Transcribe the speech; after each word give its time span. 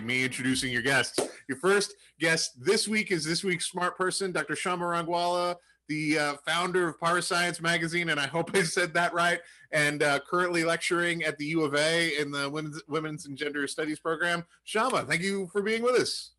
this 0.00 0.06
show 0.06 0.06
going 0.06 0.06
by 0.06 0.06
me 0.06 0.24
introducing 0.24 0.72
your 0.72 0.82
guests. 0.82 1.18
Your 1.48 1.58
first 1.58 1.94
guest 2.20 2.52
this 2.64 2.86
week 2.88 3.10
is 3.10 3.24
this 3.24 3.44
week's 3.44 3.66
smart 3.66 3.96
person, 3.96 4.32
Dr. 4.32 4.56
Shama 4.56 4.84
Rangwala, 4.84 5.56
the 5.88 6.18
uh, 6.18 6.34
founder 6.46 6.88
of 6.88 7.00
Power 7.00 7.20
Science 7.20 7.60
Magazine, 7.60 8.10
and 8.10 8.20
I 8.20 8.26
hope 8.26 8.50
I 8.54 8.62
said 8.62 8.92
that 8.94 9.12
right, 9.14 9.40
and 9.72 10.02
uh, 10.02 10.20
currently 10.28 10.64
lecturing 10.64 11.24
at 11.24 11.38
the 11.38 11.46
U 11.46 11.62
of 11.62 11.74
A 11.74 12.20
in 12.20 12.30
the 12.30 12.48
Women's, 12.50 12.82
Women's 12.88 13.26
and 13.26 13.36
Gender 13.36 13.66
Studies 13.66 13.98
program. 13.98 14.44
Shama, 14.64 15.04
thank 15.04 15.22
you 15.22 15.48
for 15.52 15.62
being 15.62 15.82
with 15.82 15.94
us. 16.00 16.32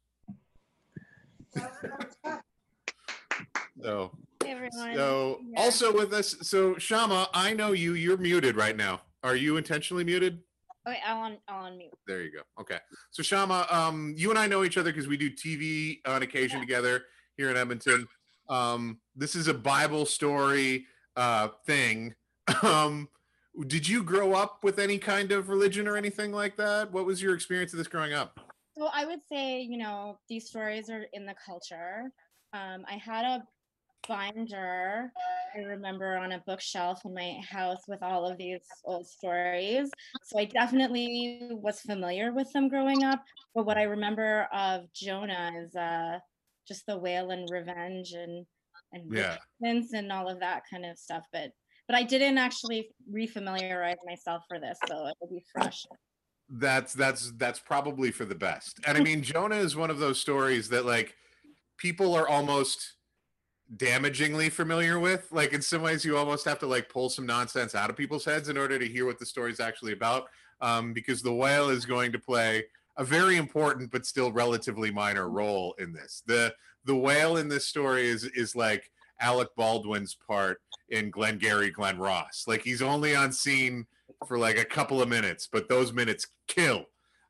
so, 3.83 4.11
Hey, 4.44 4.52
everyone. 4.52 4.95
so 4.95 5.41
Yeah. 5.44 5.61
also 5.61 5.91
with 5.94 6.13
us, 6.13 6.35
so 6.41 6.77
Shama, 6.77 7.27
I 7.33 7.53
know 7.53 7.71
you. 7.71 7.94
You're 7.94 8.17
muted 8.17 8.55
right 8.55 8.75
now. 8.75 9.02
Are 9.23 9.35
you 9.35 9.57
intentionally 9.57 10.03
muted? 10.03 10.39
Okay, 10.88 10.99
I'll 11.05 11.19
on, 11.21 11.38
I'll 11.47 11.65
on 11.65 11.77
mute. 11.77 11.91
There 12.07 12.21
you 12.21 12.31
go. 12.31 12.41
Okay. 12.61 12.77
So 13.11 13.21
Shama, 13.21 13.67
um, 13.69 14.13
you 14.17 14.29
and 14.29 14.39
I 14.39 14.47
know 14.47 14.63
each 14.63 14.77
other 14.77 14.91
because 14.91 15.07
we 15.07 15.17
do 15.17 15.29
TV 15.29 15.99
on 16.05 16.23
occasion 16.23 16.57
Yeah. 16.59 16.63
together 16.65 17.02
here 17.38 17.49
in 17.52 17.57
Edmonton. 17.57 18.07
Um, 18.49 18.99
this 19.15 19.35
is 19.35 19.47
a 19.47 19.53
Bible 19.53 20.05
story 20.05 20.85
uh, 21.15 21.49
thing. 21.65 22.15
Um, 22.63 23.07
did 23.67 23.88
you 23.88 24.03
grow 24.03 24.33
up 24.33 24.63
with 24.63 24.79
any 24.79 24.97
kind 24.97 25.31
of 25.31 25.49
religion 25.49 25.88
or 25.88 25.97
anything 25.97 26.31
like 26.31 26.55
that? 26.57 26.91
What 26.91 27.05
was 27.05 27.21
your 27.21 27.35
experience 27.35 27.73
of 27.73 27.77
this 27.77 27.88
growing 27.88 28.13
up? 28.13 28.39
So 28.77 28.89
I 28.94 29.05
would 29.05 29.19
say, 29.31 29.61
you 29.61 29.77
know, 29.77 30.17
these 30.30 30.47
stories 30.47 30.89
are 30.89 31.05
in 31.13 31.25
the 31.25 31.35
culture. 31.45 32.11
Um, 32.53 32.85
I 32.89 32.94
had 32.94 33.25
a 33.25 33.44
binder, 34.08 35.11
I 35.55 35.59
remember 35.59 36.17
on 36.17 36.31
a 36.31 36.44
bookshelf 36.45 37.02
in 37.05 37.14
my 37.14 37.39
house 37.50 37.81
with 37.88 38.03
all 38.03 38.30
of 38.30 38.38
these 38.38 38.61
old 38.86 39.08
stories. 39.08 39.89
So 40.23 40.39
I 40.39 40.45
definitely 40.45 41.39
was 41.52 41.81
familiar 41.81 42.33
with 42.33 42.52
them 42.53 42.69
growing 42.69 43.03
up. 43.03 43.23
But 43.56 43.66
what 43.66 43.78
I 43.78 43.83
remember 43.83 44.47
of 44.53 44.91
Jonah 44.94 45.52
is 45.64 45.75
uh, 45.75 46.19
just 46.67 46.86
the 46.86 46.97
whale 46.97 47.31
and 47.31 47.50
revenge 47.52 48.14
and 48.14 48.45
and 48.91 49.11
Yeah. 49.14 49.38
and 49.61 50.11
all 50.11 50.30
of 50.30 50.39
that 50.39 50.63
kind 50.69 50.86
of 50.86 50.97
stuff. 50.97 51.23
But 51.31 51.52
but 51.88 51.95
I 51.95 52.03
didn't 52.03 52.38
actually 52.38 52.91
refamiliarize 53.11 53.97
myself 54.06 54.44
for 54.47 54.59
this, 54.59 54.80
so 54.88 55.08
it 55.08 55.16
will 55.19 55.30
be 55.30 55.44
fresh. 55.52 55.86
That's 56.50 56.94
that's 56.94 57.31
that's 57.34 57.59
probably 57.59 58.11
for 58.11 58.25
the 58.25 58.36
best. 58.36 58.80
And 58.86 58.97
I 58.97 59.02
mean, 59.02 59.23
Jonah 59.23 59.56
is 59.56 59.75
one 59.75 59.89
of 59.89 60.00
those 60.00 60.19
stories 60.19 60.69
that 60.69 60.86
like 60.86 61.16
people 61.78 62.16
are 62.16 62.28
almost 62.28 62.94
damagingly 63.75 64.52
familiar 64.52 65.00
with. 65.00 65.28
Like 65.31 65.53
in 65.53 65.62
some 65.62 65.81
ways, 65.81 66.03
you 66.03 66.17
almost 66.17 66.45
have 66.45 66.59
to 66.59 66.67
like 66.67 66.89
pull 66.89 67.09
some 67.09 67.25
nonsense 67.25 67.75
out 67.75 67.89
of 67.89 67.95
people's 67.95 68.25
heads 68.25 68.50
in 68.50 68.58
order 68.58 68.80
to 68.80 68.88
hear 68.88 69.06
what 69.06 69.20
the 69.20 69.25
story's 69.25 69.59
actually 69.59 69.94
about. 69.94 70.25
Um, 70.62 70.92
because 70.92 71.22
the 71.22 71.34
whale 71.34 71.70
is 71.70 71.86
going 71.86 72.12
to 72.12 72.20
play 72.20 72.66
a 72.97 73.03
very 73.03 73.38
important 73.38 73.92
but 73.92 74.06
still 74.06 74.31
relatively 74.31 74.92
minor 74.92 75.30
role 75.30 75.73
in 75.80 75.94
this. 75.94 76.22
The 76.25 76.53
the 76.86 76.95
whale 76.95 77.38
in 77.38 77.47
this 77.47 77.67
story 77.67 78.08
is 78.08 78.25
is 78.25 78.56
like 78.56 78.92
Alec 79.22 79.50
Baldwin's 79.56 80.16
part 80.28 80.62
in 80.90 81.09
Glengarry 81.09 81.70
Glen 81.70 81.97
Ross. 81.97 82.45
Like 82.47 82.62
he's 82.62 82.81
only 82.81 83.16
on 83.16 83.31
scene 83.31 83.86
for 84.28 84.38
like 84.38 84.58
a 84.58 84.66
couple 84.66 85.02
of 85.02 85.08
minutes, 85.09 85.47
but 85.52 85.70
those 85.70 85.94
minutes 85.94 86.28
kill. 86.47 86.86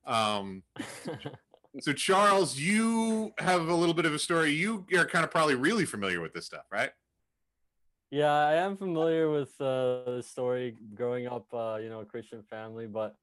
Um, 0.05 0.63
so 1.79 1.93
Charles, 1.93 2.57
you 2.57 3.33
have 3.37 3.67
a 3.67 3.73
little 3.75 3.93
bit 3.93 4.05
of 4.05 4.13
a 4.13 4.19
story. 4.19 4.51
You 4.51 4.85
are 4.97 5.05
kind 5.05 5.23
of 5.23 5.31
probably 5.31 5.55
really 5.55 5.85
familiar 5.85 6.21
with 6.21 6.33
this 6.33 6.45
stuff, 6.45 6.65
right? 6.71 6.91
Yeah, 8.11 8.31
I 8.33 8.55
am 8.55 8.75
familiar 8.75 9.29
with 9.29 9.49
uh, 9.61 10.03
the 10.05 10.23
story 10.25 10.75
growing 10.95 11.27
up, 11.27 11.45
uh, 11.53 11.77
you 11.81 11.89
know, 11.89 11.99
a 11.99 12.05
Christian 12.05 12.41
family. 12.41 12.87
But 12.87 13.15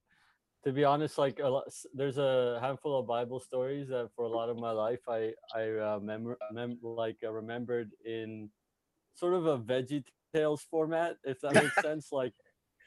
to 0.64 0.72
be 0.72 0.84
honest, 0.84 1.18
like 1.18 1.40
a 1.40 1.48
lot, 1.48 1.64
there's 1.92 2.18
a 2.18 2.58
handful 2.62 2.98
of 2.98 3.06
Bible 3.06 3.40
stories 3.40 3.88
that 3.88 4.10
for 4.14 4.24
a 4.24 4.28
lot 4.28 4.48
of 4.48 4.56
my 4.58 4.70
life 4.70 5.00
I 5.08 5.32
I 5.54 5.70
uh, 5.70 5.98
mem- 6.00 6.36
mem- 6.52 6.78
like 6.82 7.18
uh, 7.24 7.32
remembered 7.32 7.90
in 8.04 8.50
sort 9.14 9.34
of 9.34 9.46
a 9.46 9.58
Veggie 9.58 10.04
Tales 10.32 10.62
format, 10.70 11.16
if 11.24 11.40
that 11.40 11.54
makes 11.54 11.74
sense. 11.82 12.12
Like, 12.12 12.32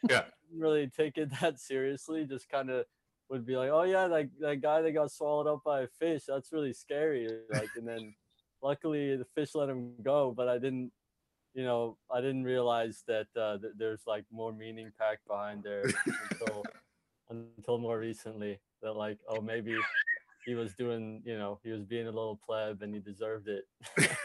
Yeah. 0.10 0.24
didn't 0.48 0.62
really 0.62 0.88
take 0.88 1.18
it 1.18 1.30
that 1.42 1.60
seriously. 1.60 2.26
Just 2.26 2.48
kind 2.48 2.70
of 2.70 2.86
would 3.30 3.46
be 3.46 3.56
like, 3.56 3.70
oh 3.72 3.84
yeah, 3.84 4.08
that 4.08 4.30
that 4.40 4.62
guy 4.62 4.82
that 4.82 4.92
got 4.92 5.12
swallowed 5.12 5.48
up 5.48 5.62
by 5.64 5.82
a 5.82 5.88
fish, 5.88 6.24
that's 6.28 6.52
really 6.52 6.74
scary. 6.74 7.28
Like, 7.52 7.70
and 7.76 7.88
then 7.88 8.14
luckily 8.62 9.16
the 9.16 9.26
fish 9.26 9.56
let 9.56 9.70
him 9.70 9.94
go, 10.04 10.34
but 10.36 10.48
I 10.48 10.58
didn't 10.58 10.92
you 11.54 11.64
know, 11.64 11.98
I 12.12 12.22
didn't 12.22 12.44
realize 12.44 13.04
that 13.08 13.28
uh, 13.36 13.58
th- 13.58 13.74
there's 13.78 14.04
like 14.06 14.24
more 14.32 14.54
meaning 14.54 14.92
packed 14.98 15.28
behind 15.28 15.64
there 15.64 15.84
until 16.32 16.64
until 17.30 17.78
more 17.78 18.00
recently. 18.00 18.60
That 18.82 18.94
like, 18.94 19.18
oh, 19.28 19.42
maybe 19.42 19.76
he 20.46 20.56
was 20.56 20.74
doing, 20.74 21.22
you 21.26 21.38
know, 21.38 21.60
he 21.64 21.72
was 21.72 21.84
being 21.84 22.08
a 22.08 22.12
little 22.12 22.40
pleb 22.46 22.82
and 22.82 22.94
he 22.94 23.00
deserved 23.00 23.48
it. 23.48 23.66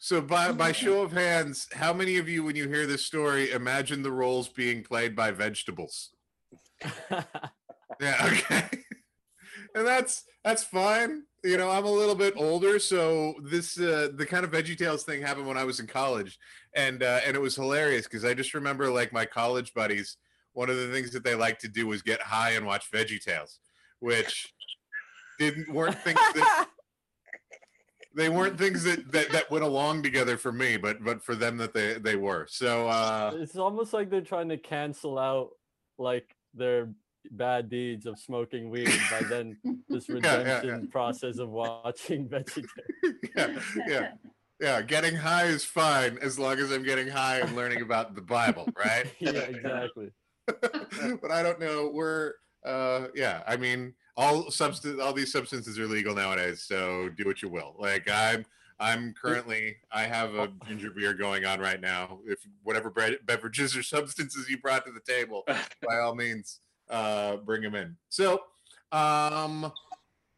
So 0.00 0.20
by 0.20 0.52
by 0.52 0.72
show 0.72 1.00
of 1.00 1.12
hands, 1.12 1.66
how 1.72 1.94
many 1.94 2.18
of 2.18 2.28
you, 2.28 2.44
when 2.44 2.56
you 2.56 2.68
hear 2.68 2.86
this 2.86 3.06
story, 3.06 3.50
imagine 3.52 4.02
the 4.02 4.12
roles 4.12 4.48
being 4.48 4.82
played 4.82 5.16
by 5.16 5.30
vegetables? 5.30 6.10
Yeah, 8.00 8.16
okay. 8.32 8.68
and 9.74 9.86
that's 9.86 10.24
that's 10.44 10.64
fine. 10.64 11.24
You 11.42 11.58
know, 11.58 11.70
I'm 11.70 11.84
a 11.84 11.90
little 11.90 12.14
bit 12.14 12.34
older, 12.36 12.78
so 12.78 13.34
this 13.42 13.78
uh, 13.78 14.08
the 14.14 14.26
kind 14.26 14.44
of 14.44 14.50
Veggie 14.50 14.76
Tales 14.76 15.04
thing 15.04 15.22
happened 15.22 15.46
when 15.46 15.58
I 15.58 15.64
was 15.64 15.80
in 15.80 15.86
college, 15.86 16.38
and 16.74 17.02
uh, 17.02 17.20
and 17.26 17.36
it 17.36 17.40
was 17.40 17.56
hilarious 17.56 18.04
because 18.04 18.24
I 18.24 18.34
just 18.34 18.54
remember 18.54 18.90
like 18.90 19.12
my 19.12 19.26
college 19.26 19.74
buddies. 19.74 20.16
One 20.52 20.70
of 20.70 20.76
the 20.76 20.88
things 20.88 21.10
that 21.10 21.24
they 21.24 21.34
liked 21.34 21.60
to 21.62 21.68
do 21.68 21.86
was 21.86 22.02
get 22.02 22.20
high 22.22 22.52
and 22.52 22.64
watch 22.64 22.90
Veggie 22.90 23.20
Tales, 23.20 23.58
which 23.98 24.54
didn't 25.38 25.72
weren't 25.72 25.98
things 25.98 26.20
that 26.34 26.68
they 28.14 28.28
weren't 28.28 28.56
things 28.56 28.84
that, 28.84 29.10
that 29.12 29.30
that 29.32 29.50
went 29.50 29.64
along 29.64 30.02
together 30.02 30.36
for 30.36 30.52
me, 30.52 30.76
but 30.76 31.02
but 31.02 31.22
for 31.22 31.34
them 31.34 31.56
that 31.58 31.74
they 31.74 31.94
they 31.94 32.16
were. 32.16 32.46
So 32.48 32.88
uh, 32.88 33.32
it's 33.34 33.56
almost 33.56 33.92
like 33.92 34.10
they're 34.10 34.20
trying 34.20 34.48
to 34.50 34.56
cancel 34.56 35.18
out 35.18 35.50
like 35.98 36.34
their 36.54 36.88
bad 37.30 37.68
deeds 37.68 38.06
of 38.06 38.18
smoking 38.18 38.70
weed 38.70 38.90
by 39.10 39.20
then 39.22 39.56
this 39.88 40.08
Yeah, 40.08 40.16
yeah, 40.16 40.20
yeah. 40.22 40.38
redemption 40.60 40.88
process 40.88 41.38
of 41.38 41.50
watching 41.50 42.28
Veggie 42.28 42.66
yeah, 43.36 43.58
yeah. 43.86 44.10
Yeah, 44.60 44.82
getting 44.82 45.16
high 45.16 45.46
is 45.46 45.64
fine 45.64 46.16
as 46.22 46.38
long 46.38 46.58
as 46.58 46.70
I'm 46.70 46.84
getting 46.84 47.08
high 47.08 47.40
and 47.40 47.56
learning 47.56 47.82
about 47.82 48.14
the 48.14 48.22
Bible, 48.22 48.68
right? 48.78 49.06
yeah, 49.18 49.32
exactly. 49.32 50.10
but 50.46 51.30
I 51.30 51.42
don't 51.42 51.58
know. 51.58 51.90
We're 51.92 52.34
uh 52.64 53.08
yeah, 53.14 53.42
I 53.46 53.56
mean 53.56 53.94
all 54.16 54.50
substance 54.50 55.00
all 55.00 55.12
these 55.12 55.32
substances 55.32 55.78
are 55.78 55.86
legal 55.86 56.14
nowadays, 56.14 56.62
so 56.62 57.08
do 57.16 57.24
what 57.24 57.42
you 57.42 57.48
will. 57.48 57.74
Like 57.78 58.08
I'm 58.08 58.46
I'm 58.78 59.12
currently 59.20 59.76
I 59.92 60.02
have 60.04 60.34
a 60.34 60.52
ginger 60.66 60.90
beer 60.90 61.14
going 61.14 61.44
on 61.44 61.60
right 61.60 61.80
now. 61.80 62.20
If 62.26 62.38
whatever 62.62 62.90
beverages 63.26 63.76
or 63.76 63.82
substances 63.82 64.48
you 64.48 64.58
brought 64.58 64.84
to 64.86 64.92
the 64.92 65.00
table, 65.00 65.44
by 65.46 65.98
all 66.02 66.14
means, 66.14 66.60
uh 66.94 67.36
bring 67.38 67.62
him 67.62 67.74
in. 67.74 67.96
So 68.08 68.40
um 68.92 69.72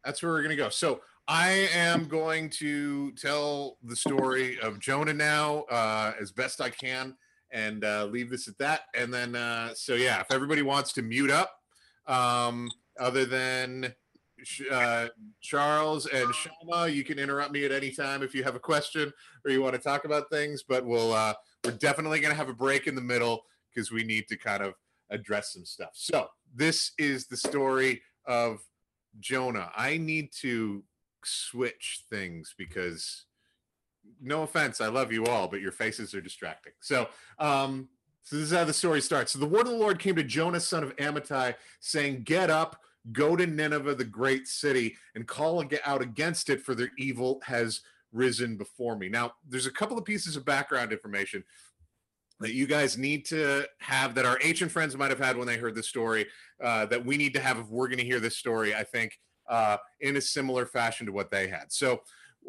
that's 0.03 0.23
where 0.23 0.31
we're 0.31 0.41
gonna 0.41 0.55
go. 0.55 0.69
So 0.69 1.01
I 1.27 1.67
am 1.73 2.05
going 2.05 2.49
to 2.51 3.11
tell 3.11 3.77
the 3.83 3.95
story 3.97 4.57
of 4.61 4.79
Jonah 4.79 5.13
now 5.13 5.63
uh, 5.69 6.13
as 6.19 6.31
best 6.31 6.61
I 6.61 6.69
can 6.69 7.17
and 7.51 7.83
uh, 7.83 8.05
leave 8.05 8.29
this 8.29 8.47
at 8.47 8.57
that. 8.59 8.81
And 8.95 9.13
then, 9.13 9.35
uh, 9.35 9.73
so 9.73 9.95
yeah, 9.95 10.21
if 10.21 10.27
everybody 10.31 10.61
wants 10.61 10.93
to 10.93 11.01
mute 11.01 11.29
up, 11.29 11.51
um, 12.07 12.69
other 12.97 13.25
than 13.25 13.93
uh, 14.71 15.07
Charles 15.41 16.05
and 16.05 16.33
Shama, 16.33 16.87
you 16.87 17.03
can 17.03 17.19
interrupt 17.19 17.51
me 17.51 17.65
at 17.65 17.73
any 17.73 17.91
time 17.91 18.23
if 18.23 18.33
you 18.33 18.43
have 18.43 18.55
a 18.55 18.59
question 18.59 19.11
or 19.43 19.51
you 19.51 19.61
want 19.61 19.75
to 19.75 19.81
talk 19.81 20.05
about 20.05 20.29
things. 20.29 20.63
But 20.63 20.85
we'll 20.85 21.13
uh, 21.13 21.33
we're 21.65 21.71
definitely 21.71 22.21
going 22.21 22.31
to 22.31 22.37
have 22.37 22.49
a 22.49 22.53
break 22.53 22.87
in 22.87 22.95
the 22.95 23.01
middle 23.01 23.41
because 23.73 23.91
we 23.91 24.05
need 24.05 24.29
to 24.29 24.37
kind 24.37 24.63
of 24.63 24.75
address 25.09 25.53
some 25.53 25.65
stuff. 25.65 25.91
So 25.93 26.27
this 26.55 26.91
is 26.97 27.27
the 27.27 27.37
story 27.37 28.01
of 28.25 28.59
Jonah. 29.19 29.71
I 29.75 29.97
need 29.97 30.31
to 30.41 30.83
switch 31.23 32.03
things 32.09 32.53
because 32.57 33.25
no 34.21 34.43
offense, 34.43 34.81
I 34.81 34.87
love 34.87 35.11
you 35.11 35.25
all, 35.25 35.47
but 35.47 35.61
your 35.61 35.71
faces 35.71 36.13
are 36.13 36.21
distracting. 36.21 36.73
So, 36.79 37.07
um, 37.39 37.89
so 38.23 38.35
this 38.35 38.51
is 38.51 38.57
how 38.57 38.65
the 38.65 38.73
story 38.73 39.01
starts. 39.01 39.31
So 39.31 39.39
the 39.39 39.45
word 39.45 39.61
of 39.61 39.71
the 39.71 39.77
Lord 39.77 39.99
came 39.99 40.15
to 40.15 40.23
Jonah, 40.23 40.59
son 40.59 40.83
of 40.83 40.95
Amittai, 40.97 41.55
saying, 41.79 42.23
"Get 42.23 42.49
up, 42.49 42.81
go 43.13 43.35
to 43.35 43.47
Nineveh, 43.47 43.95
the 43.95 44.03
great 44.03 44.47
city, 44.47 44.97
and 45.15 45.27
call 45.27 45.63
out 45.85 46.01
against 46.01 46.49
it, 46.49 46.61
for 46.61 46.75
their 46.75 46.91
evil 46.97 47.39
has 47.43 47.81
risen 48.11 48.57
before 48.57 48.97
me." 48.97 49.07
Now, 49.07 49.35
there's 49.47 49.65
a 49.65 49.71
couple 49.71 49.97
of 49.97 50.03
pieces 50.03 50.35
of 50.35 50.43
background 50.43 50.91
information 50.91 51.43
that 52.39 52.53
you 52.53 52.67
guys 52.67 52.97
need 52.97 53.25
to 53.25 53.65
have 53.79 54.13
that 54.15 54.25
our 54.25 54.39
ancient 54.43 54.71
friends 54.71 54.95
might 54.95 55.09
have 55.09 55.19
had 55.19 55.37
when 55.37 55.47
they 55.47 55.57
heard 55.57 55.75
the 55.75 55.83
story 55.83 56.25
uh, 56.63 56.85
that 56.85 57.03
we 57.03 57.17
need 57.17 57.33
to 57.33 57.39
have 57.39 57.57
if 57.57 57.67
we're 57.67 57.87
going 57.87 57.97
to 57.97 58.05
hear 58.05 58.19
this 58.19 58.37
story. 58.37 58.75
I 58.75 58.83
think 58.83 59.17
uh, 59.49 59.77
in 60.01 60.17
a 60.17 60.21
similar 60.21 60.65
fashion 60.65 61.05
to 61.05 61.11
what 61.11 61.31
they 61.31 61.47
had. 61.47 61.71
So 61.71 62.01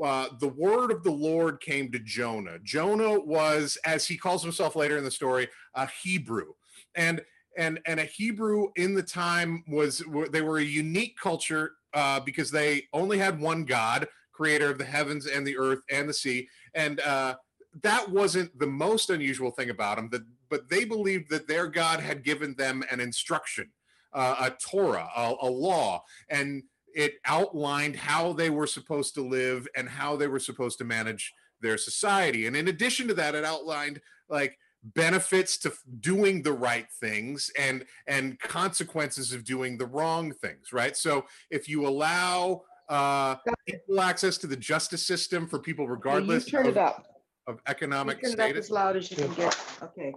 uh, 0.02 0.28
the 0.40 0.48
word 0.48 0.90
of 0.90 1.02
the 1.02 1.10
Lord 1.10 1.60
came 1.60 1.90
to 1.92 1.98
Jonah. 1.98 2.58
Jonah 2.62 3.18
was, 3.18 3.78
as 3.84 4.06
he 4.06 4.16
calls 4.16 4.42
himself 4.42 4.76
later 4.76 4.96
in 4.96 5.04
the 5.04 5.10
story, 5.10 5.48
a 5.74 5.88
Hebrew, 6.02 6.52
and 6.94 7.20
and 7.56 7.80
and 7.86 7.98
a 7.98 8.04
Hebrew 8.04 8.68
in 8.76 8.94
the 8.94 9.02
time 9.02 9.64
was 9.66 10.02
they 10.30 10.42
were 10.42 10.58
a 10.58 10.64
unique 10.64 11.16
culture 11.20 11.72
uh, 11.94 12.20
because 12.20 12.50
they 12.50 12.84
only 12.92 13.18
had 13.18 13.40
one 13.40 13.64
God, 13.64 14.06
creator 14.32 14.70
of 14.70 14.78
the 14.78 14.84
heavens 14.84 15.26
and 15.26 15.46
the 15.46 15.58
earth 15.58 15.80
and 15.90 16.08
the 16.08 16.14
sea, 16.14 16.48
and 16.74 17.00
uh, 17.00 17.34
that 17.82 18.08
wasn't 18.10 18.58
the 18.58 18.66
most 18.66 19.10
unusual 19.10 19.50
thing 19.50 19.70
about 19.70 19.96
them. 19.96 20.08
That 20.10 20.22
but 20.48 20.68
they 20.68 20.84
believed 20.84 21.30
that 21.30 21.48
their 21.48 21.66
God 21.66 22.00
had 22.00 22.24
given 22.24 22.54
them 22.56 22.82
an 22.90 23.00
instruction, 23.00 23.70
uh, 24.12 24.36
a 24.40 24.50
Torah, 24.50 25.08
a, 25.16 25.34
a 25.42 25.50
law, 25.50 26.02
and 26.30 26.62
it 26.94 27.14
outlined 27.26 27.96
how 27.96 28.32
they 28.32 28.50
were 28.50 28.66
supposed 28.66 29.14
to 29.14 29.22
live 29.22 29.68
and 29.76 29.88
how 29.88 30.16
they 30.16 30.26
were 30.26 30.40
supposed 30.40 30.78
to 30.78 30.84
manage 30.84 31.34
their 31.60 31.76
society. 31.76 32.46
And 32.46 32.56
in 32.56 32.68
addition 32.68 33.08
to 33.08 33.14
that, 33.14 33.34
it 33.34 33.44
outlined 33.44 34.00
like 34.28 34.56
benefits 34.94 35.58
to 35.58 35.72
doing 36.00 36.42
the 36.42 36.52
right 36.52 36.86
things 37.00 37.50
and 37.58 37.84
and 38.06 38.38
consequences 38.40 39.32
of 39.32 39.44
doing 39.44 39.76
the 39.76 39.86
wrong 39.86 40.32
things 40.32 40.72
right 40.72 40.96
so 40.96 41.24
if 41.50 41.68
you 41.68 41.86
allow 41.86 42.62
uh 42.88 43.34
equal 43.66 44.00
access 44.00 44.38
to 44.38 44.46
the 44.46 44.56
justice 44.56 45.04
system 45.04 45.48
for 45.48 45.58
people 45.58 45.88
regardless 45.88 46.46
You 46.46 46.52
turn 46.52 46.66
of, 46.66 46.76
it 46.76 46.78
up. 46.78 47.17
Of 47.48 47.56
You 47.56 47.60
economic 47.66 48.22
Turn 48.22 48.30
it 48.32 48.40
up 48.40 48.46
status 48.46 48.66
as 48.66 48.70
loud 48.70 48.96
as 48.96 49.10
you 49.10 49.16
can 49.16 49.34
get. 49.34 49.58
Okay. 49.82 50.14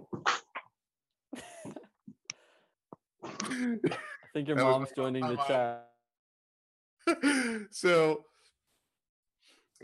I 3.24 3.78
think 4.34 4.48
your 4.48 4.56
That 4.56 4.64
was 4.64 4.72
mom's 4.76 4.92
joining 4.94 5.26
the 5.26 5.34
my- 5.34 5.46
chat. 5.46 5.88
so 7.72 8.24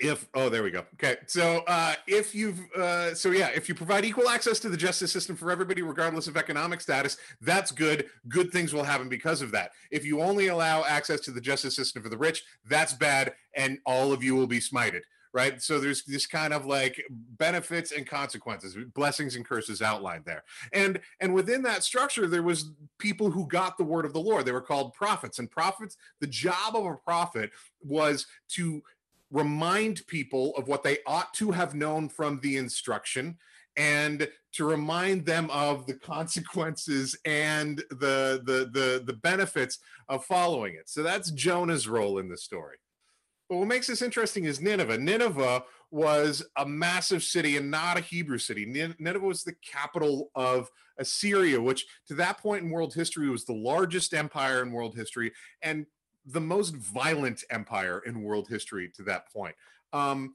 if 0.01 0.29
oh 0.35 0.49
there 0.49 0.63
we 0.63 0.71
go 0.71 0.85
okay 0.95 1.17
so 1.27 1.65
uh 1.67 1.93
if 2.07 2.33
you've 2.33 2.61
uh 2.77 3.13
so 3.13 3.33
yeah 3.33 3.49
if 3.53 3.69
you 3.69 3.75
provide 3.75 4.05
equal 4.05 4.29
access 4.29 4.61
to 4.61 4.69
the 4.69 4.77
justice 4.77 5.11
system 5.11 5.35
for 5.35 5.51
everybody 5.51 5.83
regardless 5.83 6.29
of 6.29 6.37
economic 6.37 6.81
status 6.81 7.17
that's 7.41 7.73
good 7.73 8.07
good 8.29 8.53
things 8.53 8.73
will 8.73 8.85
happen 8.85 9.09
because 9.09 9.43
of 9.43 9.51
that 9.51 9.73
if 9.91 10.05
you 10.05 10.21
only 10.21 10.47
allow 10.47 10.85
access 10.85 11.19
to 11.19 11.33
the 11.33 11.41
justice 11.41 11.75
system 11.75 12.01
for 12.01 12.09
the 12.09 12.17
rich 12.17 12.45
that's 12.67 12.93
bad 12.93 13.33
and 13.57 13.81
all 13.85 14.13
of 14.13 14.23
you 14.23 14.37
will 14.37 14.47
be 14.47 14.61
smited 14.61 15.01
right? 15.33 15.61
So 15.63 15.79
there's 15.79 16.05
this 16.05 16.27
kind 16.27 16.53
of 16.53 16.67
like 16.67 17.03
benefits 17.11 17.93
and 17.93 18.07
consequences 18.07 18.77
blessings 18.95 19.37
and 19.37 19.45
curses 19.45 19.83
outlined 19.83 20.25
there. 20.25 20.45
And 20.73 21.01
and 21.21 21.35
within 21.35 21.63
that 21.63 21.85
structure 21.85 22.27
there 22.27 22.43
was 22.43 22.71
people 22.99 23.31
who 23.31 23.47
got 23.47 23.79
the 23.79 23.85
word 23.85 24.05
of 24.05 24.13
the 24.13 24.21
lord. 24.21 24.45
They 24.45 24.53
were 24.53 24.61
called 24.61 24.95
prophets. 24.95 25.39
And 25.39 25.51
prophets 25.51 25.97
the 26.21 26.27
job 26.27 26.75
of 26.75 26.85
a 26.85 26.95
prophet 26.95 27.51
was 27.83 28.27
to 28.51 28.83
remind 29.31 30.07
people 30.07 30.57
of 30.57 30.69
what 30.69 30.83
they 30.83 30.99
ought 31.07 31.35
to 31.35 31.51
have 31.51 31.75
known 31.75 32.09
from 32.09 32.41
the 32.41 32.57
instruction 32.57 33.37
and 33.77 34.29
to 34.53 34.65
remind 34.65 35.25
them 35.25 35.49
of 35.51 35.87
the 35.87 35.95
consequences 35.95 37.17
and 37.25 37.79
the 37.91 38.43
the 38.45 38.71
the, 38.73 39.03
the 39.05 39.13
benefits 39.13 39.79
of 40.09 40.25
following 40.25 40.75
it. 40.75 40.89
So 40.89 41.03
that's 41.03 41.31
jonah's 41.31 41.87
role 41.87 42.19
in 42.19 42.29
the 42.29 42.37
story 42.37 42.79
but 43.49 43.57
what 43.57 43.69
makes 43.69 43.87
this 43.87 44.03
interesting 44.03 44.45
is 44.45 44.61
nineveh 44.61 44.99
nineveh 44.99 45.63
was 45.91 46.45
a 46.57 46.67
massive 46.67 47.23
city 47.23 47.57
and 47.57 47.71
not 47.71 47.97
a 47.97 48.01
hebrew 48.01 48.39
city 48.39 48.67
nineveh 48.67 49.19
was 49.19 49.45
the 49.45 49.55
capital 49.63 50.31
of 50.35 50.71
assyria 50.99 51.61
which 51.61 51.87
to 52.07 52.15
that 52.15 52.39
point 52.39 52.63
in 52.63 52.71
world 52.71 52.95
history 52.95 53.29
was 53.31 53.45
the 53.45 53.53
largest 53.53 54.13
empire 54.15 54.63
in 54.63 54.73
world 54.73 54.95
history 54.95 55.33
and 55.63 55.87
the 56.29 56.41
most 56.41 56.77
violent 56.77 57.43
empire 57.51 58.03
in 58.07 58.23
world 58.23 58.49
history 58.49 58.91
to 58.97 59.03
that 59.05 59.33
point. 59.33 59.55
Um, 59.93 60.35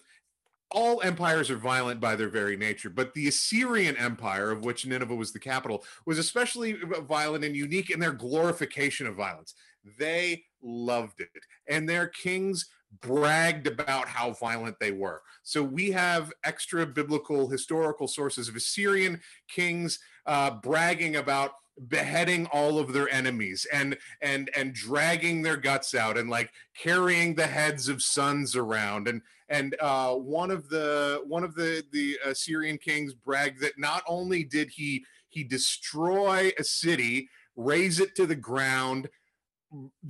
all 0.72 1.02
empires 1.04 1.52
are 1.52 1.58
violent 1.58 2.00
by 2.00 2.16
their 2.16 2.30
very 2.30 2.58
nature, 2.58 2.90
but 2.90 3.14
the 3.14 3.28
Assyrian 3.28 3.96
Empire, 3.98 4.50
of 4.50 4.66
which 4.66 4.88
Nineveh 4.88 5.14
was 5.14 5.32
the 5.32 5.40
capital, 5.40 5.84
was 6.08 6.18
especially 6.18 6.74
violent 7.08 7.44
and 7.44 7.56
unique 7.56 7.92
in 7.92 8.00
their 8.00 8.12
glorification 8.12 9.06
of 9.06 9.16
violence. 9.16 9.54
They 10.00 10.46
loved 10.64 11.22
it, 11.22 11.30
and 11.68 11.88
their 11.88 12.08
kings 12.08 12.70
bragged 13.02 13.68
about 13.68 14.08
how 14.08 14.32
violent 14.32 14.80
they 14.80 14.92
were. 14.92 15.22
So 15.44 15.64
we 15.64 15.92
have 15.92 16.32
extra 16.44 16.86
biblical 16.86 17.50
historical 17.50 18.08
sources 18.08 18.48
of 18.48 18.56
Assyrian 18.56 19.22
kings 19.48 20.00
uh, 20.26 20.52
bragging 20.52 21.16
about 21.16 21.54
beheading 21.88 22.46
all 22.48 22.78
of 22.78 22.94
their 22.94 23.10
enemies 23.10 23.66
and 23.74 23.98
and 24.22 24.50
and 24.56 24.74
dragging 24.74 25.42
their 25.42 25.58
guts 25.58 25.96
out 25.96 26.18
and 26.18 26.30
like 26.30 26.52
carrying 26.78 27.34
the 27.34 27.48
heads 27.48 27.88
of 27.88 28.02
sons 28.04 28.56
around 28.56 29.08
and 29.08 29.24
and 29.50 29.76
uh 29.82 30.14
one 30.14 30.52
of 30.52 30.70
the 30.70 31.24
one 31.26 31.44
of 31.44 31.56
the 31.56 31.84
the 31.92 32.16
assyrian 32.26 32.78
kings 32.78 33.16
bragged 33.16 33.60
that 33.60 33.80
not 33.80 34.04
only 34.08 34.44
did 34.44 34.70
he 34.70 35.04
he 35.30 35.44
destroy 35.44 36.52
a 36.60 36.64
city 36.64 37.28
raze 37.56 38.00
it 38.00 38.16
to 38.16 38.28
the 38.28 38.36
ground 38.36 39.10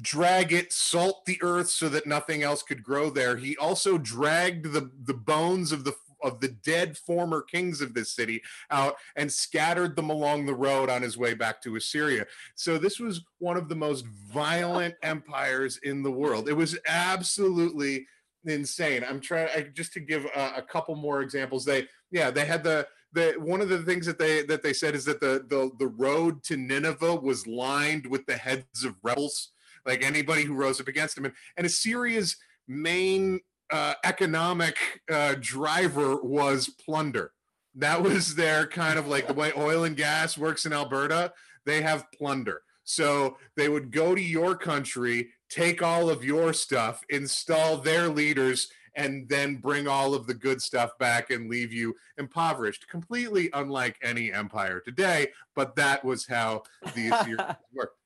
drag 0.02 0.52
it 0.52 0.74
salt 0.74 1.26
the 1.26 1.40
earth 1.42 1.70
so 1.70 1.88
that 1.88 2.06
nothing 2.06 2.44
else 2.44 2.62
could 2.64 2.84
grow 2.84 3.10
there 3.10 3.38
he 3.38 3.56
also 3.58 3.98
dragged 3.98 4.74
the 4.74 4.92
the 5.06 5.14
bones 5.14 5.72
of 5.72 5.84
the 5.84 5.94
of 6.24 6.40
the 6.40 6.48
dead 6.48 6.98
former 6.98 7.42
kings 7.42 7.82
of 7.82 7.94
this 7.94 8.12
city 8.12 8.42
out 8.72 8.96
and 9.16 9.32
scattered 9.32 9.96
them 9.96 10.10
along 10.10 10.46
the 10.46 10.56
road 10.56 10.90
on 10.90 11.02
his 11.02 11.18
way 11.18 11.34
back 11.34 11.62
to 11.62 11.76
Assyria. 11.76 12.26
So 12.56 12.78
this 12.78 13.00
was 13.00 13.22
one 13.40 13.58
of 13.58 13.70
the 13.70 13.76
most 13.76 14.06
violent 14.06 14.96
empires 15.04 15.80
in 15.84 16.02
the 16.02 16.12
world. 16.12 16.50
It 16.50 16.54
was 16.54 16.80
absolutely 16.88 18.08
insane. 18.46 19.06
I'm 19.08 19.20
trying 19.20 19.50
I, 19.56 19.62
just 19.74 19.94
to 19.94 20.00
give 20.00 20.26
a, 20.36 20.54
a 20.58 20.62
couple 20.62 20.96
more 20.96 21.22
examples. 21.22 21.66
They 21.66 21.88
yeah, 22.12 22.32
they 22.32 22.46
had 22.46 22.64
the 22.64 22.88
the 23.14 23.36
one 23.38 23.62
of 23.62 23.70
the 23.70 23.84
things 23.84 24.06
that 24.06 24.20
they 24.20 24.44
that 24.44 24.64
they 24.64 24.74
said 24.74 24.96
is 24.96 25.06
that 25.06 25.22
the 25.22 25.46
the 25.48 25.72
the 25.80 25.88
road 25.88 26.44
to 26.44 26.58
Nineveh 26.58 27.16
was 27.16 27.48
lined 27.48 28.08
with 28.08 28.26
the 28.26 28.36
heads 28.38 28.84
of 28.84 28.96
rebels, 29.04 29.52
like 29.86 30.04
anybody 30.04 30.44
who 30.44 30.56
rose 30.56 30.82
up 30.82 30.88
against 30.88 31.16
them. 31.16 31.26
And, 31.26 31.34
and 31.58 31.66
Assyria's 31.66 32.38
main 32.68 33.40
uh, 33.72 33.94
economic 34.04 34.78
uh, 35.12 35.36
driver 35.40 36.22
was 36.22 36.70
plunder. 36.70 37.32
That 37.76 38.04
was 38.04 38.36
their 38.36 38.68
kind 38.68 39.00
of 39.00 39.08
like 39.08 39.28
the 39.28 39.34
way 39.34 39.52
oil 39.58 39.84
and 39.84 39.98
gas 39.98 40.38
works 40.38 40.66
in 40.66 40.74
Alberta. 40.74 41.34
They 41.66 41.82
have 41.82 42.12
plunder. 42.12 42.62
So 42.84 43.38
they 43.56 43.70
would 43.70 43.92
go 43.92 44.14
to 44.14 44.22
your 44.22 44.56
country, 44.56 45.30
take 45.50 45.82
all 45.82 46.10
of 46.10 46.24
your 46.24 46.54
stuff, 46.54 47.02
install 47.10 47.78
their 47.78 48.10
leaders, 48.10 48.70
and 48.96 49.28
then 49.28 49.56
bring 49.56 49.88
all 49.88 50.14
of 50.14 50.28
the 50.28 50.34
good 50.34 50.62
stuff 50.62 50.98
back 50.98 51.30
and 51.30 51.50
leave 51.50 51.74
you 51.74 51.96
impoverished. 52.18 52.88
Completely 52.88 53.50
unlike 53.54 53.98
any 54.02 54.32
empire 54.32 54.80
today, 54.80 55.28
but 55.56 55.76
that 55.76 56.04
was 56.04 56.26
how 56.26 56.64
the 56.96 57.10
Assyrians 57.14 57.58
worked. 57.74 57.98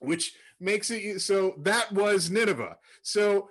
Which 0.00 0.34
makes 0.60 0.90
it 0.90 1.20
so 1.20 1.54
that 1.58 1.92
was 1.92 2.30
Nineveh. 2.30 2.76
So 3.02 3.48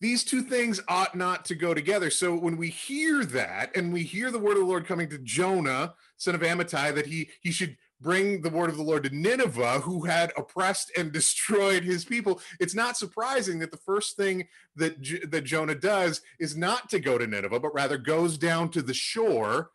these 0.00 0.24
two 0.24 0.42
things 0.42 0.80
ought 0.88 1.14
not 1.14 1.44
to 1.44 1.54
go 1.54 1.74
together. 1.74 2.10
So 2.10 2.34
when 2.34 2.56
we 2.56 2.70
hear 2.70 3.24
that 3.26 3.76
and 3.76 3.92
we 3.92 4.02
hear 4.02 4.32
the 4.32 4.38
word 4.38 4.54
of 4.54 4.58
the 4.58 4.66
Lord 4.66 4.84
coming 4.84 5.08
to 5.10 5.18
Jonah, 5.18 5.94
son 6.16 6.34
of 6.34 6.40
Amittai, 6.40 6.94
that 6.94 7.06
he 7.06 7.30
he 7.40 7.52
should 7.52 7.76
bring 8.02 8.42
the 8.42 8.50
word 8.50 8.68
of 8.68 8.76
the 8.76 8.82
Lord 8.82 9.04
to 9.04 9.14
Nineveh, 9.14 9.80
who 9.80 10.04
had 10.04 10.32
oppressed 10.36 10.90
and 10.96 11.12
destroyed 11.12 11.84
his 11.84 12.04
people, 12.04 12.40
it's 12.60 12.74
not 12.74 12.96
surprising 12.96 13.60
that 13.60 13.70
the 13.70 13.76
first 13.78 14.16
thing 14.16 14.48
that 14.76 15.00
J- 15.00 15.24
that 15.26 15.44
Jonah 15.44 15.74
does 15.74 16.20
is 16.38 16.56
not 16.56 16.90
to 16.90 17.00
go 17.00 17.16
to 17.16 17.26
Nineveh, 17.26 17.60
but 17.60 17.74
rather 17.74 17.96
goes 17.96 18.36
down 18.36 18.70
to 18.70 18.82
the 18.82 18.94
shore, 18.94 19.70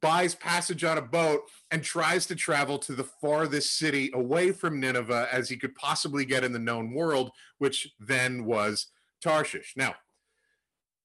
buys 0.00 0.34
passage 0.34 0.84
on 0.84 0.98
a 0.98 1.02
boat, 1.02 1.42
and 1.70 1.82
tries 1.82 2.26
to 2.26 2.34
travel 2.34 2.78
to 2.80 2.94
the 2.94 3.04
farthest 3.04 3.78
city 3.78 4.10
away 4.12 4.50
from 4.50 4.80
Nineveh 4.80 5.28
as 5.30 5.48
he 5.48 5.56
could 5.56 5.74
possibly 5.74 6.24
get 6.24 6.44
in 6.44 6.52
the 6.52 6.58
known 6.58 6.92
world, 6.92 7.30
which 7.58 7.92
then 8.00 8.44
was 8.44 8.88
Tarshish. 9.22 9.74
Now, 9.76 9.94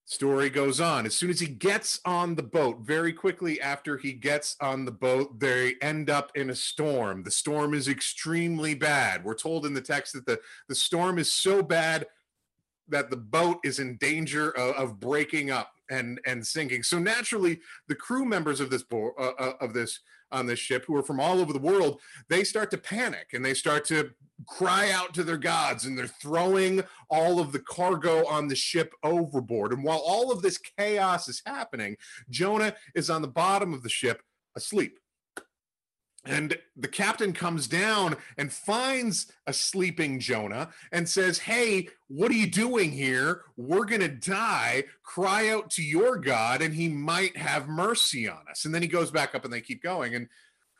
story 0.09 0.49
goes 0.49 0.81
on. 0.81 1.05
As 1.05 1.15
soon 1.15 1.29
as 1.29 1.39
he 1.39 1.45
gets 1.47 1.99
on 2.03 2.33
the 2.33 2.43
boat, 2.43 2.79
very 2.81 3.13
quickly 3.13 3.61
after 3.61 3.95
he 3.95 4.11
gets 4.11 4.55
on 4.59 4.83
the 4.83 4.91
boat, 4.91 5.39
they 5.39 5.75
end 5.83 6.09
up 6.09 6.31
in 6.33 6.49
a 6.49 6.55
storm. 6.55 7.21
The 7.21 7.29
storm 7.29 7.75
is 7.75 7.87
extremely 7.87 8.73
bad. 8.73 9.23
We're 9.23 9.35
told 9.35 9.67
in 9.67 9.75
the 9.75 9.81
text 9.81 10.13
that 10.13 10.25
the, 10.25 10.39
the 10.67 10.73
storm 10.73 11.19
is 11.19 11.31
so 11.31 11.61
bad 11.61 12.07
that 12.87 13.11
the 13.11 13.17
boat 13.17 13.59
is 13.63 13.77
in 13.77 13.97
danger 13.97 14.49
of, 14.57 14.75
of 14.75 14.99
breaking 14.99 15.51
up 15.51 15.73
and 15.91 16.19
and 16.25 16.45
sinking. 16.45 16.81
So 16.81 16.97
naturally, 16.97 17.59
the 17.87 17.95
crew 17.95 18.25
members 18.25 18.59
of 18.59 18.71
this 18.71 18.81
bo- 18.81 19.13
uh, 19.17 19.33
uh, 19.39 19.53
of 19.61 19.73
this 19.73 19.99
on 20.31 20.45
this 20.45 20.59
ship, 20.59 20.85
who 20.85 20.95
are 20.95 21.03
from 21.03 21.19
all 21.19 21.39
over 21.39 21.53
the 21.53 21.59
world, 21.59 21.99
they 22.29 22.43
start 22.43 22.71
to 22.71 22.77
panic 22.77 23.29
and 23.33 23.43
they 23.43 23.53
start 23.53 23.85
to 23.85 24.11
cry 24.47 24.91
out 24.91 25.13
to 25.13 25.23
their 25.23 25.37
gods, 25.37 25.85
and 25.85 25.97
they're 25.97 26.07
throwing 26.07 26.83
all 27.09 27.39
of 27.39 27.51
the 27.51 27.59
cargo 27.59 28.25
on 28.27 28.47
the 28.47 28.55
ship 28.55 28.93
overboard. 29.03 29.73
And 29.73 29.83
while 29.83 30.01
all 30.05 30.31
of 30.31 30.41
this 30.41 30.57
chaos 30.57 31.27
is 31.27 31.41
happening, 31.45 31.97
Jonah 32.29 32.75
is 32.95 33.09
on 33.09 33.21
the 33.21 33.27
bottom 33.27 33.73
of 33.73 33.83
the 33.83 33.89
ship 33.89 34.21
asleep. 34.55 34.98
And 36.25 36.57
the 36.75 36.87
captain 36.87 37.31
comes 37.31 37.67
down 37.67 38.17
and 38.37 38.51
finds 38.51 39.31
a 39.47 39.53
sleeping 39.53 40.19
Jonah 40.19 40.69
and 40.91 41.07
says, 41.07 41.39
Hey, 41.39 41.89
what 42.07 42.29
are 42.29 42.35
you 42.35 42.49
doing 42.49 42.91
here? 42.91 43.43
We're 43.55 43.85
going 43.85 44.01
to 44.01 44.09
die. 44.09 44.83
Cry 45.03 45.49
out 45.49 45.69
to 45.71 45.83
your 45.83 46.17
God, 46.17 46.61
and 46.61 46.73
he 46.73 46.89
might 46.89 47.37
have 47.37 47.69
mercy 47.69 48.27
on 48.27 48.41
us. 48.49 48.65
And 48.65 48.75
then 48.75 48.81
he 48.81 48.87
goes 48.87 49.11
back 49.11 49.33
up 49.33 49.45
and 49.45 49.53
they 49.53 49.61
keep 49.61 49.81
going. 49.81 50.13
And 50.15 50.27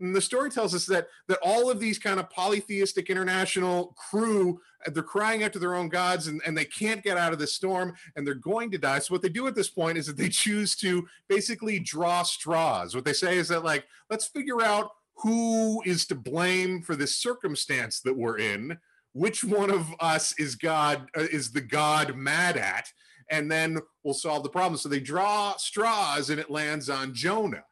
And 0.01 0.13
the 0.13 0.21
story 0.21 0.49
tells 0.49 0.75
us 0.75 0.85
that 0.87 1.07
that 1.27 1.39
all 1.41 1.71
of 1.71 1.79
these 1.79 1.99
kind 1.99 2.19
of 2.19 2.29
polytheistic 2.29 3.09
international 3.09 3.95
crew, 4.09 4.59
uh, 4.85 4.91
they're 4.91 5.03
crying 5.03 5.43
out 5.43 5.53
to 5.53 5.59
their 5.59 5.75
own 5.75 5.87
gods 5.87 6.27
and, 6.27 6.41
and 6.45 6.57
they 6.57 6.65
can't 6.65 7.03
get 7.03 7.17
out 7.17 7.33
of 7.33 7.39
this 7.39 7.53
storm 7.53 7.93
and 8.15 8.27
they're 8.27 8.33
going 8.35 8.71
to 8.71 8.77
die. 8.77 8.99
So 8.99 9.13
what 9.13 9.21
they 9.21 9.29
do 9.29 9.47
at 9.47 9.55
this 9.55 9.69
point 9.69 9.97
is 9.97 10.07
that 10.07 10.17
they 10.17 10.29
choose 10.43 10.75
to 10.77 11.07
basically 11.29 11.79
draw 11.79 12.23
straws. 12.23 12.93
What 12.93 13.05
they 13.05 13.13
say 13.13 13.37
is 13.37 13.47
that 13.47 13.63
like, 13.63 13.85
let's 14.09 14.27
figure 14.27 14.61
out 14.61 14.91
who 15.21 15.81
is 15.85 16.05
to 16.07 16.15
blame 16.15 16.81
for 16.81 16.95
this 16.95 17.17
circumstance 17.17 18.01
that 18.01 18.17
we're 18.17 18.37
in. 18.37 18.77
Which 19.13 19.43
one 19.43 19.71
of 19.71 19.87
us 19.99 20.33
is 20.39 20.55
God 20.55 21.09
uh, 21.17 21.21
is 21.21 21.51
the 21.51 21.61
God 21.61 22.15
mad 22.15 22.57
at? 22.57 22.91
And 23.31 23.51
then 23.51 23.79
we'll 24.03 24.13
solve 24.13 24.43
the 24.43 24.49
problem. 24.49 24.77
So 24.77 24.89
they 24.89 24.99
draw 24.99 25.55
straws 25.57 26.29
and 26.29 26.39
it 26.39 26.49
lands 26.49 26.89
on 26.89 27.13
Jonah 27.13 27.63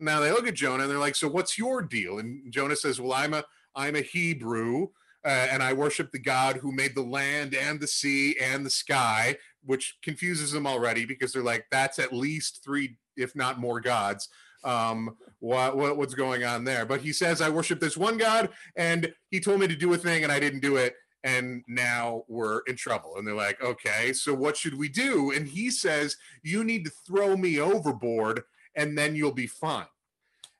now 0.00 0.20
they 0.20 0.32
look 0.32 0.48
at 0.48 0.54
Jonah 0.54 0.84
and 0.84 0.90
they're 0.90 0.98
like, 0.98 1.14
"So 1.14 1.28
what's 1.28 1.58
your 1.58 1.82
deal?" 1.82 2.18
And 2.18 2.50
Jonah 2.50 2.76
says, 2.76 3.00
"Well, 3.00 3.12
I'm 3.12 3.34
a 3.34 3.44
I'm 3.76 3.94
a 3.94 4.00
Hebrew." 4.00 4.88
Uh, 5.22 5.48
and 5.50 5.62
I 5.62 5.74
worship 5.74 6.10
the 6.10 6.18
God 6.18 6.56
who 6.56 6.72
made 6.72 6.94
the 6.94 7.02
land 7.02 7.54
and 7.54 7.78
the 7.78 7.86
sea 7.86 8.38
and 8.40 8.64
the 8.64 8.70
sky, 8.70 9.36
which 9.62 9.98
confuses 10.02 10.50
them 10.50 10.66
already 10.66 11.04
because 11.04 11.30
they're 11.30 11.42
like, 11.42 11.66
that's 11.70 11.98
at 11.98 12.14
least 12.14 12.64
three, 12.64 12.96
if 13.18 13.36
not 13.36 13.60
more 13.60 13.80
gods. 13.80 14.30
Um, 14.64 15.16
what, 15.38 15.76
what 15.76 15.96
what's 15.96 16.14
going 16.14 16.44
on 16.44 16.64
there? 16.64 16.84
But 16.84 17.00
he 17.00 17.12
says, 17.12 17.40
I 17.40 17.48
worship 17.48 17.80
this 17.80 17.96
one 17.96 18.18
God, 18.18 18.50
and 18.76 19.12
he 19.30 19.40
told 19.40 19.60
me 19.60 19.68
to 19.68 19.76
do 19.76 19.92
a 19.94 19.98
thing, 19.98 20.22
and 20.22 20.32
I 20.32 20.38
didn't 20.38 20.60
do 20.60 20.76
it, 20.76 20.94
and 21.24 21.62
now 21.68 22.24
we're 22.28 22.60
in 22.66 22.76
trouble. 22.76 23.16
And 23.16 23.26
they're 23.26 23.34
like, 23.34 23.62
okay, 23.62 24.12
so 24.12 24.34
what 24.34 24.56
should 24.56 24.76
we 24.76 24.88
do? 24.88 25.32
And 25.32 25.46
he 25.46 25.70
says, 25.70 26.16
you 26.42 26.64
need 26.64 26.84
to 26.84 26.92
throw 27.06 27.36
me 27.36 27.60
overboard 27.60 28.42
and 28.74 28.96
then 28.96 29.14
you'll 29.14 29.32
be 29.32 29.46
fine. 29.46 29.86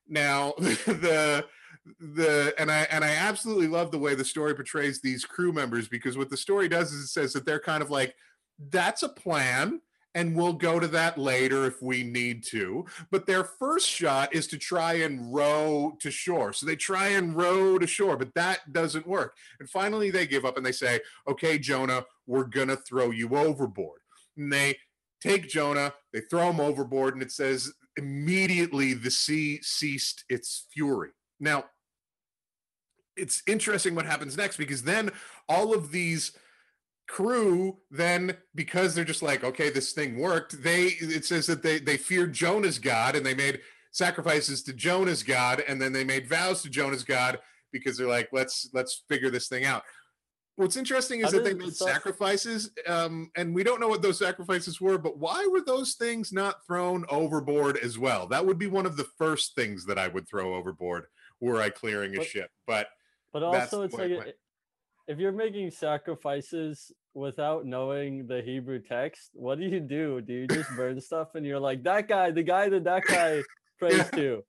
Now, 0.08 0.54
the 0.58 1.44
the 1.98 2.54
and 2.58 2.70
I 2.70 2.86
and 2.90 3.04
I 3.04 3.12
absolutely 3.14 3.68
love 3.68 3.90
the 3.90 3.98
way 3.98 4.14
the 4.14 4.24
story 4.24 4.54
portrays 4.54 5.00
these 5.00 5.24
crew 5.24 5.52
members 5.52 5.88
because 5.88 6.18
what 6.18 6.28
the 6.28 6.36
story 6.36 6.68
does 6.68 6.92
is 6.92 7.04
it 7.04 7.08
says 7.08 7.32
that 7.32 7.46
they're 7.46 7.60
kind 7.60 7.82
of 7.82 7.90
like 7.90 8.14
that's 8.68 9.02
a 9.02 9.08
plan 9.08 9.80
and 10.14 10.36
we'll 10.36 10.52
go 10.52 10.80
to 10.80 10.88
that 10.88 11.18
later 11.18 11.66
if 11.66 11.80
we 11.82 12.02
need 12.02 12.42
to. 12.44 12.84
But 13.10 13.26
their 13.26 13.44
first 13.44 13.88
shot 13.88 14.34
is 14.34 14.46
to 14.48 14.58
try 14.58 14.94
and 14.94 15.32
row 15.32 15.96
to 16.00 16.10
shore. 16.10 16.52
So 16.52 16.66
they 16.66 16.76
try 16.76 17.08
and 17.08 17.36
row 17.36 17.78
to 17.78 17.86
shore, 17.86 18.16
but 18.16 18.34
that 18.34 18.72
doesn't 18.72 19.06
work. 19.06 19.36
And 19.60 19.70
finally 19.70 20.10
they 20.10 20.26
give 20.26 20.44
up 20.44 20.56
and 20.56 20.66
they 20.66 20.72
say, 20.72 21.00
"Okay, 21.28 21.58
Jonah, 21.58 22.04
we're 22.26 22.44
going 22.44 22.68
to 22.68 22.76
throw 22.76 23.10
you 23.10 23.36
overboard." 23.36 24.00
And 24.36 24.52
they 24.52 24.78
take 25.20 25.48
Jonah, 25.48 25.92
they 26.12 26.20
throw 26.20 26.50
him 26.50 26.60
overboard 26.60 27.14
and 27.14 27.22
it 27.22 27.32
says 27.32 27.72
immediately 27.96 28.94
the 28.94 29.10
sea 29.10 29.60
ceased 29.62 30.24
its 30.28 30.66
fury. 30.72 31.10
Now, 31.38 31.64
it's 33.16 33.42
interesting 33.46 33.94
what 33.94 34.06
happens 34.06 34.36
next 34.36 34.56
because 34.56 34.82
then 34.82 35.10
all 35.48 35.74
of 35.74 35.92
these 35.92 36.32
crew 37.10 37.76
then 37.90 38.36
because 38.54 38.94
they're 38.94 39.04
just 39.04 39.22
like 39.22 39.42
okay 39.42 39.68
this 39.68 39.92
thing 39.92 40.16
worked 40.16 40.62
they 40.62 40.84
it 41.00 41.24
says 41.24 41.46
that 41.46 41.62
they 41.62 41.80
they 41.80 41.96
feared 41.96 42.32
jonah's 42.32 42.78
god 42.78 43.16
and 43.16 43.26
they 43.26 43.34
made 43.34 43.60
sacrifices 43.90 44.62
to 44.62 44.72
jonah's 44.72 45.24
god 45.24 45.62
and 45.66 45.82
then 45.82 45.92
they 45.92 46.04
made 46.04 46.28
vows 46.28 46.62
to 46.62 46.70
jonah's 46.70 47.02
god 47.02 47.38
because 47.72 47.98
they're 47.98 48.06
like 48.06 48.28
let's 48.32 48.70
let's 48.72 49.02
figure 49.08 49.28
this 49.28 49.48
thing 49.48 49.64
out 49.64 49.82
What's 50.60 50.76
interesting 50.76 51.22
is 51.22 51.32
that 51.32 51.42
they 51.42 51.54
made 51.54 51.74
sacrifices, 51.74 52.70
um, 52.86 53.30
and 53.34 53.54
we 53.54 53.64
don't 53.64 53.80
know 53.80 53.88
what 53.88 54.02
those 54.02 54.18
sacrifices 54.18 54.78
were, 54.78 54.98
but 54.98 55.16
why 55.16 55.48
were 55.50 55.62
those 55.62 55.94
things 55.94 56.34
not 56.34 56.66
thrown 56.66 57.06
overboard 57.08 57.78
as 57.78 57.98
well? 57.98 58.26
That 58.26 58.44
would 58.44 58.58
be 58.58 58.66
one 58.66 58.84
of 58.84 58.98
the 58.98 59.06
first 59.16 59.54
things 59.54 59.86
that 59.86 59.98
I 59.98 60.08
would 60.08 60.28
throw 60.28 60.54
overboard 60.56 61.04
were 61.40 61.62
I 61.62 61.70
clearing 61.70 62.12
a 62.14 62.18
but, 62.18 62.26
ship. 62.26 62.50
But 62.66 62.88
but 63.32 63.42
also, 63.42 63.84
it's 63.84 63.94
like 63.94 64.36
if 65.08 65.18
you're 65.18 65.32
making 65.32 65.70
sacrifices 65.70 66.92
without 67.14 67.66
knowing 67.66 68.26
the 68.26 68.42
Hebrew 68.42 68.80
text, 68.80 69.30
what 69.32 69.58
do 69.58 69.64
you 69.64 69.80
do? 69.80 70.20
Do 70.20 70.32
you 70.32 70.46
just 70.46 70.70
burn 70.76 71.00
stuff 71.00 71.34
and 71.34 71.44
you're 71.44 71.60
like 71.60 71.82
that 71.84 72.08
guy, 72.08 72.30
the 72.30 72.42
guy 72.42 72.68
that 72.68 72.84
that 72.84 73.04
guy 73.04 73.42
prays 73.78 73.98
yeah. 73.98 74.10
to? 74.10 74.44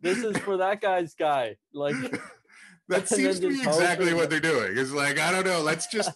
This 0.00 0.18
is 0.18 0.36
for 0.38 0.58
that 0.58 0.80
guy's 0.80 1.14
guy. 1.14 1.56
Like 1.72 1.94
that 2.88 3.08
seems 3.08 3.40
to 3.40 3.48
be 3.48 3.62
exactly 3.62 4.14
what 4.14 4.30
they're 4.30 4.40
doing. 4.40 4.76
It's 4.76 4.92
like 4.92 5.18
I 5.18 5.32
don't 5.32 5.46
know. 5.46 5.60
Let's 5.60 5.86
just 5.86 6.10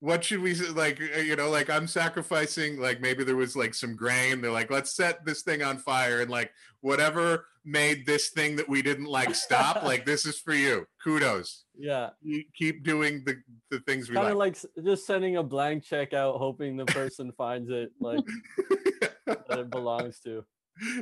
what 0.00 0.24
should 0.24 0.40
we 0.40 0.54
like? 0.54 1.00
Uh, 1.00 1.20
you 1.20 1.36
know, 1.36 1.50
like 1.50 1.70
I'm 1.70 1.86
sacrificing. 1.86 2.80
Like 2.80 3.00
maybe 3.00 3.24
there 3.24 3.36
was 3.36 3.56
like 3.56 3.74
some 3.74 3.96
grain. 3.96 4.40
They're 4.40 4.50
like, 4.50 4.70
let's 4.70 4.94
set 4.94 5.24
this 5.24 5.42
thing 5.42 5.62
on 5.62 5.78
fire, 5.78 6.20
and 6.20 6.30
like 6.30 6.52
whatever 6.80 7.46
made 7.64 8.06
this 8.06 8.30
thing 8.30 8.56
that 8.56 8.68
we 8.68 8.80
didn't 8.80 9.06
like 9.06 9.34
stop. 9.34 9.82
like 9.82 10.06
this 10.06 10.26
is 10.26 10.38
for 10.38 10.54
you. 10.54 10.86
Kudos. 11.02 11.64
Yeah. 11.76 12.10
You 12.22 12.44
keep 12.54 12.84
doing 12.84 13.22
the 13.24 13.36
the 13.70 13.80
things 13.80 14.08
we 14.08 14.14
kind 14.14 14.28
of 14.28 14.36
like. 14.36 14.56
like 14.62 14.84
just 14.84 15.06
sending 15.06 15.36
a 15.36 15.42
blank 15.42 15.84
check 15.84 16.12
out, 16.12 16.36
hoping 16.36 16.76
the 16.76 16.86
person 16.86 17.32
finds 17.32 17.70
it 17.70 17.90
like 18.00 18.24
that 19.26 19.44
it 19.50 19.70
belongs 19.70 20.20
to. 20.20 20.44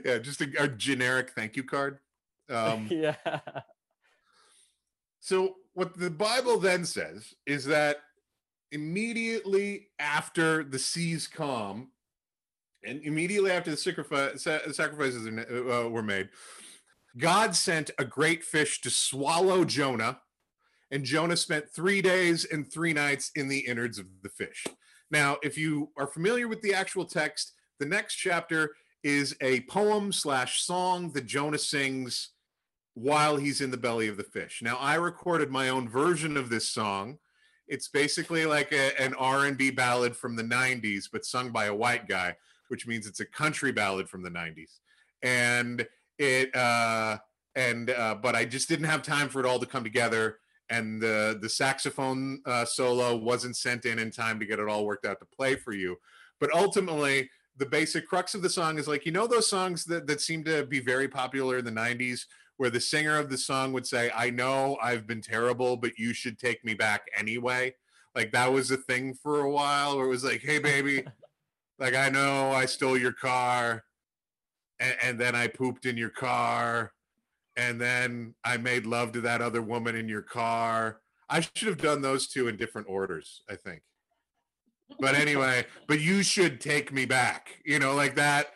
Yeah, 0.04 0.18
just 0.18 0.40
a, 0.40 0.48
a 0.58 0.68
generic 0.68 1.30
thank 1.30 1.56
you 1.56 1.64
card. 1.64 1.98
Um, 2.48 2.86
yeah. 2.90 3.16
So, 5.20 5.56
what 5.72 5.98
the 5.98 6.10
Bible 6.10 6.58
then 6.58 6.84
says 6.84 7.34
is 7.46 7.64
that 7.66 7.98
immediately 8.74 9.88
after 10.00 10.64
the 10.64 10.78
seas 10.78 11.28
calm, 11.28 11.92
and 12.84 13.00
immediately 13.02 13.50
after 13.50 13.70
the 13.70 13.76
sacrifices 13.76 15.26
uh, 15.26 15.88
were 15.88 16.02
made, 16.02 16.28
God 17.16 17.54
sent 17.54 17.92
a 17.98 18.04
great 18.04 18.42
fish 18.42 18.80
to 18.80 18.90
swallow 18.90 19.64
Jonah, 19.64 20.20
and 20.90 21.04
Jonah 21.04 21.36
spent 21.36 21.70
three 21.70 22.02
days 22.02 22.44
and 22.44 22.70
three 22.70 22.92
nights 22.92 23.30
in 23.36 23.48
the 23.48 23.60
innards 23.60 23.98
of 23.98 24.06
the 24.22 24.28
fish. 24.28 24.66
Now, 25.10 25.38
if 25.42 25.56
you 25.56 25.90
are 25.96 26.08
familiar 26.08 26.48
with 26.48 26.60
the 26.60 26.74
actual 26.74 27.04
text, 27.04 27.52
the 27.78 27.86
next 27.86 28.16
chapter 28.16 28.72
is 29.04 29.36
a 29.40 29.60
poem 29.62 30.12
slash 30.12 30.62
song 30.62 31.12
that 31.12 31.26
Jonah 31.26 31.58
sings 31.58 32.30
while 32.94 33.36
he's 33.36 33.60
in 33.60 33.70
the 33.70 33.76
belly 33.76 34.08
of 34.08 34.16
the 34.16 34.24
fish. 34.24 34.60
Now, 34.62 34.76
I 34.78 34.94
recorded 34.96 35.50
my 35.50 35.68
own 35.68 35.88
version 35.88 36.36
of 36.36 36.48
this 36.48 36.68
song. 36.68 37.18
It's 37.68 37.88
basically 37.88 38.46
like 38.46 38.72
a, 38.72 39.00
an 39.00 39.14
R&B 39.14 39.70
ballad 39.70 40.16
from 40.16 40.36
the 40.36 40.42
90s 40.42 41.08
but 41.12 41.24
sung 41.24 41.50
by 41.50 41.66
a 41.66 41.74
white 41.74 42.08
guy, 42.08 42.36
which 42.68 42.86
means 42.86 43.06
it's 43.06 43.20
a 43.20 43.26
country 43.26 43.72
ballad 43.72 44.08
from 44.08 44.22
the 44.22 44.30
90s. 44.30 44.80
And 45.22 45.86
it 46.18 46.54
uh 46.54 47.18
and 47.56 47.90
uh 47.90 48.14
but 48.22 48.36
I 48.36 48.44
just 48.44 48.68
didn't 48.68 48.86
have 48.86 49.02
time 49.02 49.28
for 49.28 49.40
it 49.40 49.46
all 49.46 49.58
to 49.58 49.66
come 49.66 49.82
together 49.82 50.38
and 50.70 51.00
the 51.00 51.38
the 51.40 51.48
saxophone 51.48 52.40
uh, 52.46 52.64
solo 52.64 53.16
wasn't 53.16 53.56
sent 53.56 53.84
in 53.84 53.98
in 53.98 54.10
time 54.10 54.38
to 54.40 54.46
get 54.46 54.58
it 54.58 54.68
all 54.68 54.84
worked 54.84 55.06
out 55.06 55.18
to 55.20 55.26
play 55.26 55.56
for 55.56 55.72
you. 55.72 55.96
But 56.40 56.54
ultimately, 56.54 57.30
the 57.56 57.66
basic 57.66 58.06
crux 58.06 58.34
of 58.34 58.42
the 58.42 58.50
song 58.50 58.78
is 58.78 58.88
like 58.88 59.06
you 59.06 59.12
know 59.12 59.26
those 59.26 59.48
songs 59.48 59.84
that 59.86 60.06
that 60.06 60.20
seem 60.20 60.44
to 60.44 60.64
be 60.66 60.80
very 60.80 61.08
popular 61.08 61.58
in 61.58 61.64
the 61.64 61.70
90s 61.70 62.26
where 62.56 62.70
the 62.70 62.80
singer 62.80 63.18
of 63.18 63.30
the 63.30 63.38
song 63.38 63.72
would 63.72 63.86
say, 63.86 64.10
I 64.14 64.30
know 64.30 64.78
I've 64.82 65.06
been 65.06 65.20
terrible, 65.20 65.76
but 65.76 65.98
you 65.98 66.12
should 66.12 66.38
take 66.38 66.64
me 66.64 66.74
back 66.74 67.06
anyway. 67.16 67.74
Like 68.14 68.32
that 68.32 68.52
was 68.52 68.70
a 68.70 68.76
thing 68.76 69.14
for 69.14 69.40
a 69.40 69.50
while 69.50 69.96
where 69.96 70.06
it 70.06 70.10
was 70.10 70.24
like, 70.24 70.40
hey, 70.40 70.58
baby, 70.58 71.04
like 71.78 71.94
I 71.94 72.08
know 72.08 72.52
I 72.52 72.66
stole 72.66 72.96
your 72.96 73.12
car 73.12 73.84
and, 74.78 74.96
and 75.02 75.18
then 75.18 75.34
I 75.34 75.48
pooped 75.48 75.86
in 75.86 75.96
your 75.96 76.10
car 76.10 76.92
and 77.56 77.80
then 77.80 78.34
I 78.44 78.56
made 78.56 78.86
love 78.86 79.12
to 79.12 79.20
that 79.22 79.40
other 79.40 79.62
woman 79.62 79.96
in 79.96 80.08
your 80.08 80.22
car. 80.22 81.00
I 81.28 81.40
should 81.40 81.68
have 81.68 81.78
done 81.78 82.02
those 82.02 82.28
two 82.28 82.48
in 82.48 82.56
different 82.56 82.88
orders, 82.88 83.42
I 83.48 83.56
think. 83.56 83.82
But 85.00 85.14
anyway, 85.14 85.66
but 85.88 86.00
you 86.00 86.22
should 86.22 86.60
take 86.60 86.92
me 86.92 87.04
back, 87.04 87.60
you 87.64 87.78
know, 87.78 87.94
like 87.94 88.14
that 88.16 88.48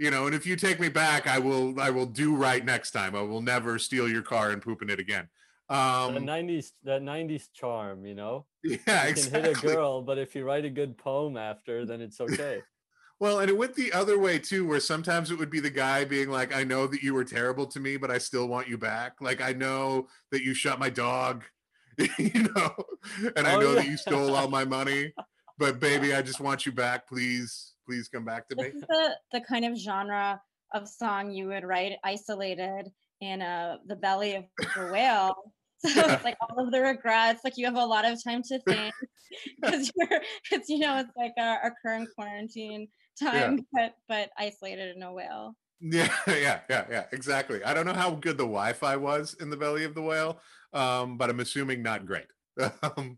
you 0.00 0.10
know 0.10 0.24
and 0.26 0.34
if 0.34 0.46
you 0.46 0.56
take 0.56 0.80
me 0.80 0.88
back 0.88 1.26
i 1.26 1.38
will 1.38 1.78
i 1.78 1.90
will 1.90 2.06
do 2.06 2.34
right 2.34 2.64
next 2.64 2.90
time. 2.92 3.14
I 3.14 3.20
will 3.20 3.42
never 3.42 3.78
steal 3.78 4.08
your 4.08 4.22
car 4.22 4.50
and 4.50 4.60
poop 4.62 4.80
in 4.82 4.88
it 4.90 4.98
again. 4.98 5.28
Um 5.68 6.14
that 6.14 6.22
90s 6.22 6.72
that 6.84 7.02
90s 7.02 7.48
charm 7.52 8.06
you 8.06 8.14
know? 8.14 8.46
Yeah 8.64 9.06
you 9.06 9.10
exactly. 9.10 9.22
can 9.22 9.44
hit 9.44 9.58
a 9.58 9.60
girl 9.60 10.02
but 10.02 10.18
if 10.18 10.34
you 10.34 10.44
write 10.44 10.64
a 10.64 10.70
good 10.70 10.96
poem 10.96 11.36
after 11.36 11.84
then 11.84 12.00
it's 12.00 12.20
okay. 12.28 12.62
Well 13.20 13.40
and 13.40 13.50
it 13.50 13.56
went 13.58 13.74
the 13.74 13.92
other 13.92 14.18
way 14.18 14.38
too 14.38 14.66
where 14.66 14.80
sometimes 14.80 15.30
it 15.30 15.38
would 15.38 15.50
be 15.50 15.60
the 15.60 15.68
guy 15.70 16.06
being 16.06 16.30
like 16.30 16.54
i 16.56 16.64
know 16.64 16.86
that 16.86 17.02
you 17.02 17.12
were 17.12 17.24
terrible 17.24 17.66
to 17.66 17.78
me 17.78 17.98
but 17.98 18.10
i 18.10 18.16
still 18.16 18.48
want 18.48 18.68
you 18.68 18.78
back. 18.78 19.20
Like 19.20 19.42
i 19.42 19.52
know 19.52 20.08
that 20.32 20.42
you 20.42 20.54
shot 20.54 20.78
my 20.78 20.88
dog 20.88 21.44
you 22.18 22.48
know? 22.56 22.74
And 23.36 23.46
i 23.46 23.54
Oh, 23.54 23.60
know 23.60 23.74
yeah. 23.74 23.82
that 23.82 23.86
you 23.88 23.98
stole 23.98 24.34
all 24.34 24.48
my 24.48 24.64
money 24.64 25.12
but 25.60 25.78
baby 25.78 26.12
i 26.12 26.20
just 26.20 26.40
want 26.40 26.66
you 26.66 26.72
back 26.72 27.06
please 27.06 27.74
please 27.86 28.08
come 28.08 28.24
back 28.24 28.48
to 28.48 28.56
me 28.56 28.64
This 28.64 28.74
is 28.74 28.80
the, 28.88 29.14
the 29.32 29.40
kind 29.42 29.64
of 29.64 29.76
genre 29.76 30.40
of 30.72 30.88
song 30.88 31.30
you 31.30 31.46
would 31.48 31.64
write 31.64 31.92
isolated 32.04 32.90
in 33.20 33.42
uh, 33.42 33.76
the 33.86 33.96
belly 33.96 34.36
of 34.36 34.44
the 34.76 34.90
whale. 34.92 35.34
So 35.78 35.90
it's 36.08 36.24
like 36.24 36.36
all 36.40 36.64
of 36.64 36.72
the 36.72 36.80
regrets, 36.80 37.40
like 37.44 37.56
you 37.56 37.64
have 37.64 37.76
a 37.76 37.84
lot 37.84 38.04
of 38.04 38.22
time 38.22 38.42
to 38.44 38.58
think 38.60 38.94
because 39.60 39.90
you're, 39.96 40.20
it's 40.50 40.68
you 40.68 40.78
know, 40.78 40.98
it's 40.98 41.12
like 41.16 41.32
our, 41.38 41.58
our 41.58 41.74
current 41.84 42.08
quarantine 42.14 42.88
time, 43.20 43.60
but 43.72 43.94
but 44.08 44.30
isolated 44.38 44.96
in 44.96 45.02
a 45.02 45.12
whale. 45.12 45.54
Yeah, 45.80 46.12
yeah, 46.26 46.60
yeah, 46.68 46.84
yeah, 46.90 47.04
exactly. 47.12 47.64
I 47.64 47.72
don't 47.72 47.86
know 47.86 47.94
how 47.94 48.10
good 48.10 48.36
the 48.36 48.44
Wi-Fi 48.44 48.96
was 48.96 49.34
in 49.40 49.48
the 49.48 49.56
belly 49.56 49.84
of 49.84 49.94
the 49.94 50.02
whale, 50.02 50.40
um, 50.74 51.16
but 51.16 51.30
I'm 51.30 51.40
assuming 51.40 51.82
not 51.82 52.04
great. 52.04 52.26
Um, 52.82 53.16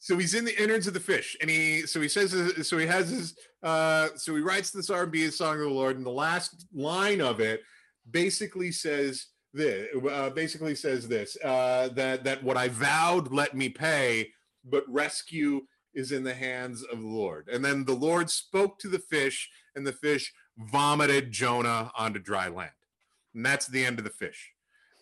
so 0.00 0.16
he's 0.16 0.34
in 0.34 0.44
the 0.44 0.62
innards 0.62 0.86
of 0.86 0.94
the 0.94 1.00
fish, 1.00 1.36
and 1.40 1.50
he 1.50 1.82
so 1.82 2.00
he 2.00 2.08
says 2.08 2.32
so 2.66 2.78
he 2.78 2.86
has 2.86 3.10
his 3.10 3.36
uh, 3.62 4.08
so 4.16 4.34
he 4.34 4.40
writes 4.40 4.70
this 4.70 4.90
R&B 4.90 5.30
song 5.30 5.54
of 5.54 5.60
the 5.60 5.68
Lord, 5.68 5.96
and 5.96 6.06
the 6.06 6.10
last 6.10 6.66
line 6.72 7.20
of 7.20 7.40
it 7.40 7.62
basically 8.10 8.72
says 8.72 9.26
this 9.52 9.88
uh, 10.10 10.30
basically 10.30 10.74
says 10.74 11.08
this 11.08 11.36
uh, 11.44 11.88
that 11.94 12.24
that 12.24 12.42
what 12.42 12.56
I 12.56 12.68
vowed 12.68 13.32
let 13.32 13.56
me 13.56 13.68
pay, 13.68 14.30
but 14.64 14.84
rescue 14.88 15.62
is 15.94 16.12
in 16.12 16.22
the 16.22 16.34
hands 16.34 16.82
of 16.84 17.00
the 17.00 17.08
Lord. 17.08 17.48
And 17.52 17.64
then 17.64 17.84
the 17.84 17.94
Lord 17.94 18.30
spoke 18.30 18.78
to 18.80 18.88
the 18.88 18.98
fish, 18.98 19.48
and 19.74 19.86
the 19.86 19.92
fish 19.92 20.32
vomited 20.56 21.32
Jonah 21.32 21.90
onto 21.96 22.20
dry 22.20 22.48
land. 22.48 22.70
And 23.34 23.44
that's 23.44 23.66
the 23.66 23.84
end 23.84 23.98
of 23.98 24.04
the 24.04 24.10
fish. 24.10 24.52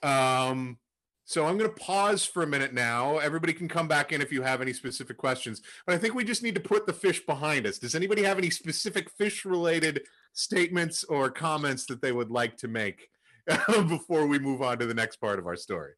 Um, 0.03 0.79
so 1.27 1.45
I'm 1.45 1.59
going 1.59 1.69
to 1.69 1.77
pause 1.77 2.25
for 2.25 2.45
a 2.45 2.47
minute 2.47 2.73
now. 2.73 3.19
Everybody 3.19 3.53
can 3.53 3.67
come 3.67 3.89
back 3.89 4.13
in 4.13 4.23
if 4.23 4.31
you 4.31 4.43
have 4.43 4.61
any 4.63 4.73
specific 4.73 5.17
questions. 5.17 5.61
But 5.85 5.97
I 5.97 5.99
think 5.99 6.15
we 6.15 6.23
just 6.23 6.45
need 6.45 6.55
to 6.55 6.61
put 6.61 6.87
the 6.87 6.93
fish 6.93 7.27
behind 7.27 7.67
us. 7.67 7.79
Does 7.79 7.97
anybody 7.97 8.23
have 8.23 8.39
any 8.39 8.49
specific 8.49 9.11
fish 9.11 9.45
related 9.45 10.03
statements 10.35 11.03
or 11.03 11.29
comments 11.29 11.85
that 11.87 12.01
they 12.01 12.13
would 12.13 12.31
like 12.31 12.57
to 12.59 12.69
make 12.69 13.09
before 13.89 14.27
we 14.29 14.39
move 14.39 14.63
on 14.63 14.79
to 14.79 14.87
the 14.87 14.95
next 14.95 15.17
part 15.17 15.41
of 15.41 15.49
our 15.49 15.57
story? 15.57 15.95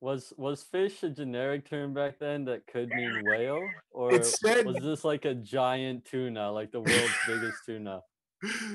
Was 0.00 0.32
was 0.38 0.62
fish 0.62 1.02
a 1.02 1.10
generic 1.10 1.68
term 1.68 1.92
back 1.92 2.18
then 2.18 2.44
that 2.46 2.66
could 2.66 2.88
mean 2.90 3.22
whale, 3.24 3.62
or 3.90 4.22
said- 4.22 4.66
was 4.66 4.76
this 4.76 5.04
like 5.04 5.24
a 5.26 5.34
giant 5.34 6.04
tuna, 6.06 6.50
like 6.50 6.70
the 6.70 6.80
world's 6.80 7.14
biggest 7.26 7.58
tuna? 7.66 8.00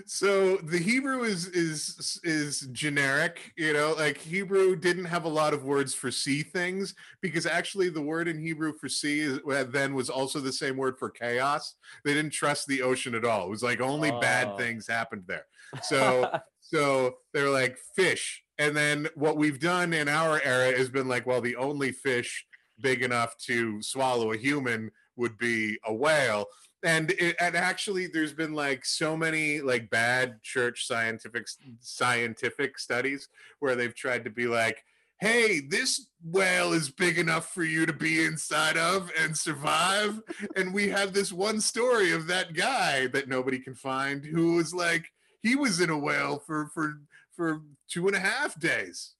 So 0.08 0.58
the 0.58 0.77
hebrew 0.77 1.22
is 1.22 1.48
is 1.50 2.20
is 2.24 2.62
generic 2.72 3.51
you 3.56 3.74
know 3.74 3.94
like 3.98 4.18
hebrew 4.18 4.75
didn't 4.75 5.06
have 5.06 5.25
a 5.25 5.30
lot 5.30 5.53
of 5.53 5.63
words 5.63 5.94
for 5.94 6.10
sea 6.10 6.41
things 6.41 6.96
because 7.22 7.46
actually 7.46 7.88
the 7.89 8.01
word 8.01 8.27
in 8.27 8.39
hebrew 8.39 8.74
for 8.74 8.89
sea 8.89 9.20
is, 9.20 9.39
then 9.70 9.94
was 9.94 10.10
also 10.10 10.39
the 10.39 10.51
same 10.51 10.77
word 10.77 10.98
for 10.98 11.10
chaos. 11.10 11.75
They 12.03 12.13
didn't 12.13 12.32
trust 12.34 12.68
the 12.68 12.82
ocean 12.82 13.13
at 13.13 13.24
all. 13.24 13.46
It 13.46 13.50
was 13.50 13.63
like 13.63 13.82
only 13.82 14.10
bad 14.12 14.50
Oh. 14.51 14.58
things 14.58 14.88
happened 14.88 15.24
there. 15.27 15.46
So 15.84 16.32
so 16.60 17.18
they're 17.34 17.50
like 17.50 17.77
fish. 17.96 18.44
And 18.58 18.75
then 18.75 19.08
what 19.15 19.38
we've 19.38 19.60
done 19.60 19.94
in 19.94 20.08
our 20.10 20.41
era 20.44 20.75
has 20.75 20.89
been 20.89 21.08
like 21.08 21.27
well 21.27 21.41
the 21.41 21.56
only 21.56 21.91
fish 21.91 22.46
big 22.80 23.03
enough 23.03 23.38
to 23.46 23.82
swallow 23.82 24.32
a 24.32 24.38
human 24.38 24.89
would 25.15 25.38
be 25.38 25.77
a 25.86 25.94
whale 25.94 26.46
and 26.83 27.11
it, 27.11 27.35
and 27.39 27.55
actually 27.55 28.07
there's 28.07 28.33
been 28.33 28.53
like 28.53 28.85
so 28.85 29.15
many 29.15 29.61
like 29.61 29.89
bad 29.89 30.41
church 30.43 30.88
scientific 30.88 31.47
scientific 31.79 32.79
studies 32.79 33.29
where 33.59 33.75
they've 33.75 33.95
tried 33.95 34.23
to 34.23 34.29
be 34.29 34.47
like 34.47 34.83
hey 35.19 35.59
this 35.59 36.07
whale 36.23 36.73
is 36.73 36.89
big 36.89 37.17
enough 37.17 37.53
for 37.53 37.63
you 37.63 37.85
to 37.85 37.93
be 37.93 38.25
inside 38.25 38.77
of 38.77 39.11
and 39.19 39.38
survive 39.38 40.19
and 40.55 40.73
we 40.73 40.89
have 40.89 41.13
this 41.13 41.31
one 41.31 41.61
story 41.61 42.11
of 42.11 42.27
that 42.27 42.53
guy 42.53 43.07
that 43.07 43.27
nobody 43.29 43.59
can 43.59 43.75
find 43.75 44.25
who 44.25 44.55
was 44.55 44.73
like 44.73 45.05
he 45.41 45.55
was 45.55 45.79
in 45.79 45.89
a 45.89 45.97
whale 45.97 46.39
for 46.39 46.67
for 46.67 47.01
for 47.35 47.61
two 47.89 48.07
and 48.07 48.15
a 48.15 48.19
half 48.19 48.59
days 48.59 49.13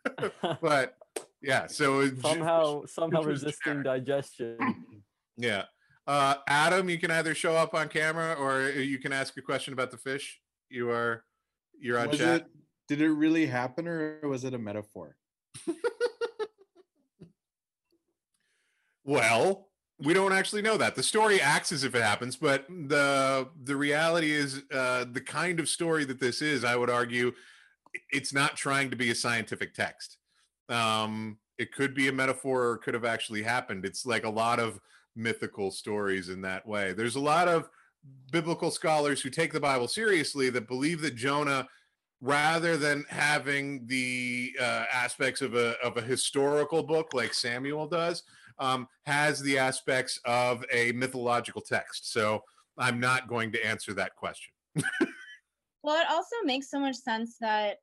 but 0.60 0.96
yeah 1.42 1.66
so 1.66 2.08
somehow 2.16 2.84
somehow 2.86 3.22
resisting 3.22 3.82
digestion. 3.82 4.58
yeah. 5.36 5.64
Uh, 6.06 6.34
Adam, 6.46 6.88
you 6.88 6.98
can 6.98 7.10
either 7.10 7.34
show 7.34 7.54
up 7.54 7.74
on 7.74 7.88
camera 7.88 8.34
or 8.34 8.70
you 8.70 8.98
can 8.98 9.12
ask 9.12 9.36
a 9.36 9.42
question 9.42 9.72
about 9.72 9.90
the 9.90 9.96
fish. 9.96 10.40
You 10.68 10.90
are 10.90 11.24
you're 11.78 11.98
on 11.98 12.08
Was 12.08 12.18
chat. 12.18 12.40
it, 12.42 12.46
did 12.88 13.00
it 13.00 13.10
really 13.10 13.46
happen 13.46 13.88
or 13.88 14.20
was 14.22 14.44
it 14.44 14.54
a 14.54 14.58
metaphor? 14.58 15.16
Well, 19.04 19.68
we 19.98 20.14
don't 20.14 20.32
actually 20.32 20.62
know 20.62 20.76
that. 20.78 20.94
The 20.94 21.02
story 21.02 21.40
acts 21.40 21.72
as 21.72 21.84
if 21.84 21.94
it 21.94 22.02
happens, 22.02 22.36
but 22.36 22.66
the 22.68 23.48
the 23.62 23.76
reality 23.76 24.32
is 24.32 24.62
uh, 24.72 25.04
the 25.10 25.20
kind 25.20 25.60
of 25.60 25.68
story 25.68 26.04
that 26.06 26.20
this 26.20 26.42
is. 26.42 26.64
I 26.64 26.74
would 26.74 26.90
argue, 26.90 27.32
it's 28.10 28.32
not 28.32 28.56
trying 28.56 28.90
to 28.90 28.96
be 28.96 29.10
a 29.10 29.14
scientific 29.14 29.74
text. 29.74 30.16
Um, 30.68 31.38
it 31.58 31.70
could 31.72 31.94
be 31.94 32.08
a 32.08 32.12
metaphor, 32.12 32.64
or 32.70 32.78
could 32.78 32.94
have 32.94 33.04
actually 33.04 33.42
happened. 33.42 33.84
It's 33.84 34.06
like 34.06 34.24
a 34.24 34.30
lot 34.30 34.58
of 34.58 34.80
mythical 35.16 35.70
stories 35.70 36.28
in 36.28 36.40
that 36.42 36.66
way. 36.66 36.92
There's 36.92 37.16
a 37.16 37.20
lot 37.20 37.48
of 37.48 37.68
biblical 38.30 38.70
scholars 38.70 39.20
who 39.22 39.30
take 39.30 39.52
the 39.52 39.60
Bible 39.60 39.88
seriously 39.88 40.50
that 40.50 40.68
believe 40.68 41.00
that 41.02 41.14
Jonah 41.14 41.68
rather 42.20 42.76
than 42.76 43.04
having 43.08 43.86
the 43.86 44.52
uh, 44.60 44.84
aspects 44.92 45.42
of 45.42 45.54
a 45.54 45.78
of 45.82 45.96
a 45.96 46.02
historical 46.02 46.82
book 46.82 47.12
like 47.12 47.34
Samuel 47.34 47.86
does, 47.86 48.22
um, 48.58 48.88
has 49.04 49.40
the 49.40 49.58
aspects 49.58 50.18
of 50.24 50.64
a 50.72 50.92
mythological 50.92 51.60
text. 51.60 52.12
So 52.12 52.42
I'm 52.78 52.98
not 53.00 53.28
going 53.28 53.52
to 53.52 53.66
answer 53.66 53.92
that 53.94 54.14
question. 54.16 54.52
Well, 55.82 56.00
it 56.00 56.08
also 56.08 56.36
makes 56.44 56.70
so 56.70 56.80
much 56.80 56.96
sense 56.96 57.36
that 57.42 57.80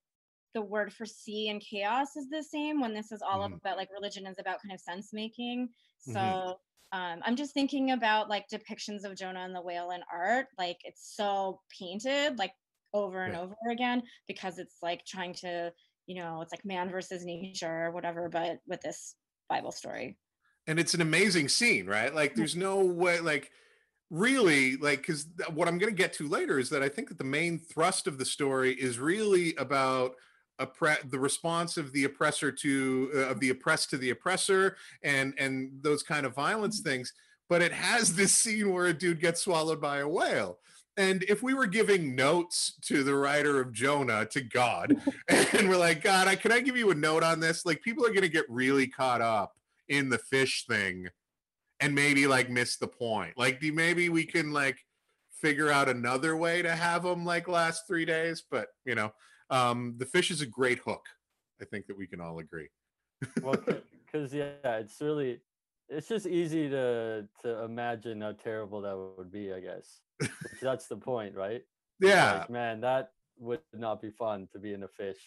the 0.56 0.62
word 0.64 0.92
for 0.92 1.06
sea 1.06 1.50
and 1.50 1.62
chaos 1.62 2.16
is 2.16 2.30
the 2.30 2.42
same 2.42 2.82
when 2.82 2.96
this 2.96 3.12
is 3.12 3.22
all 3.22 3.48
Mhm. 3.48 3.58
about 3.58 3.78
like 3.78 3.92
religion 3.92 4.26
is 4.26 4.40
about 4.40 4.60
kind 4.60 4.74
of 4.74 4.80
sense 4.80 5.14
making. 5.14 5.70
So 6.00 6.14
Mhm. 6.20 6.58
Um, 6.92 7.22
I'm 7.24 7.36
just 7.36 7.54
thinking 7.54 7.92
about 7.92 8.30
like 8.30 8.46
depictions 8.52 9.04
of 9.06 9.16
Jonah 9.18 9.42
and 9.42 9.56
the 9.56 9.62
whale 9.62 9.92
in 9.92 10.02
art. 10.12 10.48
Like 10.58 10.78
it's 10.84 11.14
so 11.16 11.62
painted 11.80 12.38
like 12.38 12.54
over 12.94 13.24
and 13.24 13.34
Yeah. 13.34 13.42
over 13.42 13.56
again 13.70 14.04
because 14.28 14.60
it's 14.60 14.78
like 14.82 15.06
trying 15.06 15.34
to, 15.36 15.72
you 16.08 16.16
know, 16.22 16.42
it's 16.42 16.52
like 16.52 16.66
man 16.66 16.90
versus 16.90 17.24
nature 17.24 17.86
or 17.86 17.92
whatever, 17.92 18.30
but 18.30 18.60
with 18.68 18.82
this 18.82 19.16
Bible 19.50 19.72
story. 19.72 20.18
and 20.68 20.80
it's 20.80 20.94
an 20.94 21.02
amazing 21.02 21.50
scene 21.50 21.88
right 21.88 22.14
like 22.14 22.36
there's 22.36 22.56
no 22.56 22.86
way 22.86 23.20
like 23.20 23.52
really 24.10 24.78
like 24.78 25.00
because 25.00 25.28
what 25.54 25.68
i'm 25.68 25.78
going 25.78 25.92
to 25.92 25.98
get 25.98 26.14
to 26.14 26.28
later 26.28 26.60
is 26.60 26.70
that 26.70 26.84
i 26.84 26.90
think 26.90 27.10
that 27.10 27.18
the 27.18 27.24
main 27.24 27.58
thrust 27.58 28.06
of 28.08 28.18
the 28.18 28.26
story 28.26 28.74
is 28.74 29.00
really 29.00 29.56
about 29.56 30.16
oppre- 30.60 31.10
the 31.10 31.20
response 31.20 31.78
of 31.78 31.92
the 31.94 32.04
oppressor 32.04 32.52
to 32.52 33.12
uh, 33.16 33.20
of 33.30 33.40
the 33.40 33.50
oppressed 33.50 33.90
to 33.90 33.98
the 33.98 34.10
oppressor 34.10 34.76
and 35.04 35.34
and 35.38 35.72
those 35.82 36.04
kind 36.04 36.26
of 36.26 36.36
violence 36.36 36.82
things 36.82 37.14
but 37.50 37.62
it 37.62 37.72
has 37.72 38.16
this 38.16 38.34
scene 38.34 38.72
where 38.72 38.88
a 38.88 38.94
dude 38.94 39.20
gets 39.20 39.42
swallowed 39.42 39.82
by 39.82 40.00
a 40.00 40.08
whale 40.08 40.60
and 40.98 41.24
if 41.24 41.42
we 41.42 41.54
were 41.54 41.68
giving 41.68 42.16
notes 42.16 42.74
to 42.84 43.04
the 43.04 43.16
writer 43.16 43.62
of 43.62 43.72
Jonah 43.72 44.26
to 44.28 44.42
God, 44.42 44.98
and 45.30 45.70
we're 45.70 45.78
like, 45.78 46.04
God, 46.04 46.28
I, 46.28 46.36
can 46.36 46.52
I 46.52 46.60
give 46.60 46.76
you 46.76 46.92
a 46.92 46.96
note 46.96 47.24
on 47.24 47.40
this? 47.40 47.66
Like, 47.66 47.82
people 47.82 48.06
are 48.06 48.10
going 48.10 48.22
to 48.22 48.30
get 48.30 48.46
really 48.50 48.88
caught 48.88 49.22
up 49.22 49.54
in 49.88 50.10
the 50.10 50.18
fish 50.18 50.66
thing 50.68 51.08
and 51.80 51.96
maybe 51.96 52.28
like 52.28 52.50
miss 52.50 52.76
the 52.76 52.88
point. 52.88 53.38
Like, 53.38 53.62
maybe 53.62 54.10
we 54.10 54.26
can 54.26 54.52
like 54.52 54.78
figure 55.32 55.72
out 55.72 55.90
another 55.90 56.36
way 56.36 56.62
to 56.62 56.76
have 56.76 57.04
them 57.04 57.26
like 57.26 57.48
last 57.48 57.88
three 57.88 58.06
days. 58.06 58.44
But 58.50 58.68
you 58.86 58.96
know, 58.96 59.12
um, 59.52 59.96
the 59.98 60.06
fish 60.06 60.32
is 60.32 60.42
a 60.42 60.46
great 60.46 60.80
hook. 60.80 61.06
I 61.62 61.66
think 61.66 61.86
that 61.88 61.98
we 61.98 62.08
can 62.08 62.20
all 62.20 62.40
agree. 62.40 62.70
well, 63.42 63.56
because 64.06 64.34
yeah, 64.34 64.56
it's 64.64 65.00
really 65.00 65.42
it's 65.90 66.08
just 66.08 66.26
easy 66.26 66.70
to 66.70 67.28
to 67.44 67.64
imagine 67.64 68.22
how 68.22 68.32
terrible 68.32 68.82
that 68.82 68.98
would 69.18 69.32
be. 69.32 69.54
I 69.54 69.60
guess 69.60 70.00
that's 70.62 70.88
the 70.88 70.98
point, 70.98 71.36
right? 71.36 71.62
Yeah. 72.00 72.40
like, 72.40 72.50
man, 72.50 72.82
that 72.82 73.12
would 73.38 73.60
not 73.74 74.02
be 74.02 74.10
fun 74.10 74.48
to 74.54 74.60
be 74.60 74.74
in 74.74 74.84
a 74.84 74.88
fish. 74.88 75.20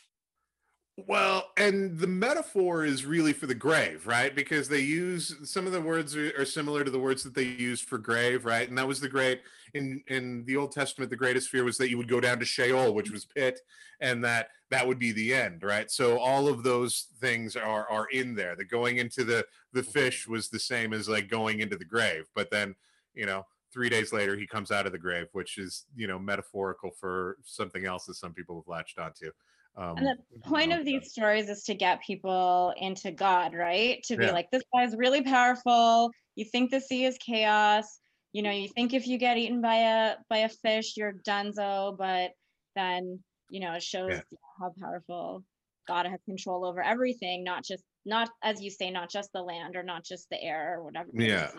Well, 0.96 1.50
and 1.57 1.98
the 1.98 2.07
metaphor 2.07 2.85
is 2.85 3.04
really 3.04 3.33
for 3.33 3.46
the 3.46 3.54
grave, 3.54 4.07
right? 4.07 4.33
Because 4.33 4.68
they 4.68 4.78
use 4.78 5.35
some 5.42 5.66
of 5.66 5.72
the 5.72 5.80
words 5.80 6.14
are, 6.14 6.33
are 6.38 6.44
similar 6.44 6.85
to 6.85 6.90
the 6.90 7.00
words 7.00 7.24
that 7.24 7.35
they 7.35 7.42
used 7.42 7.85
for 7.85 7.98
grave, 7.98 8.44
right? 8.44 8.68
And 8.68 8.78
that 8.78 8.87
was 8.87 9.00
the 9.00 9.09
great 9.09 9.40
in 9.74 10.04
in 10.07 10.44
the 10.44 10.57
Old 10.57 10.70
Testament. 10.70 11.11
The 11.11 11.16
greatest 11.16 11.48
fear 11.48 11.64
was 11.64 11.78
that 11.78 11.90
you 11.90 11.98
would 11.98 12.09
go 12.09 12.20
down 12.20 12.38
to 12.38 12.44
Sheol, 12.44 12.94
which 12.94 13.11
was 13.11 13.24
pit, 13.24 13.61
and 14.00 14.22
that 14.24 14.50
that 14.70 14.87
would 14.87 15.00
be 15.00 15.11
the 15.11 15.35
end, 15.35 15.64
right? 15.64 15.90
So 15.90 16.18
all 16.18 16.46
of 16.46 16.62
those 16.62 17.09
things 17.20 17.57
are 17.57 17.88
are 17.90 18.07
in 18.12 18.37
there. 18.37 18.54
The 18.54 18.64
going 18.64 18.98
into 18.98 19.24
the 19.24 19.44
the 19.72 19.80
mm-hmm. 19.80 19.90
fish 19.90 20.28
was 20.28 20.48
the 20.48 20.61
same 20.61 20.92
as 20.92 21.09
like 21.09 21.28
going 21.28 21.59
into 21.59 21.76
the 21.76 21.85
grave, 21.85 22.28
but 22.37 22.52
then 22.52 22.76
you 23.14 23.26
know 23.26 23.44
three 23.72 23.88
days 23.88 24.12
later 24.12 24.37
he 24.37 24.46
comes 24.46 24.70
out 24.70 24.87
of 24.87 24.92
the 24.92 24.98
grave, 24.98 25.26
which 25.33 25.59
is 25.59 25.87
you 25.96 26.07
know 26.07 26.20
metaphorical 26.20 26.92
for 26.92 27.38
something 27.44 27.85
else 27.85 28.07
that 28.07 28.14
some 28.14 28.33
people 28.33 28.54
have 28.54 28.68
latched 28.68 29.00
onto. 29.00 29.33
Um, 29.76 29.98
And 29.98 30.06
the 30.06 30.48
point 30.48 30.72
of 30.72 30.84
these 30.84 31.10
stories 31.10 31.48
is 31.48 31.64
to 31.64 31.74
get 31.74 32.02
people 32.02 32.72
into 32.76 33.10
God, 33.10 33.54
right? 33.54 34.02
To 34.04 34.16
be 34.16 34.24
Yeah. 34.26 34.32
like, 34.32 34.50
this 34.50 34.62
guy's 34.74 34.96
really 34.96 35.22
powerful. 35.22 36.10
You 36.37 36.44
think 36.44 36.70
the 36.70 36.80
sea 36.80 37.04
is 37.04 37.16
chaos. 37.18 38.00
You 38.32 38.42
know, 38.42 38.50
you 38.50 38.68
think 38.68 38.94
if 38.94 39.06
you 39.06 39.18
get 39.18 39.37
eaten 39.38 39.60
by 39.60 39.76
a 39.76 40.16
by 40.28 40.38
a 40.38 40.48
fish, 40.48 40.96
you're 40.96 41.14
donezo, 41.26 41.96
but 41.96 42.32
then 42.74 43.22
you 43.48 43.60
know 43.60 43.72
it 43.74 43.82
shows 43.82 44.10
Yeah. 44.10 44.20
how 44.60 44.72
powerful 44.80 45.44
God 45.87 46.06
has 46.06 46.20
control 46.24 46.64
over 46.64 46.82
everything, 46.82 47.44
not 47.44 47.64
just 47.64 47.84
not 48.04 48.30
as 48.42 48.60
you 48.60 48.70
say, 48.70 48.90
not 48.90 49.08
just 49.10 49.30
the 49.32 49.42
land 49.42 49.76
or 49.76 49.84
not 49.84 50.04
just 50.04 50.28
the 50.30 50.42
air 50.42 50.76
or 50.78 50.84
whatever. 50.84 51.08
Yeah. 51.12 51.50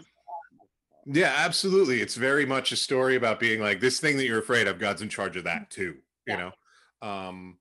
Yeah, 1.06 1.34
absolutely. 1.38 2.02
It's 2.02 2.16
very 2.16 2.46
much 2.46 2.72
a 2.72 2.76
story 2.76 3.16
about 3.16 3.40
being 3.40 3.62
like 3.62 3.80
this 3.80 4.00
thing 4.00 4.18
that 4.18 4.26
you're 4.26 4.40
afraid 4.40 4.68
of. 4.68 4.80
God's 4.80 5.02
in 5.04 5.10
charge 5.10 5.38
of 5.38 5.44
that 5.44 5.70
too. 5.70 5.98
you 6.26 6.34
Yeah. 6.34 6.52
know, 7.02 7.08
um, 7.08 7.60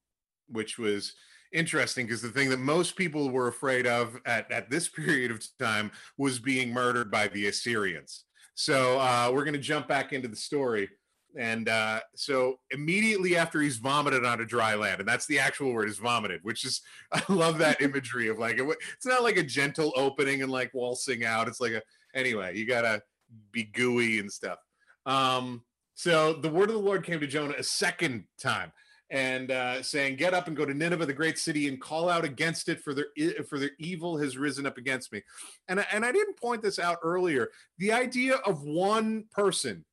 which 0.49 0.79
was 0.79 1.15
interesting 1.55 2.07
because 2.07 2.21
the 2.21 2.29
thing 2.29 2.51
that 2.51 2.59
most 2.59 2.97
people 2.97 3.31
were 3.31 3.49
afraid 3.49 3.87
of 3.87 4.19
at, 4.27 4.51
at 4.51 4.69
this 4.69 4.89
period 5.07 5.31
of 5.31 5.43
time 5.59 5.91
was 6.19 6.39
being 6.39 6.73
murdered 6.73 7.11
by 7.11 7.29
the 7.29 7.47
Assyrians. 7.47 8.25
So 8.55 8.99
uh, 9.01 9.31
we're 9.33 9.45
going 9.45 9.55
to 9.55 9.61
jump 9.61 9.89
back 9.89 10.13
into 10.13 10.29
the 10.29 10.37
story. 10.37 10.89
And 11.37 11.69
uh, 11.69 12.01
so 12.15 12.61
immediately 12.71 13.37
after 13.37 13.61
he's 13.61 13.79
vomited 13.79 14.25
onto 14.25 14.45
dry 14.45 14.77
land, 14.77 15.01
and 15.01 15.09
that's 15.09 15.27
the 15.27 15.41
actual 15.41 15.73
word 15.73 15.89
is 15.89 15.99
vomited, 15.99 16.41
which 16.43 16.65
is, 16.65 16.81
I 17.13 17.23
love 17.29 17.59
that 17.59 17.81
imagery 17.81 18.29
of 18.29 18.39
like, 18.39 18.59
it's 18.59 19.07
not 19.07 19.23
like 19.23 19.37
a 19.37 19.43
gentle 19.43 19.93
opening 19.97 20.43
and 20.43 20.53
like 20.53 20.73
waltzing 20.75 21.25
out. 21.25 21.49
It's 21.49 21.61
like 21.61 21.73
a, 21.73 21.83
anyway, 22.15 22.57
you 22.57 22.67
got 22.67 22.83
to 22.83 23.03
be 23.51 23.65
gooey 23.65 24.21
and 24.21 24.31
stuff. 24.31 24.59
Um, 25.07 25.63
so 25.95 26.33
the 26.33 26.49
word 26.49 26.71
of 26.71 26.77
the 26.77 26.83
Lord 26.83 27.05
came 27.05 27.21
to 27.21 27.27
Jonah 27.27 27.55
a 27.59 27.63
second 27.63 28.25
time 28.41 28.73
and 29.11 29.51
uh, 29.51 29.83
saying, 29.83 30.17
"Get 30.17 30.35
up 30.35 30.47
and 30.47 30.57
go 30.57 30.65
to 30.65 30.75
Nineveh, 30.75 31.07
the 31.07 31.13
great 31.13 31.39
city, 31.39 31.69
and 31.69 31.81
call 31.81 32.09
out 32.09 32.25
against 32.25 32.69
it, 32.69 32.81
for 32.81 32.95
their 32.95 33.07
for 33.49 33.59
their 33.59 33.71
evil 33.79 34.19
has 34.19 34.37
risen 34.37 34.67
up 34.67 34.79
against 34.79 35.13
me." 35.13 35.23
And 35.69 35.85
and 35.93 36.05
I 36.05 36.13
didn't 36.13 36.39
point 36.39 36.63
this 36.63 36.79
out 36.79 36.99
earlier. 37.03 37.51
The 37.79 37.93
idea 37.93 38.37
of 38.37 38.63
one 38.63 39.25
person, 39.33 39.85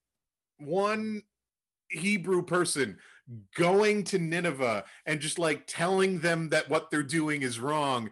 one 0.58 1.24
Hebrew 1.90 2.44
person 2.44 2.98
going 3.56 4.04
to 4.06 4.20
Nineveh 4.20 4.84
and 5.06 5.20
just 5.20 5.40
like 5.40 5.64
telling 5.68 6.20
them 6.20 6.50
that 6.50 6.70
what 6.70 6.90
they're 6.90 7.04
doing 7.04 7.44
is 7.44 7.60
wrong 7.60 8.10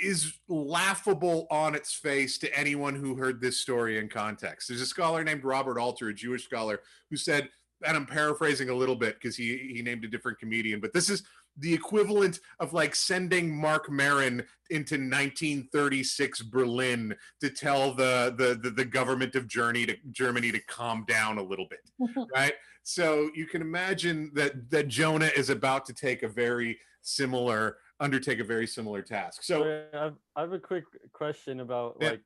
is 0.00 0.32
laughable 0.48 1.46
on 1.50 1.74
its 1.74 1.92
face 1.92 2.38
to 2.38 2.58
anyone 2.58 2.94
who 2.94 3.14
heard 3.14 3.40
this 3.40 3.60
story 3.60 3.98
in 3.98 4.08
context. 4.08 4.68
There's 4.68 4.80
a 4.80 4.86
scholar 4.86 5.22
named 5.22 5.44
Robert 5.44 5.78
Alter, 5.78 6.08
a 6.08 6.14
Jewish 6.14 6.44
scholar, 6.44 6.80
who 7.10 7.16
said, 7.16 7.50
and 7.86 7.96
I'm 7.96 8.06
paraphrasing 8.06 8.68
a 8.68 8.74
little 8.74 8.96
bit 8.96 9.14
because 9.14 9.36
he 9.36 9.72
he 9.74 9.82
named 9.82 10.04
a 10.04 10.08
different 10.08 10.38
comedian, 10.38 10.80
but 10.80 10.92
this 10.92 11.08
is 11.08 11.22
the 11.56 11.72
equivalent 11.72 12.40
of 12.60 12.72
like 12.72 12.94
sending 12.94 13.54
Marc 13.54 13.90
Maron 13.90 14.44
into 14.70 14.94
1936 14.94 16.42
Berlin 16.42 17.14
to 17.40 17.50
tell 17.50 17.94
the 17.94 18.34
the 18.36 18.58
the, 18.62 18.70
the 18.70 18.84
government 18.84 19.34
of 19.34 19.46
Germany 19.48 19.86
to 19.86 19.96
Germany 20.10 20.52
to 20.52 20.60
calm 20.66 21.04
down 21.08 21.38
a 21.38 21.42
little 21.42 21.66
bit, 21.68 21.90
right? 22.34 22.54
So 22.82 23.30
you 23.34 23.46
can 23.46 23.62
imagine 23.62 24.30
that 24.34 24.70
that 24.70 24.88
Jonah 24.88 25.30
is 25.36 25.50
about 25.50 25.86
to 25.86 25.94
take 25.94 26.22
a 26.22 26.28
very 26.28 26.78
similar 27.02 27.78
undertake 28.00 28.40
a 28.40 28.44
very 28.44 28.66
similar 28.66 29.02
task. 29.02 29.42
So 29.42 29.84
I've, 29.92 30.14
I 30.34 30.40
have 30.40 30.52
a 30.52 30.58
quick 30.58 30.84
question 31.12 31.60
about 31.60 31.98
Yeah. 32.00 32.10
like, 32.10 32.22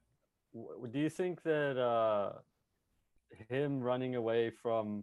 w- 0.54 0.88
do 0.88 0.98
you 1.00 1.10
think 1.10 1.42
that 1.42 1.76
uh, 1.76 2.38
him 3.48 3.80
running 3.80 4.14
away 4.14 4.50
from 4.50 5.02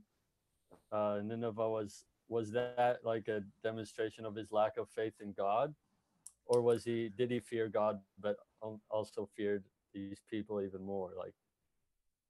uh, 0.91 1.19
Nineveh 1.23 1.69
was 1.69 2.05
was 2.27 2.51
that 2.51 2.99
like 3.03 3.27
a 3.27 3.43
demonstration 3.61 4.25
of 4.25 4.35
his 4.35 4.51
lack 4.51 4.77
of 4.77 4.89
faith 4.89 5.13
in 5.21 5.33
God, 5.33 5.73
or 6.45 6.61
was 6.61 6.83
he 6.83 7.09
did 7.17 7.31
he 7.31 7.39
fear 7.39 7.67
God 7.67 7.99
but 8.19 8.37
also 8.89 9.29
feared 9.35 9.63
these 9.93 10.21
people 10.29 10.61
even 10.61 10.83
more? 10.83 11.11
Like, 11.17 11.33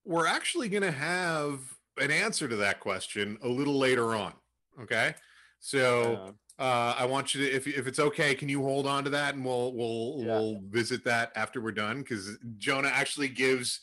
we're 0.05 0.27
actually 0.27 0.69
going 0.69 0.83
to 0.83 0.91
have 0.91 1.59
an 1.99 2.11
answer 2.11 2.47
to 2.47 2.55
that 2.57 2.79
question 2.79 3.37
a 3.43 3.47
little 3.47 3.77
later 3.77 4.15
on. 4.15 4.33
Okay. 4.81 5.13
So 5.59 6.33
uh, 6.57 6.63
uh, 6.63 6.95
I 6.97 7.05
want 7.05 7.35
you 7.35 7.45
to, 7.45 7.51
if, 7.51 7.67
if 7.67 7.85
it's 7.85 7.99
okay, 7.99 8.33
can 8.33 8.49
you 8.49 8.63
hold 8.63 8.87
on 8.87 9.03
to 9.03 9.09
that 9.11 9.35
and 9.35 9.45
we'll, 9.45 9.73
we'll, 9.73 10.15
Yeah. 10.19 10.39
we'll 10.39 10.61
visit 10.69 11.03
that 11.03 11.31
after 11.35 11.61
we're 11.61 11.71
done? 11.71 12.03
Cause 12.03 12.37
Jonah 12.57 12.87
actually 12.87 13.27
gives 13.27 13.81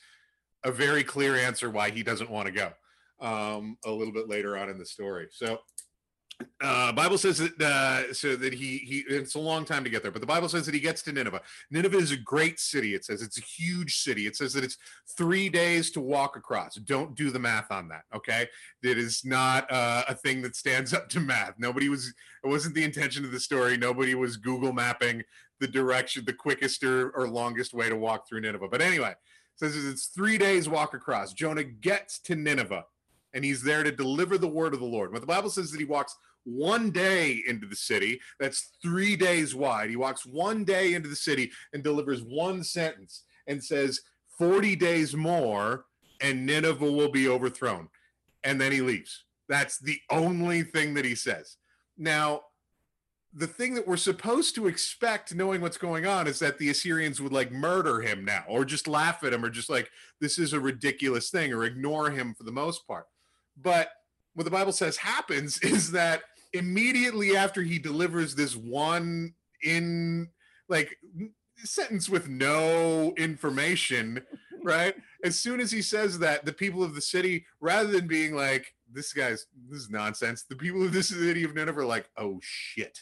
a 0.64 0.72
very 0.72 1.04
clear 1.04 1.36
answer 1.36 1.70
why 1.70 1.90
he 1.90 2.02
doesn't 2.02 2.30
want 2.30 2.46
to 2.46 2.52
go 2.52 2.72
um, 3.20 3.76
a 3.84 3.90
little 3.90 4.12
bit 4.12 4.28
later 4.28 4.56
on 4.56 4.68
in 4.68 4.78
the 4.78 4.86
story. 4.86 5.28
So 5.30 5.58
uh, 6.60 6.92
Bible 6.92 7.18
says 7.18 7.38
that 7.38 7.60
uh, 7.60 8.12
so 8.12 8.36
that 8.36 8.54
he 8.54 8.78
he 8.78 8.98
it's 9.08 9.34
a 9.34 9.40
long 9.40 9.64
time 9.64 9.82
to 9.82 9.90
get 9.90 10.02
there, 10.02 10.12
but 10.12 10.20
the 10.20 10.26
Bible 10.26 10.48
says 10.48 10.66
that 10.66 10.74
he 10.74 10.80
gets 10.80 11.02
to 11.02 11.12
Nineveh. 11.12 11.40
Nineveh 11.70 11.96
is 11.96 12.12
a 12.12 12.16
great 12.16 12.60
city. 12.60 12.94
It 12.94 13.04
says 13.04 13.22
it's 13.22 13.38
a 13.38 13.42
huge 13.42 13.96
city. 13.96 14.26
It 14.26 14.36
says 14.36 14.52
that 14.52 14.62
it's 14.62 14.76
three 15.16 15.48
days 15.48 15.90
to 15.92 16.00
walk 16.00 16.36
across. 16.36 16.76
Don't 16.76 17.16
do 17.16 17.30
the 17.30 17.40
math 17.40 17.72
on 17.72 17.88
that. 17.88 18.02
Okay, 18.14 18.46
it 18.82 18.98
is 18.98 19.24
not 19.24 19.70
uh, 19.70 20.04
a 20.08 20.14
thing 20.14 20.42
that 20.42 20.54
stands 20.54 20.94
up 20.94 21.08
to 21.10 21.20
math. 21.20 21.54
Nobody 21.58 21.88
was. 21.88 22.12
It 22.44 22.48
wasn't 22.48 22.76
the 22.76 22.84
intention 22.84 23.24
of 23.24 23.32
the 23.32 23.40
story. 23.40 23.76
Nobody 23.76 24.14
was 24.14 24.36
Google 24.36 24.72
mapping 24.72 25.24
the 25.60 25.68
direction, 25.68 26.24
the 26.24 26.32
quickest 26.32 26.84
or, 26.84 27.10
or 27.10 27.28
longest 27.28 27.74
way 27.74 27.88
to 27.88 27.96
walk 27.96 28.28
through 28.28 28.42
Nineveh. 28.42 28.68
But 28.70 28.80
anyway, 28.80 29.14
says 29.56 29.76
it's 29.76 30.06
three 30.06 30.38
days 30.38 30.68
walk 30.68 30.94
across. 30.94 31.32
Jonah 31.32 31.64
gets 31.64 32.20
to 32.20 32.36
Nineveh, 32.36 32.84
and 33.38 33.44
he's 33.44 33.62
there 33.62 33.84
to 33.84 33.92
deliver 33.92 34.36
the 34.36 34.48
word 34.48 34.74
of 34.74 34.80
the 34.80 34.86
Lord. 34.86 35.12
But 35.12 35.20
the 35.20 35.28
Bible 35.28 35.48
says 35.48 35.70
that 35.70 35.78
he 35.78 35.84
walks 35.84 36.16
one 36.42 36.90
day 36.90 37.40
into 37.46 37.68
the 37.68 37.76
city. 37.76 38.20
That's 38.40 38.72
three 38.82 39.14
days 39.14 39.54
wide. 39.54 39.90
He 39.90 39.94
walks 39.94 40.26
one 40.26 40.64
day 40.64 40.94
into 40.94 41.08
the 41.08 41.14
city 41.14 41.52
and 41.72 41.84
delivers 41.84 42.20
one 42.20 42.64
sentence 42.64 43.22
and 43.46 43.62
says, 43.62 44.00
40 44.38 44.74
days 44.74 45.14
more, 45.14 45.84
and 46.20 46.46
Nineveh 46.46 46.90
will 46.90 47.12
be 47.12 47.28
overthrown. 47.28 47.90
And 48.42 48.60
then 48.60 48.72
he 48.72 48.80
leaves. 48.80 49.22
That's 49.48 49.78
the 49.78 50.00
only 50.10 50.64
thing 50.64 50.94
that 50.94 51.04
he 51.04 51.14
says. 51.14 51.58
Now, 51.96 52.40
the 53.32 53.46
thing 53.46 53.74
that 53.74 53.86
we're 53.86 53.96
supposed 53.96 54.56
to 54.56 54.66
expect, 54.66 55.32
knowing 55.32 55.60
what's 55.60 55.76
going 55.76 56.06
on, 56.06 56.26
is 56.26 56.40
that 56.40 56.58
the 56.58 56.70
Assyrians 56.70 57.20
would 57.20 57.32
like 57.32 57.52
murder 57.52 58.00
him 58.00 58.24
now, 58.24 58.42
or 58.48 58.64
just 58.64 58.88
laugh 58.88 59.22
at 59.22 59.32
him, 59.32 59.44
or 59.44 59.50
just 59.50 59.70
like, 59.70 59.88
this 60.20 60.40
is 60.40 60.54
a 60.54 60.58
ridiculous 60.60 61.30
thing, 61.30 61.52
or 61.52 61.64
ignore 61.64 62.10
him 62.10 62.34
for 62.34 62.42
the 62.42 62.50
most 62.50 62.84
part. 62.88 63.06
But 63.62 63.88
what 64.34 64.44
the 64.44 64.50
Bible 64.50 64.72
says 64.72 64.96
happens 64.96 65.58
is 65.62 65.90
that 65.92 66.22
immediately 66.52 67.36
after 67.36 67.62
he 67.62 67.78
delivers 67.78 68.34
this 68.34 68.56
one 68.56 69.34
in 69.62 70.28
like 70.68 70.96
sentence 71.64 72.08
with 72.08 72.28
no 72.28 73.12
information, 73.16 74.22
right? 74.62 74.94
As 75.24 75.38
soon 75.38 75.60
as 75.60 75.70
he 75.70 75.82
says 75.82 76.18
that, 76.20 76.44
the 76.44 76.52
people 76.52 76.82
of 76.82 76.94
the 76.94 77.00
city, 77.00 77.44
rather 77.60 77.90
than 77.90 78.06
being 78.06 78.34
like, 78.34 78.74
this 78.90 79.12
guy's 79.12 79.46
this 79.68 79.82
is 79.82 79.90
nonsense, 79.90 80.44
the 80.44 80.56
people 80.56 80.82
of 80.84 80.92
the 80.92 81.02
city 81.02 81.44
of 81.44 81.54
Nineveh 81.54 81.80
are 81.80 81.84
like, 81.84 82.08
oh 82.16 82.38
shit, 82.42 83.00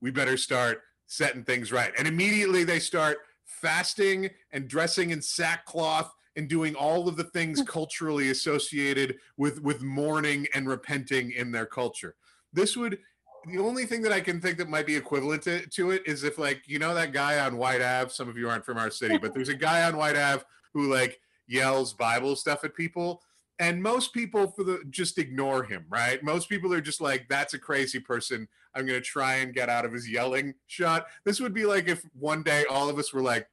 we 0.00 0.10
better 0.10 0.36
start 0.36 0.82
setting 1.06 1.44
things 1.44 1.72
right. 1.72 1.92
And 1.98 2.06
immediately 2.06 2.64
they 2.64 2.78
start 2.78 3.18
fasting 3.44 4.30
and 4.52 4.68
dressing 4.68 5.10
in 5.10 5.20
sackcloth 5.20 6.14
and 6.40 6.48
doing 6.48 6.74
all 6.74 7.06
of 7.06 7.16
the 7.16 7.24
things 7.24 7.60
hmm. 7.60 7.66
culturally 7.66 8.30
associated 8.30 9.18
with 9.36 9.60
with 9.60 9.82
mourning 9.82 10.46
and 10.54 10.66
repenting 10.66 11.32
in 11.32 11.52
their 11.52 11.66
culture. 11.66 12.14
This 12.50 12.78
would 12.78 12.98
the 13.46 13.58
only 13.58 13.84
thing 13.84 14.00
that 14.02 14.12
I 14.12 14.20
can 14.20 14.40
think 14.40 14.56
that 14.56 14.70
might 14.70 14.86
be 14.86 14.96
equivalent 14.96 15.42
to, 15.42 15.66
to 15.66 15.90
it 15.90 16.02
is 16.06 16.24
if 16.24 16.38
like 16.38 16.62
you 16.66 16.78
know 16.78 16.94
that 16.94 17.12
guy 17.12 17.40
on 17.40 17.58
Whyte 17.58 17.82
Ave. 17.82 18.10
Some 18.10 18.26
of 18.26 18.38
you 18.38 18.48
aren't 18.48 18.64
from 18.64 18.78
our 18.78 18.90
city, 18.90 19.18
but 19.18 19.34
there's 19.34 19.50
a 19.50 19.54
guy 19.54 19.82
on 19.82 19.98
Whyte 19.98 20.16
Ave 20.16 20.44
who 20.72 20.90
like 20.90 21.20
yells 21.46 21.92
Bible 21.92 22.36
stuff 22.36 22.64
at 22.64 22.74
people, 22.74 23.20
and 23.58 23.82
most 23.82 24.14
people 24.14 24.46
for 24.52 24.64
the 24.64 24.80
just 24.88 25.18
ignore 25.18 25.62
him. 25.62 25.84
Right? 25.90 26.22
Most 26.24 26.48
people 26.48 26.72
are 26.72 26.80
just 26.80 27.02
like, 27.02 27.26
"That's 27.28 27.52
a 27.52 27.58
crazy 27.58 28.00
person. 28.00 28.48
I'm 28.74 28.86
gonna 28.86 29.02
try 29.02 29.36
and 29.36 29.52
get 29.52 29.68
out 29.68 29.84
of 29.84 29.92
his 29.92 30.08
yelling 30.08 30.54
shot." 30.68 31.04
This 31.26 31.38
would 31.38 31.52
be 31.52 31.66
like 31.66 31.86
if 31.86 32.02
one 32.18 32.42
day 32.42 32.64
all 32.70 32.88
of 32.88 32.98
us 32.98 33.12
were 33.12 33.22
like. 33.22 33.46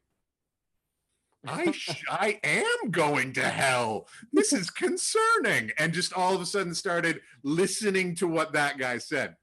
I 1.47 1.71
sh- 1.71 2.03
I 2.09 2.39
am 2.43 2.91
going 2.91 3.33
to 3.33 3.43
hell. 3.43 4.07
This 4.33 4.53
is 4.53 4.69
concerning, 4.69 5.71
and 5.77 5.93
just 5.93 6.13
all 6.13 6.35
of 6.35 6.41
a 6.41 6.45
sudden 6.45 6.73
started 6.73 7.21
listening 7.43 8.15
to 8.15 8.27
what 8.27 8.53
that 8.53 8.77
guy 8.77 8.97
said 8.97 9.35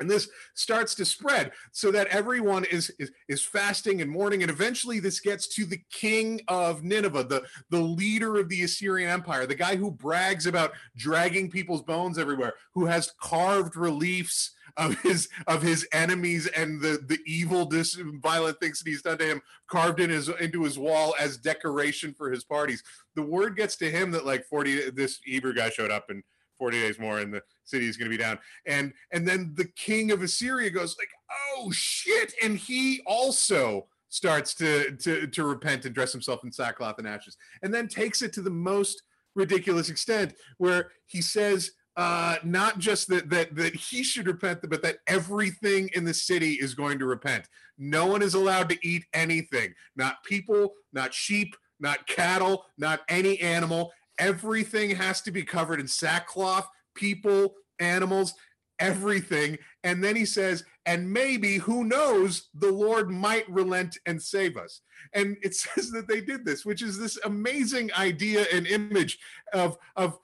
and 0.00 0.10
this 0.10 0.28
starts 0.54 0.94
to 0.96 1.04
spread 1.04 1.52
so 1.72 1.90
that 1.90 2.06
everyone 2.08 2.64
is, 2.64 2.90
is 2.98 3.10
is 3.28 3.42
fasting 3.42 4.00
and 4.00 4.10
mourning. 4.10 4.42
And 4.42 4.50
eventually 4.50 5.00
this 5.00 5.20
gets 5.20 5.48
to 5.48 5.64
the 5.64 5.80
king 5.90 6.40
of 6.48 6.84
nineveh 6.84 7.24
the 7.24 7.44
the 7.70 7.80
leader 7.80 8.36
of 8.36 8.48
the 8.48 8.62
assyrian 8.62 9.10
empire 9.10 9.46
the 9.46 9.54
guy 9.54 9.76
who 9.76 9.90
brags 9.90 10.46
about 10.46 10.72
dragging 10.96 11.50
people's 11.50 11.82
bones 11.82 12.18
everywhere 12.18 12.54
who 12.74 12.86
has 12.86 13.12
carved 13.20 13.76
reliefs 13.76 14.52
of 14.76 14.98
his 15.02 15.28
of 15.46 15.62
his 15.62 15.86
enemies 15.92 16.46
and 16.48 16.80
the 16.80 17.00
the 17.06 17.18
evil 17.26 17.64
dis 17.64 17.96
violent 18.22 18.58
things 18.60 18.80
that 18.80 18.88
he's 18.88 19.02
done 19.02 19.18
to 19.18 19.24
him 19.24 19.40
carved 19.68 20.00
in 20.00 20.10
his 20.10 20.28
into 20.40 20.64
his 20.64 20.78
wall 20.78 21.14
as 21.18 21.36
decoration 21.36 22.12
for 22.14 22.30
his 22.30 22.44
parties. 22.44 22.82
The 23.14 23.22
word 23.22 23.56
gets 23.56 23.76
to 23.76 23.90
him 23.90 24.10
that 24.12 24.26
like 24.26 24.44
40 24.46 24.90
this 24.90 25.20
hebrew 25.24 25.54
guy 25.54 25.70
showed 25.70 25.90
up 25.90 26.10
and 26.10 26.22
40 26.58 26.80
days 26.80 26.98
more 26.98 27.18
and 27.18 27.32
the 27.32 27.42
city 27.64 27.88
is 27.88 27.96
going 27.96 28.10
to 28.10 28.16
be 28.16 28.22
down. 28.22 28.38
And 28.66 28.92
and 29.12 29.26
then 29.26 29.52
the 29.56 29.68
king 29.76 30.10
of 30.10 30.22
assyria 30.22 30.70
goes 30.70 30.96
like 30.98 31.08
oh 31.56 31.70
shit. 31.72 32.34
And 32.42 32.56
he 32.56 33.00
also 33.06 33.86
starts 34.08 34.54
to 34.54 34.96
to 34.96 35.26
to 35.26 35.44
repent 35.44 35.84
and 35.84 35.94
dress 35.94 36.12
himself 36.12 36.44
in 36.44 36.52
sackcloth 36.52 36.98
and 36.98 37.08
ashes 37.08 37.36
and 37.62 37.74
then 37.74 37.88
takes 37.88 38.22
it 38.22 38.32
to 38.32 38.42
the 38.42 38.50
most 38.50 39.02
ridiculous 39.34 39.90
extent 39.90 40.34
where 40.58 40.92
he 41.06 41.20
says 41.20 41.72
uh 41.96 42.36
not 42.44 42.78
just 42.78 43.08
that 43.08 43.28
that 43.28 43.54
that 43.56 43.74
he 43.74 44.04
should 44.04 44.28
repent 44.28 44.60
but 44.68 44.82
that 44.82 44.98
everything 45.08 45.90
in 45.94 46.04
the 46.04 46.14
city 46.14 46.52
is 46.52 46.74
going 46.74 46.98
to 46.98 47.06
repent. 47.06 47.48
No 47.76 48.06
one 48.06 48.22
is 48.22 48.34
allowed 48.34 48.68
to 48.68 48.86
eat 48.86 49.04
anything. 49.12 49.74
Not 49.96 50.22
people 50.24 50.74
not 50.92 51.12
sheep 51.12 51.56
not 51.80 52.06
cattle 52.06 52.64
not 52.78 53.00
any 53.08 53.40
animal 53.40 53.92
everything 54.18 54.90
has 54.96 55.20
to 55.22 55.30
be 55.30 55.42
covered 55.42 55.80
in 55.80 55.88
sackcloth 55.88 56.68
people 56.94 57.54
animals 57.80 58.34
everything. 58.78 59.58
And 59.82 60.02
then 60.02 60.16
he 60.16 60.24
says, 60.24 60.64
and 60.86 61.10
maybe, 61.10 61.56
who 61.56 61.84
knows, 61.84 62.48
the 62.54 62.70
Lord 62.70 63.10
might 63.10 63.48
relent 63.48 63.98
and 64.06 64.20
save 64.20 64.56
us. 64.56 64.80
And 65.12 65.36
it 65.42 65.54
says 65.54 65.90
that 65.92 66.08
they 66.08 66.20
did 66.20 66.44
this, 66.44 66.64
which 66.64 66.82
is 66.82 66.98
this 66.98 67.18
amazing 67.24 67.92
idea 67.94 68.46
and 68.52 68.66
image 68.66 69.18
of, 69.52 69.78
of 69.96 70.18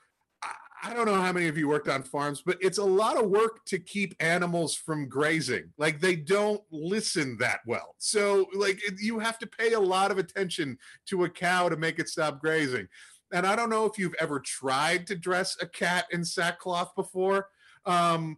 I- 0.82 0.94
don't 0.94 1.06
know 1.06 1.20
how 1.20 1.32
many 1.32 1.46
of 1.46 1.58
you 1.58 1.68
worked 1.68 1.88
on 1.88 2.02
farms, 2.02 2.42
but 2.44 2.56
it's 2.60 2.78
a 2.78 2.84
lot 2.84 3.22
of 3.22 3.28
work 3.28 3.64
to 3.66 3.78
keep 3.78 4.14
animals 4.18 4.74
from 4.74 5.08
grazing. 5.08 5.72
Like 5.76 6.00
they 6.00 6.16
don't 6.16 6.62
listen 6.70 7.36
that 7.38 7.60
well. 7.66 7.94
So, 7.98 8.46
like, 8.54 8.80
you 8.98 9.18
have 9.18 9.38
to 9.40 9.46
pay 9.46 9.74
a 9.74 9.80
lot 9.80 10.10
of 10.10 10.16
attention 10.16 10.78
to 11.08 11.24
a 11.24 11.28
cow 11.28 11.68
to 11.68 11.76
make 11.76 11.98
it 11.98 12.08
stop 12.08 12.40
grazing. 12.40 12.88
And 13.32 13.46
I 13.46 13.54
don't 13.56 13.70
know 13.70 13.84
if 13.86 13.98
you've 13.98 14.14
ever 14.20 14.40
tried 14.40 15.06
to 15.08 15.16
dress 15.16 15.56
a 15.60 15.66
cat 15.66 16.06
in 16.10 16.24
sackcloth 16.24 16.94
before, 16.96 17.48
um, 17.86 18.36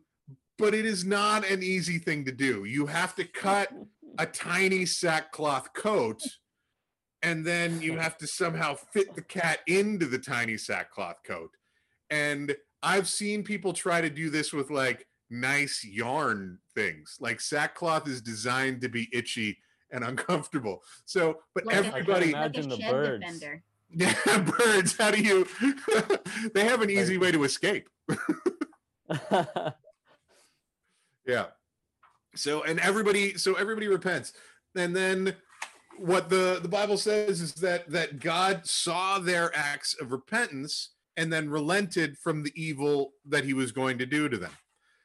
but 0.58 0.74
it 0.74 0.84
is 0.84 1.04
not 1.04 1.48
an 1.48 1.62
easy 1.62 1.98
thing 1.98 2.24
to 2.26 2.32
do. 2.32 2.64
You 2.64 2.86
have 2.86 3.14
to 3.16 3.24
cut 3.24 3.70
a 4.18 4.26
tiny 4.26 4.84
sackcloth 4.84 5.72
coat, 5.74 6.20
and 7.22 7.44
then 7.44 7.80
you 7.80 7.96
have 7.98 8.18
to 8.18 8.26
somehow 8.26 8.74
fit 8.74 9.14
the 9.14 9.22
cat 9.22 9.60
into 9.66 10.06
the 10.06 10.18
tiny 10.18 10.56
sackcloth 10.58 11.22
coat. 11.24 11.50
And 12.10 12.54
I've 12.82 13.08
seen 13.08 13.42
people 13.42 13.72
try 13.72 14.00
to 14.00 14.10
do 14.10 14.28
this 14.28 14.52
with 14.52 14.70
like 14.70 15.06
nice 15.30 15.82
yarn 15.84 16.58
things. 16.74 17.16
Like 17.20 17.40
sackcloth 17.40 18.06
is 18.06 18.20
designed 18.20 18.82
to 18.82 18.88
be 18.88 19.08
itchy 19.12 19.56
and 19.90 20.04
uncomfortable. 20.04 20.82
So, 21.06 21.38
but 21.54 21.64
Like 21.64 21.76
everybody, 21.76 21.94
I 21.94 22.02
can 22.02 22.14
like 22.14 22.24
a 22.24 22.36
imagine 22.36 22.68
the 22.68 22.76
birds. 22.90 23.24
defender. 23.24 23.62
Yeah, 23.94 24.38
birds. 24.58 24.96
How 24.96 25.10
do 25.10 25.22
you? 25.22 25.46
they 26.54 26.64
have 26.64 26.82
an 26.82 26.90
easy 26.90 27.18
way 27.18 27.32
to 27.32 27.44
escape. 27.44 27.88
Yeah. 31.26 31.46
So 32.34 32.62
and 32.62 32.80
everybody 32.80 33.36
so 33.38 33.54
everybody 33.54 33.88
repents. 33.88 34.32
And 34.74 34.94
then 34.96 35.34
what 35.98 36.30
the 36.30 36.58
the 36.62 36.68
Bible 36.68 36.96
says 36.96 37.40
is 37.40 37.54
that 37.54 37.90
that 37.90 38.20
God 38.20 38.66
saw 38.66 39.18
their 39.18 39.54
acts 39.54 39.94
of 40.00 40.12
repentance 40.12 40.90
and 41.16 41.32
then 41.32 41.50
relented 41.50 42.16
from 42.18 42.42
the 42.42 42.52
evil 42.56 43.12
that 43.26 43.44
he 43.44 43.54
was 43.54 43.70
going 43.70 43.98
to 43.98 44.06
do 44.06 44.28
to 44.28 44.38
them. 44.38 44.52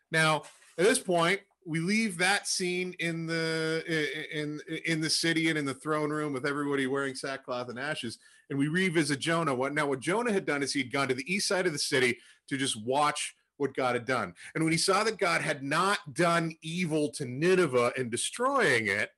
Now, 0.10 0.44
at 0.78 0.86
this 0.86 1.00
point, 1.00 1.42
we 1.66 1.80
leave 1.82 2.18
that 2.20 2.48
scene 2.48 2.96
in 3.00 3.26
the 3.26 3.84
in 4.32 4.62
in 4.86 5.02
the 5.02 5.10
city 5.10 5.50
and 5.50 5.58
in 5.58 5.66
the 5.66 5.74
throne 5.74 6.10
room 6.10 6.32
with 6.32 6.46
everybody 6.46 6.88
wearing 6.88 7.14
sackcloth 7.14 7.70
and 7.70 7.78
ashes 7.78 8.18
and 8.50 8.58
we 8.58 8.68
revisit 8.68 9.20
Jonah. 9.20 9.54
What 9.54 9.74
now 9.74 9.88
what 9.88 10.00
Jonah 10.00 10.32
had 10.32 10.46
done 10.46 10.64
is 10.64 10.74
he'd 10.74 10.92
gone 10.92 11.08
to 11.08 11.14
the 11.14 11.34
east 11.34 11.48
side 11.48 11.68
of 11.68 11.74
the 11.74 11.80
city 11.80 12.18
to 12.50 12.58
just 12.58 12.82
watch 12.84 13.36
what 13.58 13.76
God 13.76 13.96
had 13.96 14.06
done. 14.06 14.34
And 14.56 14.64
when 14.64 14.72
he 14.72 14.78
saw 14.78 15.04
that 15.04 15.18
God 15.18 15.42
had 15.42 15.64
not 15.64 16.14
done 16.14 16.56
evil 16.62 17.10
to 17.14 17.26
Nineveh 17.26 17.94
and 17.98 18.12
destroying 18.12 18.88
it, 18.88 19.10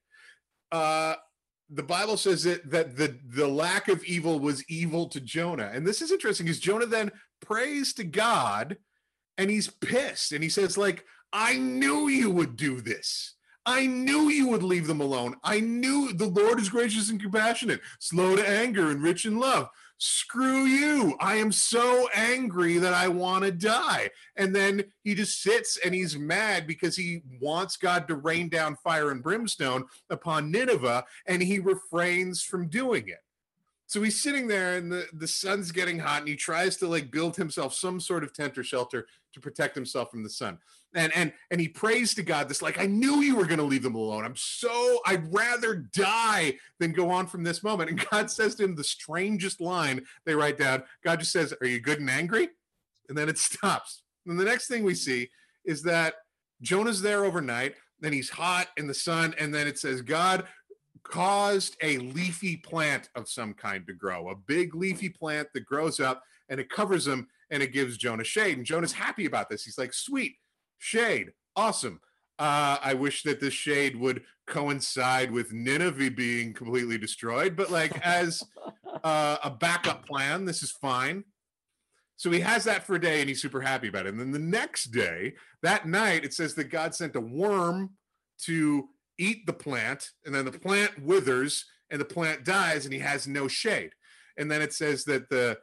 uh, 0.71 1.15
the 1.69 1.83
Bible 1.83 2.17
says 2.17 2.43
that, 2.43 2.69
that 2.71 2.95
the, 2.95 3.17
the 3.27 3.47
lack 3.47 3.89
of 3.89 4.03
evil 4.05 4.39
was 4.39 4.63
evil 4.69 5.07
to 5.09 5.19
Jonah. 5.19 5.69
And 5.73 5.85
this 5.85 6.01
is 6.01 6.11
interesting 6.11 6.45
because 6.45 6.59
Jonah 6.59 6.87
then 6.87 7.11
prays 7.41 7.93
to 7.93 8.03
God 8.03 8.77
and 9.37 9.49
he's 9.49 9.67
pissed 9.67 10.31
and 10.31 10.43
he 10.43 10.49
says, 10.49 10.77
like, 10.77 11.05
I 11.31 11.57
knew 11.57 12.07
you 12.07 12.31
would 12.31 12.55
do 12.55 12.81
this. 12.81 13.35
I 13.69 13.85
knew 13.85 14.29
you 14.29 14.47
would 14.47 14.63
leave 14.63 14.87
them 14.87 14.99
alone. 14.99 15.35
I 15.43 15.59
knew 15.59 16.11
the 16.11 16.25
Lord 16.25 16.59
is 16.59 16.69
gracious 16.69 17.11
and 17.11 17.21
compassionate, 17.21 17.81
slow 17.99 18.35
to 18.35 18.49
anger 18.49 18.89
and 18.89 19.03
rich 19.03 19.25
in 19.25 19.39
love 19.39 19.69
screw 19.99 20.63
you. 20.63 21.15
I 21.19 21.35
am 21.35 21.51
so 21.51 22.07
angry 22.15 22.77
that 22.77 22.93
I 22.93 23.09
want 23.09 23.43
to 23.43 23.51
die. 23.51 24.09
And 24.37 24.55
then 24.55 24.85
he 25.03 25.13
just 25.13 25.43
sits 25.43 25.77
and 25.83 25.93
he's 25.93 26.17
mad 26.17 26.65
because 26.65 26.95
he 26.95 27.21
wants 27.41 27.75
God 27.75 28.07
to 28.07 28.15
rain 28.15 28.47
down 28.47 28.77
fire 28.77 29.11
and 29.11 29.21
brimstone 29.21 29.83
upon 30.09 30.51
Nineveh 30.51 31.03
and 31.27 31.43
he 31.43 31.59
refrains 31.59 32.41
from 32.41 32.69
doing 32.69 33.09
it. 33.09 33.19
So 33.87 34.01
he's 34.01 34.21
sitting 34.21 34.47
there 34.47 34.77
and 34.77 34.89
the, 34.89 35.05
the 35.11 35.27
sun's 35.27 35.71
getting 35.71 35.99
hot 35.99 36.19
and 36.19 36.29
he 36.29 36.35
tries 36.35 36.77
to 36.77 36.87
like 36.87 37.11
build 37.11 37.35
himself 37.35 37.73
some 37.73 37.99
sort 37.99 38.23
of 38.23 38.33
tent 38.33 38.57
or 38.57 38.63
shelter 38.63 39.05
to 39.33 39.39
protect 39.41 39.75
himself 39.75 40.11
from 40.11 40.23
the 40.23 40.29
sun. 40.29 40.59
And 40.95 41.15
and 41.15 41.31
and 41.51 41.61
he 41.61 41.67
prays 41.67 42.15
to 42.15 42.23
God 42.23 42.49
this 42.49 42.61
like 42.61 42.79
I 42.79 42.87
knew 42.87 43.21
you 43.21 43.35
were 43.35 43.45
going 43.45 43.59
to 43.59 43.63
leave 43.63 43.83
them 43.83 43.95
alone. 43.95 44.25
I'm 44.25 44.35
so 44.35 44.99
I'd 45.05 45.31
rather 45.33 45.75
die 45.75 46.57
than 46.79 46.93
go 46.93 47.11
on 47.11 47.27
from 47.27 47.43
this 47.43 47.63
moment. 47.63 47.89
And 47.91 48.09
God 48.11 48.31
says 48.31 48.55
to 48.55 48.63
him 48.63 48.75
the 48.75 48.83
strangest 48.83 49.61
line 49.61 50.03
they 50.25 50.33
write 50.33 50.57
down. 50.57 50.83
God 51.03 51.19
just 51.19 51.31
says, 51.31 51.53
"Are 51.61 51.67
you 51.67 51.79
good 51.79 51.99
and 51.99 52.09
angry?" 52.09 52.49
And 53.07 53.17
then 53.17 53.29
it 53.29 53.37
stops. 53.39 54.03
And 54.25 54.39
the 54.39 54.45
next 54.45 54.67
thing 54.67 54.83
we 54.83 54.95
see 54.95 55.29
is 55.63 55.83
that 55.83 56.15
Jonah's 56.61 57.01
there 57.01 57.23
overnight, 57.23 57.75
then 57.99 58.13
he's 58.13 58.29
hot 58.29 58.67
in 58.77 58.87
the 58.87 58.93
sun, 58.93 59.35
and 59.37 59.53
then 59.53 59.67
it 59.67 59.77
says 59.77 60.01
God 60.01 60.45
caused 61.03 61.75
a 61.81 61.97
leafy 61.97 62.57
plant 62.57 63.09
of 63.15 63.27
some 63.27 63.53
kind 63.53 63.85
to 63.87 63.93
grow, 63.93 64.29
a 64.29 64.35
big 64.35 64.75
leafy 64.75 65.09
plant 65.09 65.47
that 65.53 65.65
grows 65.65 65.99
up 65.99 66.23
and 66.49 66.59
it 66.59 66.69
covers 66.69 67.07
him 67.07 67.27
and 67.49 67.63
it 67.63 67.73
gives 67.73 67.97
Jonah 67.97 68.23
shade. 68.23 68.57
And 68.57 68.65
Jonah's 68.65 68.91
happy 68.91 69.25
about 69.25 69.49
this. 69.49 69.63
He's 69.63 69.77
like, 69.77 69.93
sweet, 69.93 70.35
shade, 70.79 71.33
awesome. 71.55 72.01
Uh, 72.39 72.77
I 72.81 72.93
wish 72.93 73.23
that 73.23 73.39
this 73.39 73.53
shade 73.53 73.95
would 73.97 74.23
coincide 74.47 75.29
with 75.29 75.53
Nineveh 75.53 76.11
being 76.11 76.53
completely 76.53 76.97
destroyed, 76.97 77.55
but 77.55 77.69
like 77.69 77.97
as 77.99 78.41
uh, 79.03 79.37
a 79.43 79.49
backup 79.49 80.05
plan, 80.05 80.45
this 80.45 80.63
is 80.63 80.71
fine. 80.71 81.25
So 82.15 82.31
he 82.31 82.41
has 82.41 82.65
that 82.65 82.85
for 82.85 82.95
a 82.95 83.01
day 83.01 83.21
and 83.21 83.29
he's 83.29 83.41
super 83.41 83.61
happy 83.61 83.87
about 83.87 84.05
it. 84.05 84.09
And 84.09 84.19
then 84.19 84.31
the 84.31 84.39
next 84.39 84.85
day, 84.85 85.35
that 85.63 85.87
night, 85.87 86.25
it 86.25 86.33
says 86.33 86.53
that 86.55 86.65
God 86.65 86.93
sent 86.93 87.15
a 87.15 87.21
worm 87.21 87.91
to 88.43 88.89
eat 89.17 89.45
the 89.45 89.53
plant, 89.53 90.11
and 90.25 90.33
then 90.33 90.45
the 90.45 90.51
plant 90.51 91.01
withers 91.01 91.65
and 91.89 91.99
the 91.99 92.05
plant 92.05 92.45
dies, 92.45 92.85
and 92.85 92.93
he 92.93 92.99
has 92.99 93.27
no 93.27 93.47
shade. 93.47 93.91
And 94.37 94.49
then 94.49 94.61
it 94.61 94.73
says 94.73 95.03
that 95.05 95.29
the 95.29 95.59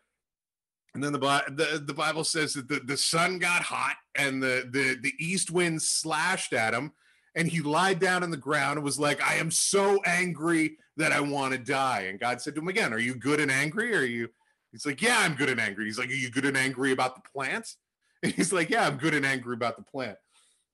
and 0.97 1.05
then 1.05 1.13
the 1.13 1.19
the, 1.19 1.83
the 1.85 1.93
Bible 1.93 2.25
says 2.25 2.55
that 2.55 2.69
the, 2.69 2.81
the 2.81 2.97
sun 2.97 3.39
got 3.39 3.63
hot 3.63 3.97
and 4.15 4.43
the, 4.43 4.67
the 4.71 4.97
the 5.03 5.13
east 5.19 5.51
wind 5.51 5.83
slashed 5.83 6.55
at 6.55 6.73
him, 6.73 6.93
and 7.35 7.47
he 7.47 7.61
lied 7.61 7.99
down 7.99 8.23
on 8.23 8.31
the 8.31 8.37
ground 8.39 8.79
and 8.79 8.85
was 8.85 8.99
like, 8.99 9.23
I 9.23 9.35
am 9.35 9.51
so 9.51 10.01
angry 10.07 10.79
that 10.97 11.13
I 11.13 11.21
want 11.21 11.53
to 11.53 11.59
die. 11.59 12.07
And 12.09 12.19
God 12.19 12.41
said 12.41 12.55
to 12.55 12.63
him 12.63 12.69
again, 12.69 12.95
Are 12.95 12.99
you 12.99 13.15
good 13.15 13.41
and 13.41 13.51
angry? 13.51 13.95
Or 13.95 13.99
are 13.99 14.05
you 14.05 14.31
he's 14.73 14.87
like, 14.87 15.03
Yeah, 15.03 15.19
I'm 15.19 15.35
good 15.35 15.51
and 15.51 15.61
angry. 15.61 15.85
He's 15.85 15.99
like, 15.99 16.09
Are 16.09 16.15
you 16.15 16.31
good 16.31 16.47
and 16.47 16.57
angry 16.57 16.93
about 16.93 17.15
the 17.15 17.29
plant? 17.31 17.69
And 18.23 18.33
he's 18.33 18.51
like, 18.51 18.71
Yeah, 18.71 18.87
I'm 18.87 18.97
good 18.97 19.13
and 19.13 19.27
angry 19.27 19.53
about 19.53 19.77
the 19.77 19.83
plant. 19.83 20.17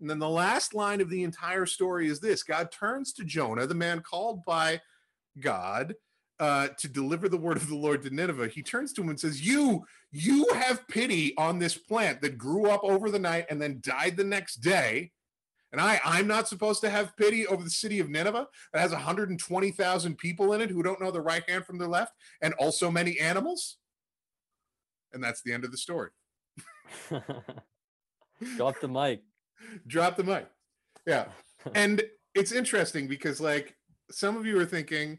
And 0.01 0.09
then 0.09 0.21
the 0.21 0.29
last 0.29 0.73
line 0.73 1.01
of 1.01 1.11
the 1.11 1.25
entire 1.25 1.67
story 1.67 2.07
is 2.07 2.21
this 2.21 2.45
God 2.45 2.71
turns 2.71 3.13
to 3.15 3.25
Jonah, 3.25 3.67
the 3.67 3.75
man 3.75 4.01
called 4.01 4.45
by 4.45 4.81
God 5.41 5.97
uh, 6.43 6.67
to 6.77 6.89
deliver 6.89 7.29
the 7.29 7.37
word 7.37 7.57
of 7.57 7.69
the 7.69 7.77
Lord 7.77 8.03
to 8.03 8.11
Nineveh. 8.11 8.49
He 8.49 8.65
turns 8.65 8.93
to 8.95 9.01
him 9.01 9.11
and 9.11 9.21
says, 9.21 9.47
You, 9.47 9.85
you 10.11 10.45
have 10.53 10.89
pity 10.89 11.37
on 11.37 11.61
this 11.61 11.79
plant 11.79 12.21
that 12.21 12.37
grew 12.37 12.69
up 12.69 12.83
over 12.83 13.13
the 13.13 13.19
night 13.21 13.47
and 13.49 13.63
then 13.63 13.79
died 13.81 14.17
the 14.17 14.25
next 14.25 14.57
day. 14.57 15.13
And 15.71 15.81
I, 15.81 16.01
I'm 16.05 16.27
not 16.27 16.49
supposed 16.49 16.81
to 16.81 16.91
have 16.91 17.17
pity 17.17 17.47
over 17.47 17.63
the 17.63 17.71
city 17.71 18.01
of 18.01 18.11
Nineveh 18.11 18.49
that 18.73 18.81
has 18.81 18.91
120,000 18.91 20.19
people 20.19 20.53
in 20.53 20.61
it 20.61 20.69
who 20.69 20.83
don't 20.83 21.01
know 21.01 21.13
the 21.13 21.21
right 21.21 21.49
hand 21.49 21.65
from 21.65 21.79
their 21.79 21.87
left 21.87 22.13
and 22.41 22.55
also 22.55 22.91
many 22.91 23.21
animals. 23.21 23.79
And 25.13 25.23
that's 25.23 25.43
the 25.43 25.53
end 25.53 25.65
of 25.65 25.71
the 25.71 25.79
story. 25.79 26.11
Drop 28.57 28.81
the 28.81 28.89
mic. 28.89 29.23
drop 29.87 30.17
the 30.17 30.25
mic. 30.25 30.49
Yeah. 31.07 31.27
And 31.77 32.03
it's 32.35 32.51
interesting 32.51 33.07
because 33.07 33.41
like 33.41 33.77
some 34.11 34.37
of 34.37 34.45
you 34.45 34.59
are 34.59 34.67
thinking 34.67 35.19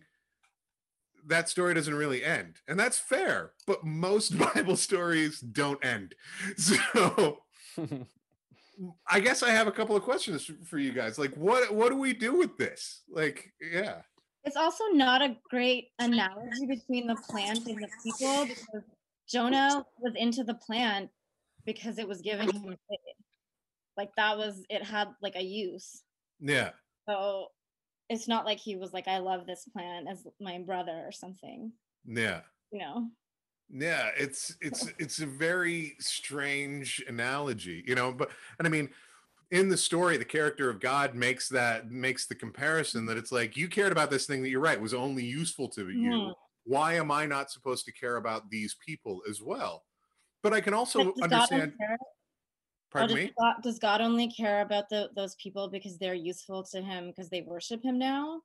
that 1.28 1.50
story 1.50 1.74
doesn't 1.74 1.96
really 1.96 2.24
end. 2.24 2.58
And 2.68 2.80
that's 2.80 3.00
fair, 3.00 3.54
but 3.66 3.84
most 3.84 4.38
Bible 4.56 4.78
stories 4.78 5.40
don't 5.40 5.84
end. 5.84 6.16
So 6.58 7.40
I 9.08 9.20
guess 9.20 9.44
I 9.44 9.52
have 9.52 9.68
a 9.68 9.72
couple 9.72 9.96
of 9.96 10.04
questions 10.04 10.50
for 10.66 10.78
you 10.78 10.92
guys. 10.92 11.18
Like 11.18 11.34
what 11.36 11.74
what 11.74 11.90
do 11.90 11.98
we 11.98 12.14
do 12.14 12.38
with 12.38 12.58
this? 12.58 13.02
Like 13.10 13.52
yeah. 13.62 14.02
It's 14.44 14.58
also 14.58 14.84
not 14.92 15.22
a 15.22 15.38
great 15.50 15.90
analogy 16.00 16.66
between 16.68 17.08
the 17.08 17.16
plant 17.16 17.66
and 17.66 17.78
the 17.78 17.88
people 18.04 18.46
because 18.46 18.84
Jonah 19.30 19.86
was 20.00 20.14
into 20.16 20.44
the 20.44 20.56
plant 20.56 21.10
because 21.66 21.98
it 21.98 22.08
was 22.08 22.22
giving 22.22 22.52
him. 22.52 22.76
Like 23.96 24.10
that 24.18 24.38
was 24.38 24.66
it 24.70 24.84
had 24.84 25.10
like 25.22 25.36
a 25.36 25.44
use. 25.44 26.02
Yeah. 26.40 26.72
So 27.08 27.48
it's 28.10 28.28
not 28.28 28.46
like 28.46 28.60
he 28.60 28.76
was 28.76 28.94
like, 28.94 29.08
I 29.08 29.20
love 29.20 29.46
this 29.46 29.66
plant 29.66 30.08
as 30.10 30.26
my 30.40 30.60
brother 30.60 31.04
or 31.06 31.12
something, 31.12 31.72
Yeah. 32.06 32.42
you 32.72 32.80
know. 32.80 33.10
Yeah, 33.70 34.12
it's 34.18 34.56
it's 34.62 34.88
it's 35.00 35.20
a 35.20 35.26
very 35.26 35.96
strange 36.00 37.04
analogy, 37.08 37.84
you 37.88 37.96
know, 37.96 38.12
but 38.14 38.32
and 38.60 38.68
I 38.68 38.72
mean 38.72 38.90
in 39.52 39.70
the 39.70 39.78
story 39.78 40.18
the 40.18 40.26
character 40.26 40.70
of 40.70 40.80
God 40.80 41.16
makes 41.16 41.48
that 41.50 41.90
makes 41.92 42.26
the 42.28 42.36
comparison 42.36 43.06
that 43.06 43.18
it's 43.18 43.32
like 43.32 43.56
you 43.56 43.68
cared 43.70 43.92
about 43.92 44.10
this 44.12 44.26
thing 44.26 44.42
that 44.44 44.50
you're 44.50 44.60
right 44.60 44.80
was 44.82 44.94
only 44.94 45.24
useful 45.24 45.70
to 45.70 45.90
you. 45.90 46.00
Mhm. 46.10 46.34
Why 46.66 46.94
am 46.96 47.12
I 47.12 47.26
not 47.26 47.52
supposed 47.52 47.86
to 47.86 47.92
care 47.92 48.18
about 48.18 48.50
these 48.50 48.76
people 48.76 49.22
as 49.30 49.42
well? 49.42 49.86
But 50.44 50.54
I 50.54 50.62
can 50.62 50.74
also 50.74 51.00
Like 51.06 51.16
the 51.16 51.22
Sodom 51.22 51.62
understand 51.62 51.74
Pardon 52.94 53.16
does 53.18 53.26
me. 53.26 53.32
God, 53.40 53.56
does 53.64 53.80
God 53.80 54.02
only 54.02 54.30
care 54.32 54.62
about 54.62 54.88
the, 54.90 55.10
those 55.16 55.36
people 55.36 55.68
because 55.68 55.98
they're 55.98 56.14
useful 56.14 56.64
to 56.66 56.82
him 56.82 57.08
because 57.10 57.30
they 57.30 57.42
worship 57.42 57.84
him 57.84 57.98
now? 57.98 58.42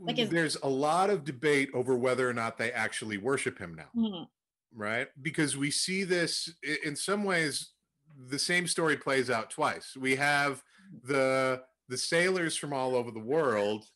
like, 0.00 0.18
is- 0.18 0.28
There's 0.30 0.56
a 0.56 0.68
lot 0.68 1.08
of 1.10 1.24
debate 1.24 1.70
over 1.72 1.96
whether 1.96 2.28
or 2.28 2.34
not 2.34 2.58
they 2.58 2.70
actually 2.72 3.16
worship 3.16 3.58
him 3.58 3.74
now. 3.74 3.88
Mhm. 3.96 4.26
right? 4.74 5.08
Because 5.22 5.56
we 5.56 5.70
see 5.70 6.04
this 6.04 6.52
in 6.84 6.94
some 6.94 7.24
ways. 7.24 7.72
The 8.28 8.38
same 8.38 8.66
story 8.66 8.96
plays 8.98 9.30
out 9.30 9.50
twice. 9.50 9.96
We 9.96 10.16
have 10.16 10.62
the 11.02 11.62
the 11.88 11.96
sailors 11.96 12.56
from 12.56 12.72
all 12.72 12.94
over 12.94 13.10
the 13.10 13.20
world 13.20 13.86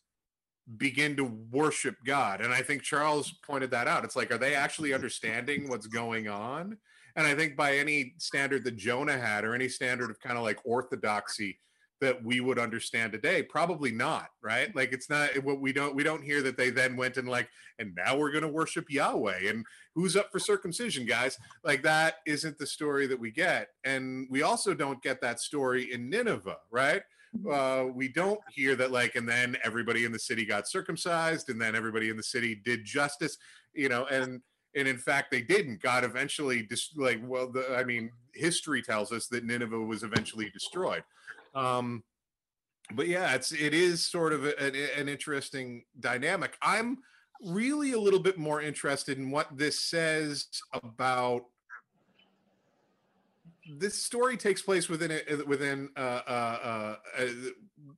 begin 0.77 1.15
to 1.17 1.23
worship 1.25 1.97
God, 2.05 2.39
and 2.41 2.51
I 2.53 2.61
think 2.63 2.81
Charles 2.81 3.31
pointed 3.45 3.69
that 3.71 3.87
out. 3.87 4.03
It's 4.05 4.15
like, 4.15 4.31
are 4.31 4.37
they 4.37 4.55
actually 4.55 4.93
understanding 4.93 5.67
what's 5.69 5.87
going 5.87 6.27
on? 6.29 6.77
And 7.15 7.27
I 7.27 7.35
think 7.35 7.55
by 7.55 7.77
any 7.77 8.13
standard 8.17 8.63
that 8.65 8.77
Jonah 8.77 9.17
had, 9.17 9.43
or 9.43 9.53
any 9.53 9.69
standard 9.69 10.09
of 10.09 10.19
kind 10.19 10.37
of 10.37 10.43
like 10.43 10.59
orthodoxy 10.65 11.59
that 12.01 12.23
we 12.23 12.41
would 12.41 12.57
understand 12.57 13.11
today, 13.11 13.43
probably 13.43 13.91
not, 13.91 14.29
right? 14.41 14.75
Like 14.75 14.91
it's 14.91 15.09
not 15.09 15.29
what 15.43 15.61
we 15.61 15.71
don't 15.71 15.95
we 15.95 16.03
don't 16.03 16.23
hear 16.23 16.41
that 16.41 16.57
they 16.57 16.71
then 16.71 16.97
went 16.97 17.17
and 17.17 17.29
like, 17.29 17.47
and 17.77 17.95
now 17.95 18.17
we're 18.17 18.31
going 18.31 18.43
to 18.43 18.49
worship 18.49 18.89
Yahweh 18.89 19.47
and 19.47 19.63
who's 19.93 20.15
up 20.15 20.31
for 20.31 20.39
circumcision 20.39 21.05
guys? 21.05 21.37
Like 21.63 21.83
that 21.83 22.15
isn't 22.25 22.57
the 22.57 22.65
story 22.65 23.05
that 23.07 23.19
we 23.19 23.31
get. 23.31 23.67
And 23.83 24.27
we 24.31 24.41
also 24.41 24.73
don't 24.73 25.01
get 25.03 25.21
that 25.21 25.39
story 25.39 25.93
in 25.93 26.09
nineveh 26.09 26.57
right? 26.71 27.03
Uh, 27.49 27.85
we 27.93 28.09
don't 28.09 28.41
hear 28.53 28.75
that 28.75 28.91
like 28.91 29.15
and 29.15 29.29
then 29.29 29.55
everybody 29.63 30.03
in 30.03 30.11
the 30.11 30.19
city 30.19 30.45
got 30.45 30.67
circumcised 30.67 31.49
and 31.49 31.61
then 31.61 31.75
everybody 31.75 32.09
in 32.09 32.17
the 32.17 32.23
city 32.23 32.59
did 32.65 32.83
justice 32.83 33.37
you 33.73 33.87
know 33.87 34.05
and 34.07 34.41
and 34.75 34.87
in 34.87 34.97
fact 34.97 35.31
they 35.31 35.41
didn't. 35.41 35.81
God 35.81 36.03
eventually 36.03 36.63
just 36.63 36.97
like 36.97 37.19
well 37.23 37.51
the, 37.51 37.75
i 37.75 37.83
mean 37.83 38.11
history 38.33 38.81
tells 38.81 39.11
us 39.11 39.27
that 39.27 39.43
nineveh 39.43 39.79
was 39.79 40.03
eventually 40.03 40.49
destroyed. 40.49 41.03
Um 41.55 42.03
but 42.93 43.07
yeah 43.07 43.33
it's 43.33 43.51
it 43.51 43.73
is 43.73 44.05
sort 44.05 44.33
of 44.33 44.45
an, 44.45 44.75
an 44.97 45.09
interesting 45.09 45.83
dynamic. 45.99 46.57
I'm 46.61 46.99
really 47.43 47.93
a 47.93 47.99
little 47.99 48.19
bit 48.19 48.37
more 48.37 48.61
interested 48.61 49.17
in 49.17 49.31
what 49.31 49.57
this 49.57 49.79
says 49.79 50.47
about 50.73 51.45
this 53.77 53.95
story 53.95 54.37
takes 54.37 54.61
place 54.61 54.89
within 54.89 55.11
it 55.11 55.47
within 55.47 55.89
uh, 55.95 56.21
uh, 56.27 56.59
uh, 56.63 56.95
uh, 57.17 57.27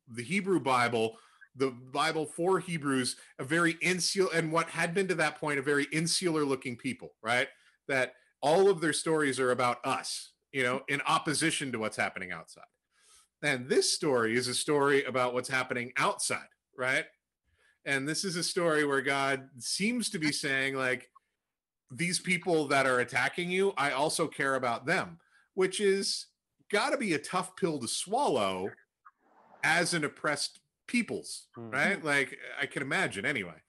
the 0.09 0.23
Hebrew 0.23 0.59
Bible, 0.59 1.17
the 1.55 1.69
Bible 1.69 2.25
for 2.25 2.59
Hebrews, 2.59 3.15
a 3.39 3.43
very 3.43 3.77
insular 3.81 4.29
and 4.33 4.51
what 4.51 4.69
had 4.69 4.93
been 4.93 5.07
to 5.07 5.15
that 5.15 5.39
point 5.39 5.59
a 5.59 5.61
very 5.61 5.87
insular 5.91 6.43
looking 6.43 6.75
people, 6.75 7.13
right? 7.21 7.47
That 7.87 8.13
all 8.41 8.69
of 8.69 8.81
their 8.81 8.93
stories 8.93 9.39
are 9.39 9.51
about 9.51 9.85
us, 9.85 10.31
you 10.51 10.63
know, 10.63 10.81
in 10.87 11.01
opposition 11.07 11.71
to 11.71 11.79
what's 11.79 11.97
happening 11.97 12.31
outside. 12.31 12.63
And 13.43 13.67
this 13.67 13.91
story 13.91 14.35
is 14.35 14.47
a 14.47 14.53
story 14.53 15.03
about 15.03 15.33
what's 15.33 15.49
happening 15.49 15.91
outside, 15.97 16.47
right? 16.77 17.05
And 17.85 18.07
this 18.07 18.23
is 18.23 18.35
a 18.37 18.43
story 18.43 18.85
where 18.85 19.01
God 19.01 19.49
seems 19.59 20.09
to 20.11 20.19
be 20.19 20.31
saying, 20.31 20.75
like, 20.75 21.09
these 21.91 22.19
people 22.19 22.67
that 22.69 22.85
are 22.87 22.99
attacking 22.99 23.51
you, 23.51 23.73
I 23.77 23.91
also 23.91 24.27
care 24.27 24.55
about 24.55 24.85
them, 24.85 25.19
which 25.53 25.79
is 25.79 26.27
got 26.71 26.89
to 26.89 26.97
be 26.97 27.13
a 27.13 27.19
tough 27.19 27.55
pill 27.55 27.79
to 27.79 27.87
swallow 27.87 28.69
as 29.63 29.93
an 29.93 30.03
oppressed 30.03 30.59
peoples, 30.87 31.47
Hmm. 31.55 31.69
right? 31.69 32.03
Like, 32.03 32.37
I 32.59 32.65
can 32.65 32.81
imagine 32.81 33.25
anyway. 33.25 33.61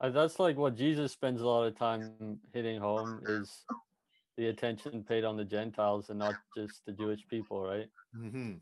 Uh, 0.00 0.10
that's 0.10 0.38
like 0.38 0.56
what 0.56 0.76
Jesus 0.76 1.12
spends 1.12 1.40
a 1.40 1.46
lot 1.46 1.64
of 1.64 1.76
time 1.76 2.38
hitting 2.52 2.80
home 2.80 3.20
is 3.26 3.64
the 4.36 4.46
attention 4.46 5.02
paid 5.02 5.24
on 5.24 5.36
the 5.36 5.44
Gentiles 5.44 6.10
and 6.10 6.18
not 6.20 6.36
just 6.56 6.84
the 6.86 6.92
Jewish 6.92 7.26
people, 7.28 7.60
right? 7.60 7.88
hmm 8.14 8.54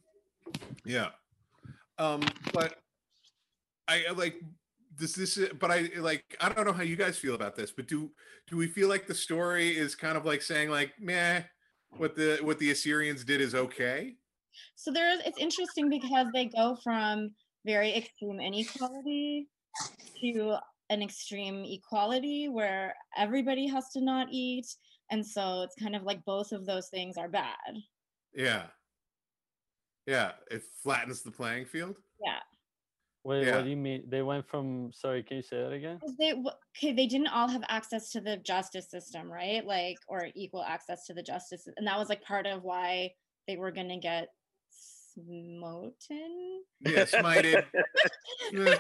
Yeah. 0.85 1.11
Um, 1.99 2.23
but 2.53 2.79
I 3.89 4.05
I 4.09 4.13
like 4.13 4.41
this. 4.97 5.13
This, 5.15 5.37
is- 5.37 5.53
but 5.59 5.71
I 5.71 5.91
like. 5.97 6.37
I 6.41 6.49
don't 6.51 6.67
know 6.67 6.73
how 6.73 6.83
you 6.83 6.97
guys 6.97 7.19
feel 7.19 7.35
about 7.35 7.55
this, 7.57 7.71
but 7.71 7.87
do 7.87 8.11
do 8.47 8.57
we 8.57 8.67
feel 8.67 8.89
like 8.89 9.07
the 9.07 9.15
story 9.15 9.77
is 9.77 9.95
kind 9.95 10.17
of 10.17 10.25
like 10.25 10.43
saying 10.43 10.71
like, 10.71 10.93
meh, 11.01 11.43
what 11.97 12.15
the 12.17 12.39
what 12.43 12.59
the 12.59 12.71
Assyrians 12.71 13.25
did 13.25 13.41
is 13.41 13.55
okay? 13.55 14.17
So 14.75 14.91
there's 14.93 15.21
it's 15.25 15.39
interesting 15.39 15.89
because 15.89 16.27
they 16.33 16.47
go 16.47 16.77
from 16.83 17.31
very 17.65 17.95
extreme 17.95 18.41
inequality 18.41 19.49
to 20.21 20.57
an 20.91 21.03
extreme 21.03 21.65
equality 21.65 22.49
where 22.49 22.95
everybody 23.17 23.67
has 23.67 23.89
to 23.91 24.01
not 24.01 24.29
eat. 24.31 24.67
And 25.11 25.25
so 25.27 25.63
it's 25.63 25.75
kind 25.77 25.97
of 25.97 26.03
like 26.03 26.25
both 26.25 26.53
of 26.53 26.65
those 26.67 26.89
things 26.89 27.17
are 27.17 27.29
bad. 27.29 27.55
Yeah. 28.35 28.67
Yeah, 30.07 30.33
it 30.51 30.63
flattens 30.83 31.23
the 31.23 31.33
playing 31.33 31.67
field. 31.67 31.97
Yeah. 32.25 32.39
Wait, 33.25 33.45
Yeah. 33.45 33.57
what 33.57 33.65
do 33.65 33.71
you 33.71 33.77
mean? 33.77 34.05
They 34.09 34.23
went 34.23 34.47
from 34.47 34.93
sorry, 34.93 35.25
can 35.25 35.39
you 35.39 35.43
say 35.43 35.61
that 35.61 35.73
again? 35.73 35.99
they 36.19 36.35
okay, 36.77 36.93
they 36.93 37.09
didn't 37.09 37.27
all 37.29 37.49
have 37.49 37.65
access 37.69 38.11
to 38.13 38.21
the 38.21 38.37
justice 38.37 38.89
system, 38.89 39.31
right? 39.31 39.67
Like 39.67 39.97
or 40.07 40.29
equal 40.37 40.63
access 40.63 41.07
to 41.07 41.15
the 41.15 41.25
justice. 41.25 41.67
And 41.77 41.87
that 41.89 41.99
was 41.99 42.09
like 42.09 42.23
part 42.23 42.47
of 42.47 42.63
why 42.63 43.11
they 43.49 43.57
were 43.57 43.73
gonna 43.73 43.99
get 43.99 44.29
smoten. 45.17 46.63
Yeah, 46.81 47.05
smited. 47.05 47.65
Eh, 48.55 48.77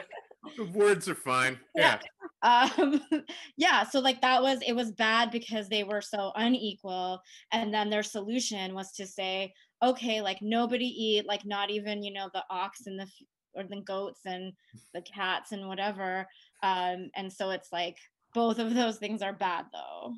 the 0.56 0.64
words 0.66 1.08
are 1.08 1.14
fine. 1.16 1.58
Yeah. 1.74 1.98
um 2.42 3.00
yeah 3.56 3.82
so 3.82 3.98
like 3.98 4.20
that 4.20 4.42
was 4.42 4.60
it 4.64 4.74
was 4.74 4.92
bad 4.92 5.30
because 5.32 5.68
they 5.68 5.82
were 5.82 6.00
so 6.02 6.32
unequal 6.36 7.20
and 7.50 7.72
then 7.74 7.90
their 7.90 8.02
solution 8.04 8.74
was 8.74 8.92
to 8.92 9.06
say 9.06 9.52
okay 9.82 10.20
like 10.20 10.38
nobody 10.42 10.84
eat 10.86 11.26
like 11.26 11.44
not 11.44 11.70
even 11.70 12.02
you 12.02 12.12
know 12.12 12.28
the 12.32 12.44
ox 12.50 12.86
and 12.86 12.98
the 13.00 13.06
or 13.54 13.64
the 13.64 13.80
goats 13.86 14.20
and 14.26 14.52
the 14.94 15.02
cats 15.02 15.50
and 15.52 15.66
whatever 15.66 16.26
um 16.62 17.10
and 17.16 17.32
so 17.32 17.50
it's 17.50 17.72
like 17.72 17.96
both 18.34 18.58
of 18.58 18.74
those 18.74 18.98
things 18.98 19.22
are 19.22 19.32
bad 19.32 19.64
though 19.72 20.12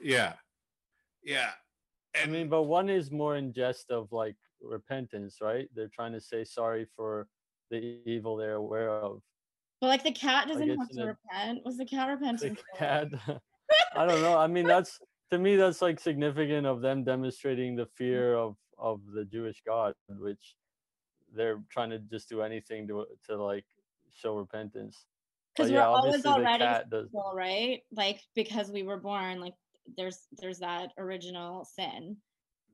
Yeah. 0.00 0.34
Yeah. 1.24 1.50
I 2.20 2.26
mean, 2.26 2.48
but 2.48 2.62
one 2.64 2.88
is 2.88 3.10
more 3.10 3.36
in 3.36 3.52
jest 3.52 3.90
of 3.90 4.12
like 4.12 4.36
repentance, 4.64 5.38
right? 5.40 5.68
They're 5.74 5.88
trying 5.88 6.12
to 6.12 6.20
say 6.20 6.44
sorry 6.44 6.86
for 6.96 7.28
the 7.70 8.00
evil 8.06 8.36
they're 8.36 8.54
aware 8.54 8.90
of. 8.90 9.22
but 9.80 9.88
like 9.88 10.02
the 10.04 10.12
cat 10.12 10.48
doesn't 10.48 10.66
guess 10.66 10.78
have 10.78 10.88
to 10.90 11.02
a- 11.02 11.06
repent 11.06 11.64
was 11.64 11.76
the 11.78 11.84
cat 11.84 12.18
The 12.20 12.56
cat. 12.76 13.08
I 13.96 14.06
don't 14.06 14.20
know. 14.22 14.36
I 14.38 14.46
mean, 14.46 14.66
that's 14.66 14.98
to 15.30 15.38
me 15.38 15.56
that's 15.56 15.80
like 15.82 15.98
significant 16.00 16.66
of 16.66 16.80
them 16.82 17.04
demonstrating 17.04 17.76
the 17.76 17.86
fear 17.86 18.34
of 18.34 18.56
of 18.78 19.00
the 19.14 19.24
Jewish 19.24 19.62
God, 19.66 19.94
which 20.08 20.56
they're 21.34 21.62
trying 21.70 21.90
to 21.90 21.98
just 21.98 22.28
do 22.28 22.42
anything 22.42 22.86
to 22.88 23.06
to 23.26 23.42
like 23.42 23.64
show 24.12 24.36
repentance. 24.36 25.06
because 25.56 25.70
we're 25.70 25.78
yeah, 25.78 25.86
always 25.86 26.24
already 26.26 26.64
sinful, 26.64 27.32
right 27.34 27.80
like 27.92 28.20
because 28.34 28.70
we 28.70 28.82
were 28.82 28.98
born 28.98 29.40
like 29.40 29.54
there's 29.96 30.26
there's 30.38 30.58
that 30.60 30.90
original 30.98 31.64
sin 31.64 32.16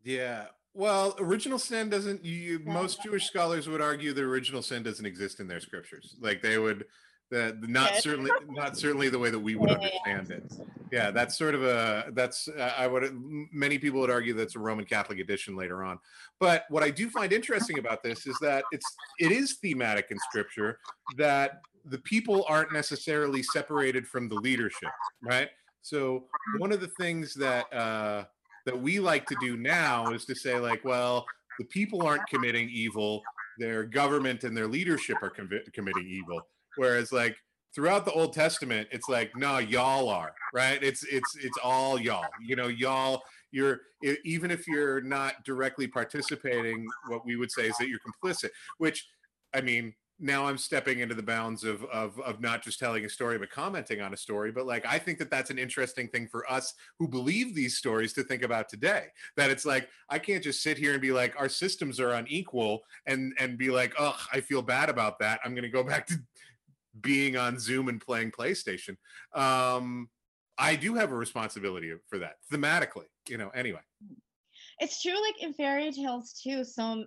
Yeah. 0.04 0.46
Well, 0.74 1.16
original 1.18 1.58
sin 1.58 1.90
doesn't. 1.90 2.24
You, 2.24 2.60
most 2.64 3.02
Jewish 3.02 3.26
scholars 3.26 3.68
would 3.68 3.80
argue 3.80 4.12
the 4.12 4.22
original 4.22 4.62
sin 4.62 4.82
doesn't 4.82 5.04
exist 5.04 5.40
in 5.40 5.48
their 5.48 5.60
scriptures. 5.60 6.16
Like 6.20 6.42
they 6.42 6.58
would, 6.58 6.84
that 7.30 7.68
not 7.68 7.92
Yeah. 7.92 8.00
certainly, 8.00 8.30
not 8.48 8.76
certainly 8.76 9.08
the 9.08 9.18
way 9.18 9.30
that 9.30 9.38
we 9.38 9.56
would 9.56 9.70
yeah. 9.70 9.76
understand 9.76 10.30
it. 10.30 10.52
Yeah, 10.92 11.10
that's 11.10 11.36
sort 11.36 11.54
of 11.54 11.64
a. 11.64 12.10
That's 12.12 12.48
uh, 12.48 12.74
I 12.76 12.86
would. 12.86 13.12
Many 13.52 13.78
people 13.78 14.00
would 14.00 14.10
argue 14.10 14.32
that's 14.34 14.56
a 14.56 14.60
Roman 14.60 14.84
Catholic 14.84 15.18
edition 15.18 15.56
later 15.56 15.82
on. 15.82 15.98
But 16.38 16.64
what 16.68 16.82
I 16.82 16.90
do 16.90 17.10
find 17.10 17.32
interesting 17.32 17.78
about 17.78 18.02
this 18.02 18.26
is 18.26 18.36
that 18.40 18.64
it's 18.72 18.86
it 19.18 19.32
is 19.32 19.58
thematic 19.58 20.08
in 20.10 20.18
scripture 20.28 20.78
that 21.16 21.62
the 21.84 21.98
people 21.98 22.44
aren't 22.48 22.72
necessarily 22.72 23.42
separated 23.42 24.06
from 24.06 24.28
the 24.28 24.34
leadership, 24.36 24.90
right? 25.22 25.48
So 25.82 26.26
one 26.58 26.72
of 26.72 26.80
the 26.80 26.90
things 27.00 27.34
that 27.34 27.72
uh, 27.72 28.24
that 28.66 28.80
we 28.80 29.00
like 29.00 29.26
to 29.26 29.36
do 29.40 29.56
now 29.56 30.12
is 30.12 30.24
to 30.26 30.34
say 30.34 30.58
like, 30.58 30.84
well, 30.84 31.24
the 31.58 31.64
people 31.66 32.02
aren't 32.02 32.26
committing 32.28 32.68
evil; 32.70 33.22
their 33.58 33.84
government 33.84 34.44
and 34.44 34.56
their 34.56 34.66
leadership 34.66 35.18
are 35.22 35.30
committing 35.30 36.06
evil. 36.06 36.40
Whereas 36.76 37.12
like 37.12 37.36
throughout 37.74 38.04
the 38.04 38.12
Old 38.12 38.32
Testament, 38.32 38.88
it's 38.90 39.08
like, 39.08 39.36
no, 39.36 39.58
y'all 39.58 40.08
are 40.08 40.32
right. 40.54 40.82
It's 40.82 41.04
it's 41.04 41.36
it's 41.36 41.58
all 41.62 42.00
y'all. 42.00 42.28
You 42.42 42.56
know, 42.56 42.68
y'all. 42.68 43.22
You're 43.52 43.80
even 44.24 44.52
if 44.52 44.68
you're 44.68 45.00
not 45.00 45.44
directly 45.44 45.88
participating, 45.88 46.86
what 47.08 47.26
we 47.26 47.34
would 47.34 47.50
say 47.50 47.66
is 47.66 47.76
that 47.78 47.88
you're 47.88 47.98
complicit. 47.98 48.50
Which, 48.78 49.08
I 49.52 49.60
mean, 49.60 49.92
now 50.20 50.46
I'm 50.46 50.58
stepping 50.58 51.00
into 51.00 51.14
the 51.14 51.22
bounds 51.22 51.64
of 51.64 51.82
of 51.86 52.20
of 52.20 52.40
not 52.40 52.62
just 52.62 52.78
telling 52.78 53.04
a 53.04 53.08
story 53.08 53.38
but 53.38 53.50
commenting 53.50 54.00
on 54.00 54.12
a 54.12 54.16
story. 54.16 54.52
But 54.52 54.66
like, 54.66 54.84
I 54.86 54.98
think 54.98 55.18
that 55.18 55.30
that's 55.30 55.50
an 55.50 55.58
interesting 55.58 56.08
thing 56.08 56.28
for 56.28 56.50
us 56.50 56.74
who 56.98 57.08
believe 57.08 57.54
these 57.54 57.78
stories 57.78 58.12
to 58.14 58.22
think 58.22 58.42
about 58.42 58.68
today. 58.68 59.06
That 59.36 59.50
it's 59.50 59.64
like 59.64 59.88
I 60.08 60.18
can't 60.18 60.44
just 60.44 60.62
sit 60.62 60.76
here 60.76 60.92
and 60.92 61.00
be 61.00 61.12
like, 61.12 61.34
our 61.38 61.48
systems 61.48 61.98
are 61.98 62.10
unequal, 62.10 62.80
and 63.06 63.32
and 63.38 63.56
be 63.56 63.70
like, 63.70 63.94
oh, 63.98 64.18
I 64.32 64.40
feel 64.40 64.62
bad 64.62 64.90
about 64.90 65.18
that. 65.20 65.40
I'm 65.44 65.54
going 65.54 65.62
to 65.62 65.68
go 65.68 65.82
back 65.84 66.06
to 66.08 66.18
being 67.00 67.36
on 67.36 67.58
Zoom 67.58 67.88
and 67.88 68.00
playing 68.00 68.32
PlayStation. 68.32 68.96
Um, 69.34 70.10
I 70.58 70.76
do 70.76 70.94
have 70.94 71.12
a 71.12 71.16
responsibility 71.16 71.92
for 72.08 72.18
that 72.18 72.34
thematically. 72.52 73.06
You 73.28 73.38
know. 73.38 73.48
Anyway. 73.54 73.80
it's 74.80 75.02
true 75.02 75.20
like 75.20 75.42
in 75.42 75.54
fairy 75.54 75.92
tales 75.92 76.38
too 76.42 76.64
so 76.64 77.04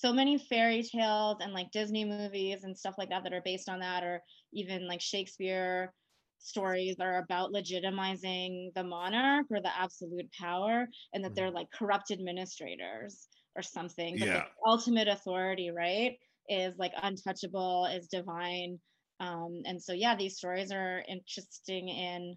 so 0.00 0.12
many 0.12 0.38
fairy 0.38 0.82
tales 0.82 1.38
and 1.40 1.52
like 1.52 1.70
disney 1.72 2.04
movies 2.04 2.64
and 2.64 2.76
stuff 2.76 2.94
like 2.98 3.10
that 3.10 3.22
that 3.24 3.32
are 3.32 3.42
based 3.44 3.68
on 3.68 3.80
that 3.80 4.02
or 4.02 4.22
even 4.52 4.86
like 4.88 5.00
shakespeare 5.00 5.92
stories 6.38 6.96
that 6.96 7.06
are 7.06 7.18
about 7.22 7.52
legitimizing 7.52 8.72
the 8.74 8.82
monarch 8.82 9.46
or 9.50 9.60
the 9.60 9.78
absolute 9.78 10.30
power 10.32 10.88
and 11.12 11.22
that 11.22 11.34
they're 11.34 11.50
like 11.50 11.70
corrupt 11.70 12.10
administrators 12.10 13.28
or 13.56 13.62
something 13.62 14.18
but 14.18 14.28
Yeah. 14.28 14.32
the 14.32 14.46
ultimate 14.66 15.08
authority 15.08 15.70
right 15.70 16.18
is 16.48 16.74
like 16.78 16.92
untouchable 17.02 17.84
is 17.86 18.08
divine 18.08 18.78
um 19.20 19.60
and 19.66 19.82
so 19.82 19.92
yeah 19.92 20.16
these 20.16 20.36
stories 20.38 20.72
are 20.72 21.04
interesting 21.08 21.88
in 21.88 22.34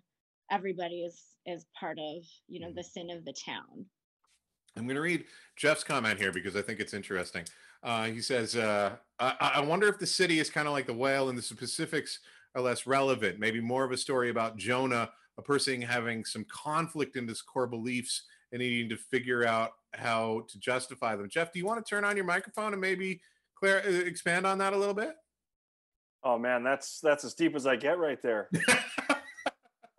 everybody 0.51 1.03
is 1.03 1.37
is 1.45 1.65
part 1.79 1.97
of 1.97 2.23
you 2.47 2.59
know 2.59 2.73
the 2.75 2.83
sin 2.83 3.09
of 3.09 3.23
the 3.23 3.33
town 3.45 3.89
I'm 4.75 4.85
going 4.85 4.95
to 4.95 5.01
read 5.01 5.25
Jeff's 5.55 5.83
comment 5.83 6.19
here 6.19 6.31
because 6.31 6.55
I 6.55 6.61
think 6.61 6.79
it's 6.79 6.93
interesting. 6.93 7.43
Uh, 7.83 8.05
he 8.05 8.21
says, 8.21 8.55
uh, 8.55 8.95
I, 9.19 9.51
I 9.55 9.61
wonder 9.61 9.87
if 9.87 9.99
the 9.99 10.07
city 10.07 10.39
is 10.39 10.49
kind 10.49 10.67
of 10.67 10.73
like 10.73 10.87
the 10.87 10.93
whale 10.93 11.29
and 11.29 11.37
the 11.37 11.41
specifics 11.41 12.19
are 12.55 12.61
less 12.61 12.87
relevant. 12.87 13.39
Maybe 13.39 13.59
more 13.59 13.83
of 13.83 13.91
a 13.91 13.97
story 13.97 14.29
about 14.29 14.57
Jonah, 14.57 15.09
a 15.37 15.41
person 15.41 15.81
having 15.81 16.25
some 16.25 16.45
conflict 16.45 17.15
in 17.15 17.27
his 17.27 17.41
core 17.41 17.67
beliefs 17.67 18.23
and 18.51 18.61
needing 18.61 18.89
to 18.89 18.97
figure 18.97 19.45
out 19.45 19.71
how 19.93 20.45
to 20.49 20.59
justify 20.59 21.15
them. 21.15 21.29
Jeff, 21.29 21.51
do 21.51 21.59
you 21.59 21.65
want 21.65 21.83
to 21.83 21.89
turn 21.89 22.05
on 22.05 22.15
your 22.15 22.25
microphone 22.25 22.73
and 22.73 22.81
maybe 22.81 23.21
Claire 23.55 23.83
uh, 23.85 23.91
expand 23.91 24.47
on 24.47 24.57
that 24.59 24.73
a 24.73 24.77
little 24.77 24.93
bit? 24.93 25.15
Oh 26.23 26.37
man, 26.37 26.63
that's 26.63 27.01
that's 27.01 27.25
as 27.25 27.33
deep 27.33 27.53
as 27.53 27.67
I 27.67 27.75
get 27.75 27.99
right 27.99 28.21
there. 28.21 28.49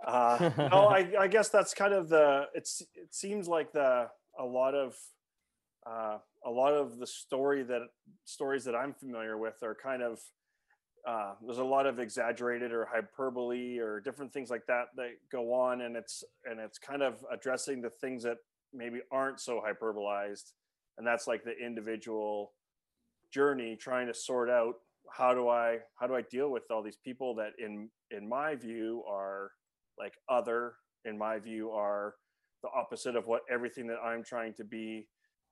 Uh, 0.06 0.50
no, 0.58 0.88
I, 0.88 1.08
I 1.18 1.28
guess 1.28 1.48
that's 1.48 1.72
kind 1.72 1.94
of 1.94 2.10
the. 2.10 2.46
It's 2.54 2.82
it 2.94 3.14
seems 3.14 3.48
like 3.48 3.72
the 3.72 4.08
a 4.38 4.44
lot 4.44 4.74
of 4.74 4.96
uh, 5.86 6.18
a 6.46 6.50
lot 6.50 6.72
of 6.72 6.98
the 6.98 7.06
story 7.06 7.62
that 7.62 7.82
stories 8.24 8.64
that 8.64 8.74
I'm 8.74 8.94
familiar 8.94 9.36
with 9.36 9.62
are 9.62 9.74
kind 9.74 10.02
of 10.02 10.20
uh, 11.06 11.34
there's 11.44 11.58
a 11.58 11.64
lot 11.64 11.86
of 11.86 11.98
exaggerated 11.98 12.72
or 12.72 12.86
hyperbole 12.86 13.78
or 13.78 14.00
different 14.00 14.32
things 14.32 14.48
like 14.48 14.64
that 14.66 14.86
that 14.96 15.10
go 15.30 15.52
on, 15.52 15.82
and 15.82 15.96
it's 15.96 16.24
and 16.44 16.58
it's 16.58 16.78
kind 16.78 17.02
of 17.02 17.24
addressing 17.30 17.82
the 17.82 17.90
things 17.90 18.22
that 18.22 18.38
maybe 18.72 19.00
aren't 19.12 19.40
so 19.40 19.60
hyperbolized, 19.60 20.52
and 20.96 21.06
that's 21.06 21.26
like 21.26 21.44
the 21.44 21.56
individual 21.58 22.52
journey 23.30 23.76
trying 23.76 24.06
to 24.06 24.14
sort 24.14 24.48
out 24.48 24.76
how 25.10 25.34
do 25.34 25.48
I 25.48 25.78
how 25.96 26.06
do 26.06 26.14
I 26.14 26.22
deal 26.22 26.50
with 26.50 26.62
all 26.70 26.82
these 26.82 26.96
people 26.96 27.34
that 27.34 27.52
in 27.58 27.90
in 28.10 28.28
my 28.28 28.54
view 28.54 29.02
are 29.06 29.50
like 29.98 30.14
other 30.28 30.74
in 31.04 31.18
my 31.18 31.38
view 31.38 31.70
are 31.70 32.14
the 32.64 32.70
opposite 32.74 33.14
of 33.14 33.26
what 33.26 33.42
everything 33.50 33.86
that 33.86 33.98
I'm 34.02 34.24
trying 34.24 34.54
to 34.54 34.64
be 34.64 35.06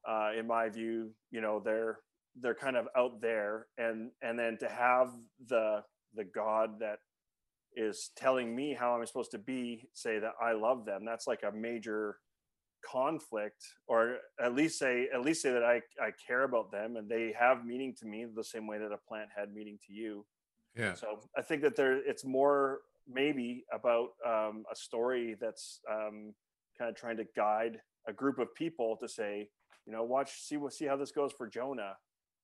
uh, 0.09 0.31
in 0.37 0.47
my 0.47 0.69
view 0.69 1.11
you 1.31 1.41
know 1.41 1.61
they're 1.65 1.99
they're 2.41 2.55
kind 2.55 2.77
of 2.77 2.89
out 2.97 3.21
there 3.21 3.67
and 3.77 4.11
and 4.23 4.39
then 4.39 4.57
to 4.59 4.69
have 4.69 5.13
the 5.49 5.83
the 6.15 6.25
god 6.25 6.81
that 6.81 6.99
is 7.77 8.11
telling 8.17 8.57
me 8.57 8.75
how 8.79 8.95
I'm 8.95 9.07
supposed 9.07 9.31
to 9.33 9.39
be 9.39 9.89
say 9.93 10.19
that 10.19 10.33
I 10.43 10.53
love 10.53 10.85
them 10.87 11.05
that's 11.05 11.27
like 11.27 11.43
a 11.47 11.53
major 11.55 12.17
conflict 12.91 13.63
or 13.87 14.17
at 14.43 14.55
least 14.55 14.79
say 14.79 15.09
at 15.15 15.21
least 15.21 15.43
say 15.43 15.53
that 15.53 15.63
I 15.63 15.83
I 16.01 16.11
care 16.27 16.45
about 16.45 16.73
them 16.73 16.97
and 16.97 17.09
they 17.09 17.35
have 17.39 17.65
meaning 17.65 17.95
to 18.01 18.07
me 18.07 18.27
the 18.35 18.43
same 18.43 18.67
way 18.67 18.79
that 18.79 18.91
a 18.91 18.99
plant 19.09 19.29
had 19.37 19.53
meaning 19.53 19.79
to 19.87 19.93
you 19.93 20.25
Yeah. 20.77 20.95
so 20.95 21.21
I 21.37 21.43
think 21.43 21.63
that 21.63 21.77
there 21.77 21.97
it's 22.11 22.25
more 22.25 22.81
maybe 23.09 23.65
about 23.73 24.11
um, 24.27 24.65
a 24.71 24.77
story 24.77 25.37
that's 25.41 25.81
um, 25.91 26.35
kind 26.79 26.91
of 26.91 26.97
trying 26.97 27.17
to 27.19 27.25
guide 27.37 27.81
a 28.09 28.13
group 28.13 28.39
of 28.39 28.55
people 28.55 28.97
to 29.01 29.09
say, 29.09 29.49
you 29.87 29.93
know, 29.93 30.03
watch, 30.03 30.43
see 30.43 30.57
what, 30.57 30.73
see 30.73 30.87
how 30.87 30.97
this 30.97 31.13
goes 31.13 31.33
for 31.33 31.49
Jonah, 31.49 31.95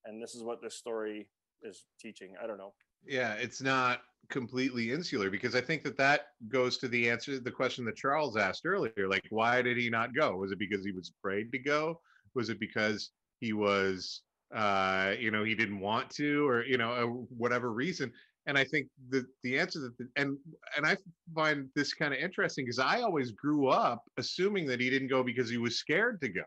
and 0.05 0.22
this 0.22 0.35
is 0.35 0.43
what 0.43 0.62
this 0.62 0.74
story 0.74 1.29
is 1.62 1.85
teaching. 2.01 2.35
I 2.43 2.47
don't 2.47 2.59
know. 2.59 2.72
Yeah, 3.07 3.35
it's 3.35 3.62
not 3.62 4.01
completely 4.29 4.93
insular 4.93 5.31
because 5.31 5.55
I 5.55 5.61
think 5.61 5.83
that 5.85 5.97
that 5.97 6.26
goes 6.49 6.79
to 6.79 6.89
the 6.89 7.09
answer 7.09 7.39
the 7.39 7.51
question 7.51 7.85
that 7.87 7.97
Charles 7.97 8.37
asked 8.37 8.66
earlier 8.66 9.09
like 9.09 9.24
why 9.31 9.62
did 9.62 9.79
he 9.79 9.89
not 9.89 10.14
go? 10.14 10.37
Was 10.37 10.53
it 10.53 10.59
because 10.59 10.85
he 10.85 10.93
was 10.93 11.12
afraid 11.18 11.51
to 11.53 11.59
go? 11.59 12.01
Was 12.35 12.51
it 12.51 12.61
because 12.61 13.11
he 13.41 13.53
was 13.53 14.22
uh 14.55 15.14
you 15.18 15.31
know 15.31 15.45
he 15.45 15.55
didn't 15.55 15.81
want 15.81 16.11
to 16.11 16.47
or 16.47 16.64
you 16.64 16.79
know 16.79 16.93
uh, 16.93 17.07
whatever 17.37 17.72
reason 17.72 18.12
and 18.49 18.59
i 18.59 18.64
think 18.64 18.88
the 19.11 19.24
the 19.44 19.59
answer 19.59 19.78
that 19.78 19.96
the, 19.99 20.09
and 20.16 20.36
and 20.76 20.84
i 20.84 20.96
find 21.34 21.68
this 21.76 21.94
kind 21.94 22.12
of 22.12 22.18
interesting 22.18 22.64
because 22.64 22.80
i 22.80 23.03
always 23.03 23.30
grew 23.30 23.68
up 23.68 24.03
assuming 24.16 24.66
that 24.66 24.80
he 24.80 24.90
didn't 24.90 25.09
go 25.09 25.22
because 25.22 25.49
he 25.49 25.59
was 25.59 25.78
scared 25.78 26.20
to 26.20 26.28
go. 26.28 26.42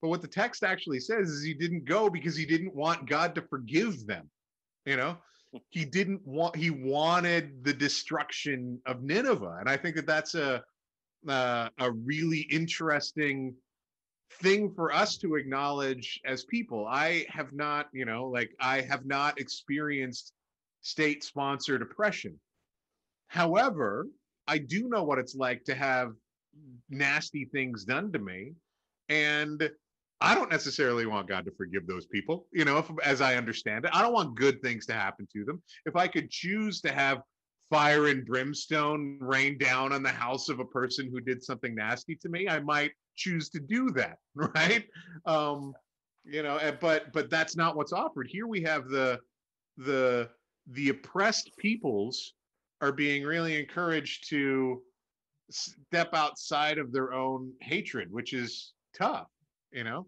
But 0.00 0.08
what 0.08 0.22
the 0.22 0.28
text 0.28 0.62
actually 0.62 1.00
says 1.00 1.28
is 1.28 1.44
he 1.44 1.52
didn't 1.52 1.84
go 1.84 2.08
because 2.08 2.34
he 2.34 2.46
didn't 2.46 2.74
want 2.74 3.08
god 3.08 3.34
to 3.34 3.42
forgive 3.42 4.06
them 4.06 4.30
you 4.86 4.96
know? 4.96 5.16
He 5.70 5.84
didn't 5.84 6.24
want 6.24 6.54
he 6.54 6.70
wanted 6.70 7.64
the 7.64 7.72
destruction 7.72 8.80
of 8.86 9.02
nineveh 9.02 9.56
and 9.58 9.68
i 9.68 9.76
think 9.76 9.96
that 9.96 10.06
that's 10.06 10.36
a 10.36 10.62
uh, 11.28 11.68
a 11.78 11.90
really 11.90 12.46
interesting 12.52 13.56
thing 14.40 14.72
for 14.72 14.92
us 14.92 15.18
to 15.18 15.34
acknowledge 15.34 16.20
as 16.24 16.44
people. 16.44 16.86
I 16.86 17.26
have 17.28 17.52
not 17.52 17.88
you 17.92 18.04
know 18.04 18.28
like 18.28 18.50
i 18.60 18.80
have 18.82 19.04
not 19.06 19.40
experienced 19.40 20.32
state 20.82 21.22
sponsored 21.24 21.82
oppression. 21.82 22.38
However 23.28 24.06
i 24.50 24.58
do 24.58 24.88
know 24.88 25.04
what 25.04 25.18
it's 25.18 25.34
like 25.34 25.64
to 25.64 25.74
have 25.74 26.12
nasty 26.90 27.44
things 27.46 27.84
done 27.84 28.12
to 28.12 28.18
me 28.18 28.52
and 29.08 29.70
i 30.20 30.34
don't 30.34 30.50
necessarily 30.50 31.06
want 31.06 31.28
god 31.28 31.44
to 31.44 31.52
forgive 31.52 31.86
those 31.86 32.06
people 32.06 32.46
you 32.52 32.64
know 32.64 32.78
if, 32.78 32.90
as 33.04 33.20
i 33.20 33.36
understand 33.36 33.84
it. 33.84 33.92
I 33.94 34.02
don't 34.02 34.12
want 34.12 34.34
good 34.34 34.60
things 34.60 34.84
to 34.86 34.92
happen 34.92 35.26
to 35.32 35.44
them. 35.44 35.62
If 35.86 35.96
i 35.96 36.08
could 36.08 36.30
choose 36.30 36.80
to 36.82 36.92
have 36.92 37.22
fire 37.70 38.08
and 38.08 38.26
brimstone 38.26 39.16
rain 39.20 39.56
down 39.56 39.92
on 39.92 40.02
the 40.02 40.10
house 40.10 40.48
of 40.48 40.58
a 40.58 40.64
person 40.64 41.08
who 41.10 41.20
did 41.20 41.42
something 41.42 41.74
nasty 41.74 42.16
to 42.16 42.28
me 42.28 42.48
i 42.48 42.58
might 42.58 42.90
choose 43.16 43.48
to 43.50 43.60
do 43.60 43.90
that 43.90 44.16
right? 44.34 44.84
Um 45.24 45.72
you 46.24 46.42
know 46.42 46.58
but 46.80 47.12
but 47.12 47.30
that's 47.30 47.56
not 47.56 47.76
what's 47.76 47.92
offered. 47.92 48.28
Here 48.28 48.46
we 48.46 48.60
have 48.62 48.88
the 48.88 49.20
the 49.78 50.28
the 50.66 50.90
oppressed 50.90 51.50
peoples 51.58 52.34
are 52.80 52.92
being 52.92 53.24
really 53.24 53.58
encouraged 53.58 54.28
to 54.30 54.82
step 55.50 56.10
outside 56.14 56.78
of 56.78 56.92
their 56.92 57.12
own 57.12 57.52
hatred 57.60 58.10
which 58.12 58.32
is 58.32 58.72
tough 58.96 59.28
you 59.72 59.84
know 59.84 60.06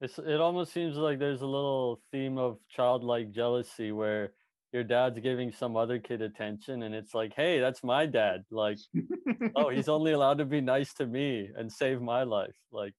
It's 0.00 0.18
it 0.18 0.40
almost 0.40 0.72
seems 0.72 0.96
like 0.96 1.18
there's 1.18 1.42
a 1.42 1.46
little 1.46 2.00
theme 2.12 2.38
of 2.38 2.58
childlike 2.68 3.30
jealousy 3.32 3.92
where 3.92 4.34
your 4.72 4.84
dad's 4.84 5.18
giving 5.20 5.52
some 5.52 5.76
other 5.76 5.98
kid 5.98 6.20
attention 6.20 6.82
and 6.82 6.94
it's 6.94 7.14
like, 7.14 7.32
hey, 7.34 7.60
that's 7.60 7.82
my 7.82 8.04
dad. 8.04 8.44
Like, 8.50 8.78
oh, 9.56 9.70
he's 9.70 9.88
only 9.88 10.12
allowed 10.12 10.38
to 10.38 10.44
be 10.44 10.60
nice 10.60 10.92
to 10.94 11.06
me 11.06 11.50
and 11.56 11.72
save 11.72 12.02
my 12.02 12.24
life. 12.24 12.56
Like, 12.70 12.92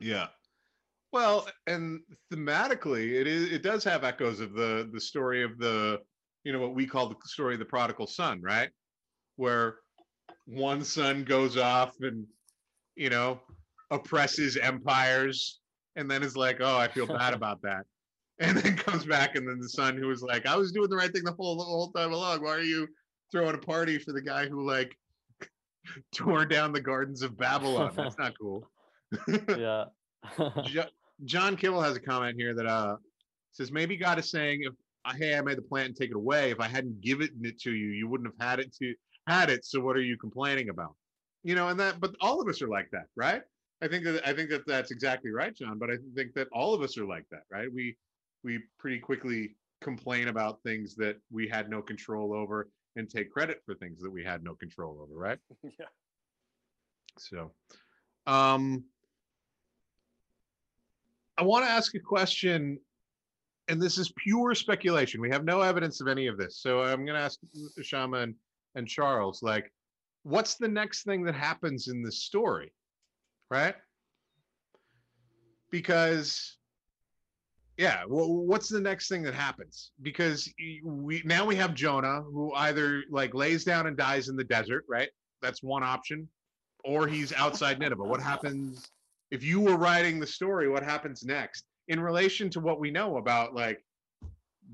Yeah. 0.00 0.28
Well, 1.12 1.46
and 1.66 2.00
thematically, 2.32 3.20
it 3.20 3.26
is 3.26 3.52
it 3.52 3.62
does 3.62 3.84
have 3.84 4.02
echoes 4.02 4.40
of 4.40 4.54
the 4.54 4.88
the 4.92 5.00
story 5.00 5.42
of 5.42 5.58
the 5.58 6.00
you 6.44 6.52
know 6.52 6.60
what 6.60 6.74
we 6.74 6.86
call 6.86 7.08
the 7.08 7.16
story 7.24 7.54
of 7.54 7.58
the 7.58 7.66
prodigal 7.66 8.06
son, 8.06 8.40
right? 8.42 8.70
Where 9.36 9.76
one 10.46 10.82
son 10.84 11.24
goes 11.24 11.56
off 11.58 11.92
and 12.00 12.26
you 12.96 13.10
know 13.10 13.40
oppresses 13.90 14.56
empires, 14.56 15.60
and 15.96 16.10
then 16.10 16.22
is 16.22 16.34
like, 16.34 16.58
oh, 16.60 16.78
I 16.78 16.88
feel 16.88 17.06
bad 17.06 17.34
about 17.34 17.60
that, 17.62 17.84
and 18.40 18.56
then 18.56 18.74
comes 18.76 19.04
back, 19.04 19.36
and 19.36 19.46
then 19.46 19.60
the 19.60 19.68
son 19.68 19.98
who 19.98 20.08
was 20.08 20.22
like, 20.22 20.46
I 20.46 20.56
was 20.56 20.72
doing 20.72 20.88
the 20.88 20.96
right 20.96 21.12
thing 21.12 21.24
the 21.24 21.32
whole 21.32 21.58
the 21.58 21.64
whole 21.64 21.92
time 21.92 22.14
along. 22.14 22.42
Why 22.42 22.52
are 22.52 22.62
you 22.62 22.88
throwing 23.30 23.54
a 23.54 23.58
party 23.58 23.98
for 23.98 24.12
the 24.12 24.22
guy 24.22 24.48
who 24.48 24.66
like 24.66 24.96
tore 26.14 26.46
down 26.46 26.72
the 26.72 26.80
gardens 26.80 27.20
of 27.20 27.36
Babylon? 27.36 27.92
That's 27.94 28.18
not 28.18 28.32
cool. 28.40 28.66
yeah. 29.58 29.84
Jo- 31.24 31.38
John 31.40 31.56
Kibble 31.56 31.82
has 31.82 31.96
a 31.96 32.00
comment 32.00 32.36
here 32.38 32.54
that 32.54 32.66
uh 32.66 32.96
says 33.52 33.72
maybe 33.72 33.96
God 33.96 34.18
is 34.18 34.30
saying 34.30 34.62
if 34.62 34.72
hey 35.16 35.36
I 35.36 35.40
made 35.42 35.58
the 35.58 35.62
plant 35.62 35.88
and 35.88 35.96
take 35.96 36.10
it 36.10 36.16
away 36.16 36.50
if 36.50 36.60
I 36.60 36.68
hadn't 36.68 37.00
given 37.00 37.28
it 37.42 37.60
to 37.62 37.72
you 37.72 37.88
you 37.88 38.08
wouldn't 38.08 38.32
have 38.32 38.48
had 38.48 38.60
it 38.60 38.74
to 38.76 38.94
had 39.26 39.50
it. 39.50 39.64
So 39.64 39.80
what 39.80 39.96
are 39.96 40.02
you 40.02 40.16
complaining 40.16 40.68
about? 40.68 40.94
You 41.44 41.54
know 41.54 41.68
and 41.68 41.80
that 41.80 42.00
but 42.00 42.14
all 42.20 42.40
of 42.40 42.48
us 42.48 42.62
are 42.62 42.68
like 42.68 42.90
that 42.92 43.06
right? 43.16 43.42
I 43.82 43.88
think 43.88 44.04
that 44.04 44.26
I 44.26 44.32
think 44.32 44.50
that 44.50 44.66
that's 44.66 44.90
exactly 44.90 45.30
right 45.30 45.54
John 45.54 45.78
but 45.78 45.90
I 45.90 45.96
think 46.14 46.34
that 46.34 46.48
all 46.52 46.74
of 46.74 46.82
us 46.82 46.96
are 46.98 47.06
like 47.06 47.26
that 47.30 47.42
right? 47.50 47.72
We 47.72 47.96
we 48.44 48.60
pretty 48.78 48.98
quickly 48.98 49.56
complain 49.80 50.28
about 50.28 50.62
things 50.62 50.94
that 50.96 51.16
we 51.30 51.48
had 51.48 51.68
no 51.68 51.82
control 51.82 52.32
over 52.32 52.70
and 52.96 53.08
take 53.08 53.30
credit 53.30 53.60
for 53.64 53.74
things 53.74 54.00
that 54.00 54.10
we 54.10 54.22
had 54.24 54.42
no 54.42 54.54
control 54.54 55.00
over 55.00 55.14
right? 55.14 55.38
Yeah. 55.78 55.86
so, 57.18 57.52
um, 58.26 58.84
I 61.38 61.42
want 61.42 61.64
to 61.64 61.70
ask 61.70 61.94
a 61.94 62.00
question, 62.00 62.78
and 63.68 63.80
this 63.80 63.98
is 63.98 64.12
pure 64.16 64.54
speculation. 64.54 65.20
We 65.20 65.30
have 65.30 65.44
no 65.44 65.60
evidence 65.60 66.00
of 66.00 66.08
any 66.08 66.26
of 66.26 66.36
this. 66.36 66.58
So 66.58 66.82
I'm 66.82 67.04
going 67.04 67.18
to 67.18 67.24
ask 67.24 67.38
Shama 67.80 68.18
and, 68.18 68.34
and 68.74 68.86
Charles, 68.86 69.42
like, 69.42 69.72
what's 70.24 70.56
the 70.56 70.68
next 70.68 71.04
thing 71.04 71.24
that 71.24 71.34
happens 71.34 71.88
in 71.88 72.02
this 72.02 72.22
story? 72.22 72.72
Right? 73.50 73.74
because 75.72 76.58
yeah 77.78 78.02
what's 78.06 78.68
the 78.68 78.80
next 78.80 79.08
thing 79.08 79.22
that 79.22 79.34
happens 79.34 79.90
because 80.02 80.52
we 80.84 81.22
now 81.24 81.44
we 81.44 81.56
have 81.56 81.74
jonah 81.74 82.20
who 82.20 82.52
either 82.54 83.02
like 83.10 83.34
lays 83.34 83.64
down 83.64 83.88
and 83.88 83.96
dies 83.96 84.28
in 84.28 84.36
the 84.36 84.44
desert 84.44 84.84
right 84.88 85.08
that's 85.40 85.62
one 85.62 85.82
option 85.82 86.28
or 86.84 87.08
he's 87.08 87.32
outside 87.32 87.80
nineveh 87.80 88.04
what 88.04 88.20
happens 88.20 88.90
if 89.32 89.42
you 89.42 89.58
were 89.58 89.76
writing 89.76 90.20
the 90.20 90.26
story 90.26 90.68
what 90.68 90.84
happens 90.84 91.24
next? 91.24 91.64
In 91.88 91.98
relation 91.98 92.50
to 92.50 92.60
what 92.60 92.78
we 92.78 92.90
know 92.90 93.16
about 93.16 93.54
like 93.54 93.82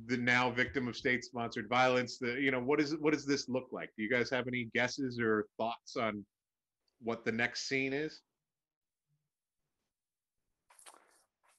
the 0.06 0.16
now 0.16 0.50
victim 0.50 0.88
of 0.88 0.96
state 0.96 1.24
sponsored 1.24 1.68
violence 1.68 2.18
the 2.18 2.32
you 2.40 2.50
know 2.50 2.60
what 2.60 2.80
is 2.80 2.94
what 3.00 3.14
does 3.14 3.24
this 3.24 3.48
look 3.48 3.68
like? 3.72 3.90
Do 3.96 4.02
you 4.02 4.10
guys 4.10 4.28
have 4.30 4.46
any 4.48 4.68
guesses 4.74 5.18
or 5.18 5.46
thoughts 5.56 5.96
on 5.96 6.24
what 7.00 7.24
the 7.24 7.32
next 7.32 7.68
scene 7.68 7.92
is? 7.92 8.20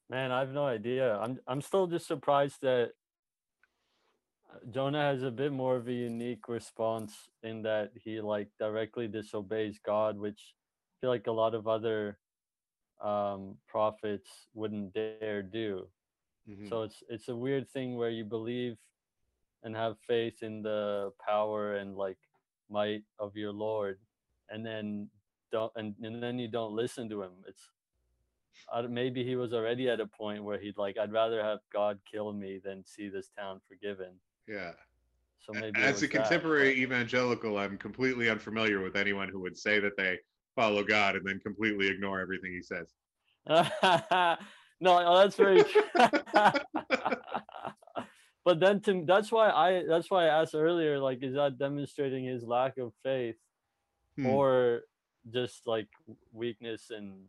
Man, 0.09 0.31
I 0.31 0.39
have 0.41 0.51
no 0.51 0.65
idea. 0.65 1.17
I'm 1.17 1.39
I'm 1.47 1.61
still 1.61 1.87
just 1.87 2.05
surprised 2.05 2.57
that 2.63 2.91
Jonah 4.71 5.03
has 5.03 5.23
a 5.23 5.31
bit 5.31 5.53
more 5.53 5.77
of 5.77 5.87
a 5.87 5.93
unique 5.93 6.49
response 6.49 7.13
in 7.43 7.61
that 7.61 7.91
he 7.95 8.19
like 8.19 8.49
directly 8.59 9.07
disobeys 9.07 9.79
God, 9.85 10.19
which 10.19 10.41
I 10.51 10.95
feel 10.99 11.09
like 11.11 11.27
a 11.27 11.31
lot 11.31 11.55
of 11.55 11.67
other 11.67 12.17
um, 13.01 13.55
prophets 13.67 14.47
wouldn't 14.53 14.93
dare 14.93 15.41
do. 15.41 15.87
Mhm. 16.47 16.67
So 16.69 16.83
it's 16.83 17.03
it's 17.09 17.29
a 17.29 17.35
weird 17.35 17.69
thing 17.69 17.95
where 17.95 18.09
you 18.09 18.25
believe 18.25 18.77
and 19.63 19.75
have 19.75 19.97
faith 20.07 20.41
in 20.41 20.61
the 20.61 21.11
power 21.19 21.75
and 21.75 21.95
like 21.95 22.17
might 22.69 23.03
of 23.17 23.35
your 23.35 23.51
Lord, 23.51 23.99
and 24.49 24.65
then 24.65 25.09
don't 25.51 25.71
and, 25.75 25.95
and 26.01 26.21
then 26.21 26.39
you 26.39 26.47
don't 26.47 26.73
listen 26.73 27.09
to 27.09 27.23
him. 27.23 27.31
It's 27.47 27.69
maybe 28.87 29.23
he 29.23 29.35
was 29.35 29.53
already 29.53 29.89
at 29.89 29.99
a 29.99 30.05
point 30.05 30.43
where 30.43 30.59
he'd 30.59 30.77
like 30.77 30.97
I'd 30.97 31.11
rather 31.11 31.41
have 31.43 31.59
God 31.71 31.99
kill 32.09 32.33
me 32.33 32.59
than 32.63 32.85
see 32.85 33.09
this 33.09 33.29
town 33.37 33.61
forgiven. 33.67 34.13
yeah 34.47 34.73
So 35.39 35.53
maybe 35.53 35.79
as 35.81 36.03
a 36.03 36.07
that, 36.07 36.11
contemporary 36.11 36.73
evangelical 36.81 37.57
i'm 37.57 37.77
completely 37.77 38.29
unfamiliar 38.29 38.81
with 38.81 38.95
anyone 38.95 39.29
who 39.29 39.39
would 39.39 39.57
say 39.57 39.79
that 39.79 39.95
they 39.97 40.19
follow 40.55 40.83
god 40.83 41.15
and 41.15 41.25
then 41.25 41.39
completely 41.39 41.87
ignore 41.87 42.19
everything 42.19 42.51
he 42.51 42.61
says 42.61 42.87
no, 44.81 44.99
oh, 45.01 45.17
that's 45.17 45.35
very. 45.35 45.63
true. 45.63 45.81
but 48.45 48.59
then 48.59 48.79
to 48.81 49.03
that's 49.05 49.31
why 49.31 49.49
I 49.49 49.83
that's 49.87 50.09
why 50.11 50.25
I 50.25 50.41
asked 50.41 50.55
earlier 50.55 50.99
like 50.99 51.23
is 51.23 51.33
that 51.35 51.57
demonstrating 51.57 52.25
his 52.25 52.43
lack 52.43 52.77
of 52.77 52.93
faith 53.03 53.35
Hmm. 54.17 54.25
or 54.25 54.81
just 55.31 55.65
like 55.67 55.87
weakness 56.33 56.89
and 56.91 57.27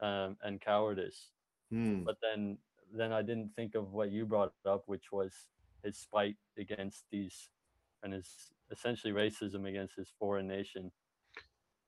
um 0.00 0.36
and 0.42 0.60
cowardice 0.60 1.30
Hmm. 1.70 2.02
but 2.04 2.16
then 2.20 2.58
then 2.92 3.12
I 3.12 3.22
didn't 3.22 3.54
think 3.56 3.74
of 3.74 3.92
what 3.92 4.10
you 4.10 4.26
brought 4.26 4.52
up 4.66 4.82
which 4.86 5.12
was 5.12 5.32
his 5.84 5.96
spite 5.96 6.36
against 6.58 7.04
these 7.10 7.50
and 8.02 8.12
his 8.12 8.52
essentially 8.70 9.12
racism 9.12 9.68
against 9.68 9.94
his 9.96 10.12
foreign 10.18 10.46
nation 10.48 10.90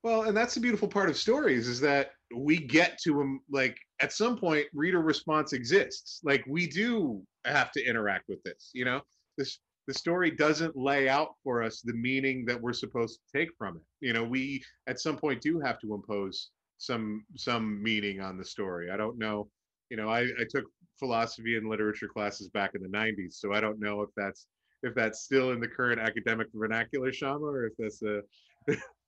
Well, 0.03 0.23
and 0.23 0.35
that's 0.35 0.53
the 0.53 0.59
beautiful 0.59 0.89
part 0.89 1.09
of 1.09 1.17
stories 1.17 1.67
is 1.67 1.79
that 1.79 2.11
we 2.35 2.57
get 2.57 2.97
to 3.03 3.17
them 3.17 3.39
like 3.49 3.77
at 4.01 4.11
some 4.11 4.37
point 4.37 4.67
reader 4.73 5.01
response 5.01 5.53
exists. 5.53 6.19
Like 6.23 6.43
we 6.45 6.67
do 6.67 7.23
have 7.45 7.71
to 7.71 7.83
interact 7.83 8.25
with 8.27 8.43
this, 8.43 8.69
you 8.73 8.83
know. 8.83 9.01
This 9.37 9.59
the 9.87 9.93
story 9.93 10.31
doesn't 10.31 10.75
lay 10.77 11.09
out 11.09 11.35
for 11.43 11.63
us 11.63 11.81
the 11.81 11.93
meaning 11.93 12.45
that 12.45 12.59
we're 12.59 12.73
supposed 12.73 13.19
to 13.19 13.39
take 13.39 13.49
from 13.57 13.77
it. 13.77 13.83
You 14.01 14.13
know, 14.13 14.23
we 14.23 14.61
at 14.87 14.99
some 14.99 15.17
point 15.17 15.41
do 15.41 15.59
have 15.61 15.79
to 15.79 15.93
impose 15.93 16.49
some 16.77 17.23
some 17.37 17.81
meaning 17.81 18.19
on 18.19 18.37
the 18.37 18.45
story. 18.45 18.91
I 18.91 18.97
don't 18.97 19.17
know, 19.17 19.49
you 19.89 19.95
know, 19.95 20.09
I, 20.09 20.21
I 20.21 20.45
took 20.49 20.65
philosophy 20.99 21.55
and 21.55 21.69
literature 21.69 22.09
classes 22.09 22.49
back 22.49 22.71
in 22.75 22.81
the 22.81 22.89
90s, 22.89 23.35
so 23.35 23.53
I 23.53 23.61
don't 23.61 23.79
know 23.79 24.01
if 24.01 24.09
that's 24.17 24.47
if 24.83 24.93
that's 24.95 25.21
still 25.21 25.51
in 25.51 25.61
the 25.61 25.67
current 25.67 26.01
academic 26.01 26.47
vernacular, 26.53 27.13
Shama, 27.13 27.45
or 27.45 27.67
if 27.67 27.73
that's 27.79 28.01
a 28.03 28.21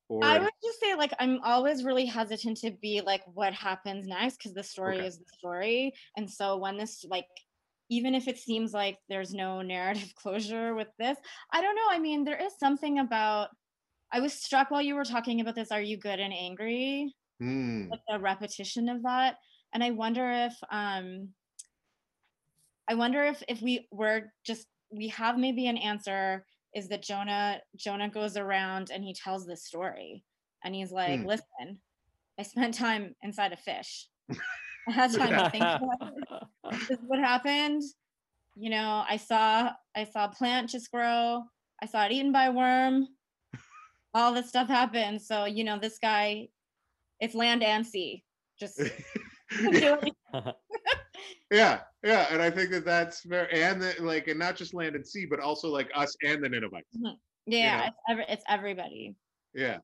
or 0.09 0.25
I 0.25 0.39
would 0.39 0.51
just 0.63 0.79
say, 0.79 0.95
like, 0.95 1.13
I'm 1.19 1.41
always 1.43 1.83
really 1.83 2.05
hesitant 2.05 2.57
to 2.59 2.71
be 2.71 3.01
like, 3.01 3.21
what 3.33 3.53
happens 3.53 4.07
next? 4.07 4.37
Because 4.37 4.53
the 4.53 4.63
story 4.63 4.99
Okay. 4.99 5.05
is 5.05 5.17
the 5.19 5.25
story. 5.37 5.93
And 6.17 6.29
so 6.29 6.57
when 6.57 6.77
this, 6.77 7.03
like, 7.05 7.27
even 7.89 8.15
if 8.15 8.27
it 8.27 8.37
seems 8.39 8.73
like 8.73 8.97
there's 9.09 9.33
no 9.33 9.61
narrative 9.61 10.13
closure 10.17 10.73
with 10.73 10.87
this, 10.97 11.17
I 11.51 11.61
don't 11.61 11.75
know. 11.75 11.87
I 11.89 11.99
mean, 11.99 12.23
there 12.23 12.41
is 12.41 12.57
something 12.57 12.99
about, 12.99 13.49
I 14.11 14.21
was 14.21 14.33
struck 14.33 14.71
while 14.71 14.81
you 14.81 14.95
were 14.95 15.05
talking 15.05 15.41
about 15.41 15.55
this, 15.55 15.71
are 15.71 15.81
you 15.81 15.97
good 15.97 16.19
and 16.19 16.33
angry? 16.33 17.13
Hmm. 17.39 17.91
like 17.91 18.01
the 18.07 18.19
repetition 18.19 18.89
of 18.89 19.03
that 19.03 19.37
and 19.73 19.83
i 19.83 19.91
wonder 19.91 20.29
if 20.31 20.53
um 20.71 21.33
i 22.87 22.95
wonder 22.95 23.23
if 23.23 23.43
if 23.47 23.61
we 23.61 23.87
were 23.91 24.31
just 24.45 24.67
we 24.91 25.07
have 25.09 25.37
maybe 25.37 25.67
an 25.67 25.77
answer 25.77 26.45
is 26.75 26.87
that 26.89 27.01
jonah 27.01 27.59
jonah 27.75 28.09
goes 28.09 28.37
around 28.37 28.91
and 28.93 29.03
he 29.03 29.13
tells 29.13 29.47
this 29.47 29.65
story. 29.65 30.23
And 30.63 30.75
he's 30.75 30.91
like 30.91 31.21
Hmm. 31.21 31.27
listen 31.27 31.79
i 32.37 32.43
spent 32.43 32.73
time 32.73 33.15
inside 33.23 33.53
a 33.53 33.57
fish. 33.57 34.07
I 34.87 34.91
had 34.91 35.13
time 35.13 35.37
to 35.37 35.49
think 35.49 35.63
about 35.81 36.13
this 36.71 36.89
is 36.91 36.99
what 37.07 37.19
happened. 37.19 37.81
You 38.55 38.69
know 38.69 39.03
i 39.09 39.17
saw 39.17 39.71
i 39.95 40.03
saw 40.03 40.25
a 40.25 40.29
plant 40.29 40.69
just 40.69 40.91
grow. 40.91 41.43
I 41.81 41.87
saw 41.87 42.05
it 42.05 42.11
eaten 42.11 42.31
by 42.31 42.45
a 42.45 42.51
worm. 42.51 43.07
All 44.13 44.33
this 44.33 44.49
stuff 44.49 44.67
happened. 44.67 45.21
So 45.21 45.45
you 45.45 45.63
know 45.63 45.79
this 45.79 45.97
guy 45.99 46.49
it's 47.19 47.35
land 47.35 47.63
and 47.63 47.85
sea. 47.85 48.23
Just 48.59 48.81
yeah, 51.51 51.81
yeah, 52.05 52.27
and 52.29 52.39
I 52.41 52.51
think 52.51 52.69
that 52.69 52.85
that's 52.85 53.23
very 53.23 53.51
and 53.63 53.81
the, 53.81 53.95
like 53.99 54.27
and 54.27 54.39
not 54.39 54.55
just 54.55 54.73
land 54.75 54.95
and 54.95 55.05
sea, 55.05 55.25
but 55.25 55.39
also 55.39 55.69
like 55.69 55.89
us 55.95 56.15
and 56.23 56.43
the 56.43 56.47
Ninevites. 56.47 56.95
yeah 57.47 57.77
know. 57.77 57.83
it's, 57.85 57.97
every, 58.09 58.25
it's 58.29 58.43
everybody 58.47 59.15
Yeah, 59.53 59.77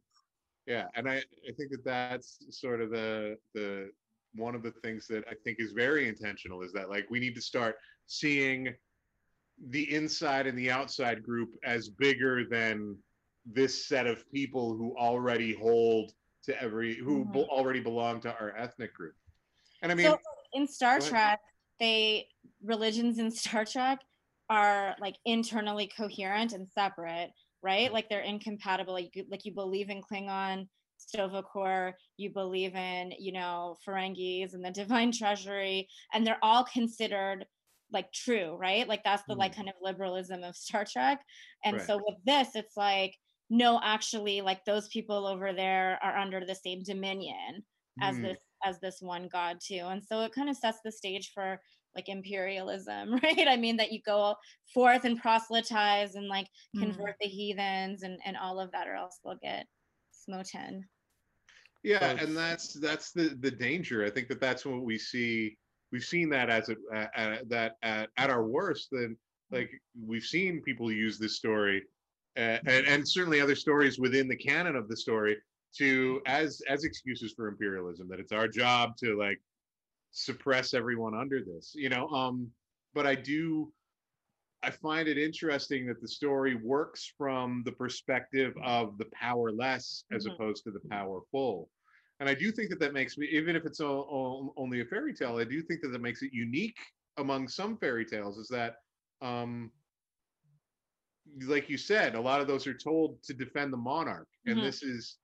yeah, 0.68 0.86
and 0.96 1.10
I 1.10 1.16
I 1.16 1.52
think 1.58 1.72
that 1.72 1.84
that's 1.84 2.46
sort 2.52 2.82
of 2.82 2.92
the 2.92 3.38
the 3.56 3.90
one 4.36 4.54
of 4.56 4.62
the 4.62 4.72
things 4.84 5.08
that 5.08 5.24
I 5.28 5.34
think 5.44 5.58
is 5.60 5.72
very 5.72 6.08
intentional 6.08 6.62
is 6.62 6.72
that 6.74 6.90
like 6.90 7.10
we 7.10 7.20
need 7.20 7.36
to 7.36 7.42
start 7.42 7.76
seeing 8.06 8.74
the 9.70 9.94
inside 9.94 10.48
and 10.48 10.58
the 10.58 10.72
outside 10.72 11.24
group 11.24 11.50
as 11.64 11.90
bigger 11.90 12.46
than 12.46 12.96
this 13.46 13.86
set 13.88 14.06
of 14.06 14.30
people 14.32 14.76
who 14.78 14.96
already 14.98 15.54
hold 15.54 16.14
to 16.44 16.62
every 16.62 16.96
who 16.96 17.26
Mhm. 17.26 17.34
be- 17.34 17.40
already 17.58 17.80
belong 17.80 18.22
to 18.22 18.34
our 18.40 18.56
ethnic 18.56 18.94
group. 18.94 19.16
And 19.82 19.92
I 19.92 19.96
mean, 19.96 20.06
so 20.06 20.18
in 20.54 20.68
star 20.68 21.00
trek 21.00 21.40
they 21.82 22.30
religions 22.64 23.20
in 23.20 23.32
star 23.32 23.66
trek 23.66 24.00
are 24.50 24.96
like 25.02 25.18
internally 25.26 25.92
coherent 25.98 26.54
and 26.54 26.70
separate 26.70 27.32
right 27.64 27.92
like 27.94 28.10
they're 28.10 28.22
incompatible 28.22 28.94
like 28.94 29.16
you, 29.16 29.26
like 29.30 29.46
you 29.46 29.54
believe 29.54 29.90
in 29.90 30.02
klingon 30.02 30.68
Sto-vo-kor, 31.02 31.98
you 32.18 32.30
believe 32.32 32.76
in, 32.76 33.12
you 33.18 33.32
know, 33.32 33.76
Ferengis 33.86 34.54
and 34.54 34.64
the 34.64 34.72
divine 34.72 35.12
treasury, 35.12 35.90
and 36.14 36.26
they're 36.26 36.38
all 36.44 36.64
considered 36.64 37.46
like 37.92 38.12
true, 38.14 38.56
right? 38.56 38.88
Like 38.88 39.04
that's 39.04 39.24
the 39.28 39.36
like 39.36 39.56
kind 39.56 39.68
of 39.68 39.76
liberalism 39.82 40.44
of 40.44 40.56
Star 40.56 40.86
Trek. 40.86 41.22
And 41.66 41.78
Right. 41.78 41.88
so 41.88 41.98
with 41.98 42.18
this, 42.26 42.56
it's 42.56 42.78
like, 42.78 43.18
no, 43.50 43.82
actually, 43.84 44.42
like 44.42 44.64
those 44.66 44.88
people 44.90 45.28
over 45.28 45.54
there 45.54 46.00
are 46.02 46.18
under 46.18 46.46
the 46.46 46.56
same 46.56 46.84
dominion 46.84 47.66
as 48.00 48.16
Hmm. 48.18 48.22
this 48.22 48.40
as 48.64 48.80
this 48.80 48.98
one 49.02 49.28
god 49.32 49.60
too. 49.66 49.86
And 49.86 50.04
so 50.04 50.22
it 50.22 50.34
kind 50.34 50.50
of 50.50 50.58
sets 50.58 50.80
the 50.84 50.92
stage 50.92 51.32
for 51.34 51.60
like 51.96 52.10
imperialism, 52.10 53.14
right? 53.24 53.48
I 53.48 53.58
mean 53.58 53.78
that 53.78 53.92
you 53.92 54.02
go 54.06 54.36
forth 54.74 55.06
and 55.06 55.20
proselytize 55.20 56.16
and 56.16 56.28
like 56.28 56.48
convert 56.78 57.16
the 57.20 57.28
heathens 57.28 58.04
and 58.04 58.20
and 58.26 58.38
all 58.38 58.60
of 58.60 58.72
that, 58.72 58.88
or 58.88 58.96
else 58.96 59.20
they'll 59.24 59.36
get 59.42 59.66
smoten. 60.12 60.86
yeah 61.84 62.16
So 62.16 62.24
and 62.26 62.38
that's 62.38 62.74
that's 62.74 63.12
the 63.12 63.36
the 63.40 63.52
danger 63.52 64.06
i 64.06 64.10
think 64.10 64.28
that 64.28 64.40
that's 64.40 64.66
what 64.66 64.84
we 64.84 64.98
see 64.98 65.58
we've 65.92 66.04
seen 66.04 66.30
that 66.30 66.50
as 66.50 66.70
a 66.70 66.76
uh, 66.94 67.08
uh, 67.16 67.38
that 67.48 67.78
at, 67.82 68.10
at 68.18 68.30
our 68.30 68.46
worst 68.46 68.90
then 68.92 69.18
like 69.52 69.70
we've 70.06 70.24
seen 70.24 70.62
people 70.62 70.92
use 70.92 71.18
this 71.18 71.36
story 71.36 71.84
uh, 72.38 72.58
and, 72.66 72.88
and 72.88 73.08
certainly 73.08 73.42
other 73.42 73.56
stories 73.56 74.00
within 74.00 74.28
the 74.28 74.36
canon 74.36 74.76
of 74.76 74.88
the 74.88 74.96
story 74.96 75.38
to 75.74 76.22
as 76.26 76.62
as 76.68 76.84
excuses 76.84 77.34
for 77.34 77.48
imperialism 77.48 78.08
that 78.10 78.20
it's 78.20 78.32
our 78.32 78.48
job 78.48 78.98
to 78.98 79.18
like 79.18 79.42
suppress 80.12 80.74
everyone 80.74 81.16
under 81.16 81.44
this 81.44 81.74
you 81.76 81.90
know 81.90 82.08
um 82.10 82.54
but 82.94 83.06
i 83.08 83.16
do 83.16 83.74
i 84.64 84.70
find 84.70 85.08
it 85.08 85.18
interesting 85.18 85.88
that 85.88 86.02
the 86.02 86.08
story 86.08 86.56
works 86.56 87.06
from 87.18 87.64
the 87.64 87.72
perspective 87.72 88.56
of 88.64 88.98
the 88.98 89.06
powerless 89.14 90.06
as 90.12 90.26
Mhm. 90.26 90.36
opposed 90.36 90.64
to 90.64 90.72
the 90.72 90.82
powerful 90.90 91.72
and 92.20 92.30
i 92.30 92.34
do 92.36 92.52
think 92.52 92.70
that 92.70 92.80
that 92.80 92.94
makes 92.94 93.18
me 93.18 93.28
even 93.28 93.56
if 93.56 93.66
it's 93.66 93.82
o- 93.82 94.54
only 94.58 94.82
a 94.82 94.86
fairy 94.86 95.14
tale 95.14 95.38
i 95.38 95.46
do 95.46 95.62
think 95.64 95.82
that 95.82 95.90
that 95.90 96.02
makes 96.02 96.22
it 96.24 96.34
unique 96.34 96.80
among 97.18 97.48
some 97.48 97.78
fairy 97.78 98.06
tales 98.06 98.38
is 98.38 98.50
that 98.50 98.78
um 99.22 99.72
like 101.44 101.70
you 101.70 101.78
said 101.78 102.16
a 102.16 102.22
lot 102.22 102.42
of 102.42 102.48
those 102.48 102.68
are 102.68 102.78
told 102.78 103.24
to 103.24 103.34
defend 103.34 103.72
the 103.72 103.78
monarch 103.78 104.30
and 104.48 104.62
Mhm. 104.62 104.64
this 104.64 104.84
is 104.84 105.21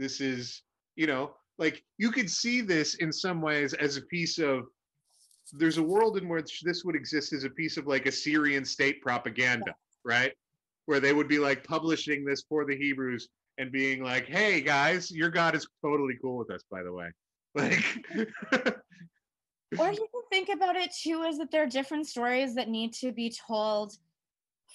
this 0.00 0.20
is 0.20 0.62
you 0.96 1.06
know 1.06 1.32
like 1.58 1.84
you 1.98 2.10
could 2.10 2.30
see 2.30 2.60
this 2.62 2.94
in 2.96 3.12
some 3.12 3.40
ways 3.42 3.74
as 3.74 3.96
a 3.96 4.02
piece 4.02 4.38
of 4.38 4.64
there's 5.52 5.78
a 5.78 5.82
world 5.82 6.16
in 6.16 6.28
which 6.28 6.62
this 6.62 6.84
would 6.84 6.96
exist 6.96 7.32
as 7.32 7.44
a 7.44 7.50
piece 7.50 7.76
of 7.76 7.86
like 7.86 8.06
Assyrian 8.06 8.64
state 8.64 9.02
propaganda, 9.02 9.74
right? 10.04 10.32
Where 10.86 11.00
they 11.00 11.12
would 11.12 11.28
be 11.28 11.38
like 11.38 11.64
publishing 11.64 12.24
this 12.24 12.44
for 12.48 12.64
the 12.64 12.76
Hebrews 12.76 13.28
and 13.58 13.72
being 13.72 14.02
like, 14.02 14.26
"Hey 14.26 14.60
guys, 14.60 15.10
your 15.10 15.28
God 15.28 15.54
is 15.54 15.66
totally 15.84 16.16
cool 16.22 16.36
with 16.36 16.50
us, 16.50 16.62
by 16.70 16.82
the 16.82 16.92
way." 16.92 17.10
Like, 17.52 17.84
or 19.78 19.92
you 19.92 20.06
can 20.12 20.22
think 20.30 20.48
about 20.48 20.76
it 20.76 20.92
too 20.92 21.22
is 21.22 21.38
that 21.38 21.50
there 21.50 21.62
are 21.62 21.66
different 21.66 22.06
stories 22.06 22.54
that 22.54 22.68
need 22.68 22.92
to 22.94 23.12
be 23.12 23.32
told 23.46 23.92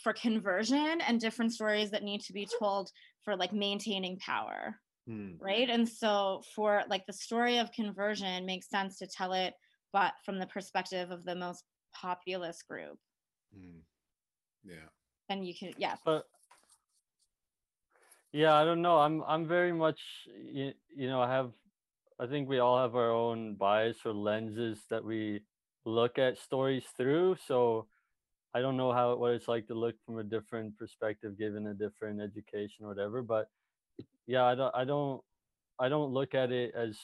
for 0.04 0.14
conversion 0.14 1.00
and 1.02 1.20
different 1.20 1.54
stories 1.54 1.92
that 1.92 2.04
need 2.04 2.22
to 2.22 2.34
be 2.34 2.48
told 2.60 2.92
for 3.24 3.36
like 3.36 3.54
maintaining 3.54 4.18
power 4.20 4.80
hmm, 5.08 5.32
right? 5.40 5.70
And 5.70 5.88
so 5.88 6.42
for 6.56 6.84
like 6.90 7.06
the 7.06 7.14
story 7.14 7.58
of 7.58 7.72
conversion 7.72 8.46
makes 8.46 8.70
sense 8.70 8.98
to 9.00 9.08
tell 9.08 9.34
it 9.34 9.54
but 9.96 10.14
from 10.26 10.40
the 10.40 10.46
perspective 10.48 11.10
of 11.10 11.24
the 11.24 11.34
most 11.34 11.64
populous 11.94 12.62
group. 12.62 13.00
Hmm. 13.58 13.80
yeah. 14.66 14.90
then 15.30 15.42
you 15.42 15.54
can 15.58 15.72
yeah. 15.78 15.96
But 16.04 16.26
yeah 18.34 18.54
i 18.54 18.66
don't 18.66 18.82
know. 18.82 18.98
I'm 19.00 19.24
i'm 19.26 19.48
very 19.48 19.72
much 19.72 20.02
you, 20.52 20.74
you 20.94 21.08
know 21.08 21.22
i 21.22 21.30
have 21.32 21.52
i 22.20 22.26
think 22.28 22.50
we 22.50 22.60
all 22.60 22.78
have 22.78 22.96
our 22.96 23.12
own 23.12 23.56
bias 23.56 24.00
or 24.04 24.12
lenses 24.12 24.80
that 24.90 25.06
we 25.06 25.40
look 25.86 26.20
at 26.20 26.38
stories 26.38 26.84
through. 26.98 27.38
So 27.48 27.88
i 28.54 28.60
don't 28.60 28.76
know 28.76 28.92
how 28.92 29.16
what 29.16 29.32
it's 29.32 29.48
like 29.48 29.68
to 29.68 29.76
look 29.76 29.96
from 30.06 30.20
a 30.20 30.24
different 30.36 30.78
perspective 30.78 31.40
given 31.40 31.68
a 31.68 31.74
different 31.74 32.20
education 32.20 32.84
or 32.84 32.90
whatever 32.90 33.22
but 33.22 33.48
yeah 34.28 34.44
i 34.46 34.56
don't 34.56 34.76
i 34.76 34.84
don't 34.84 35.22
i 35.80 35.90
don't 35.90 36.14
look 36.14 36.34
at 36.36 36.52
it 36.52 36.74
as 36.76 36.98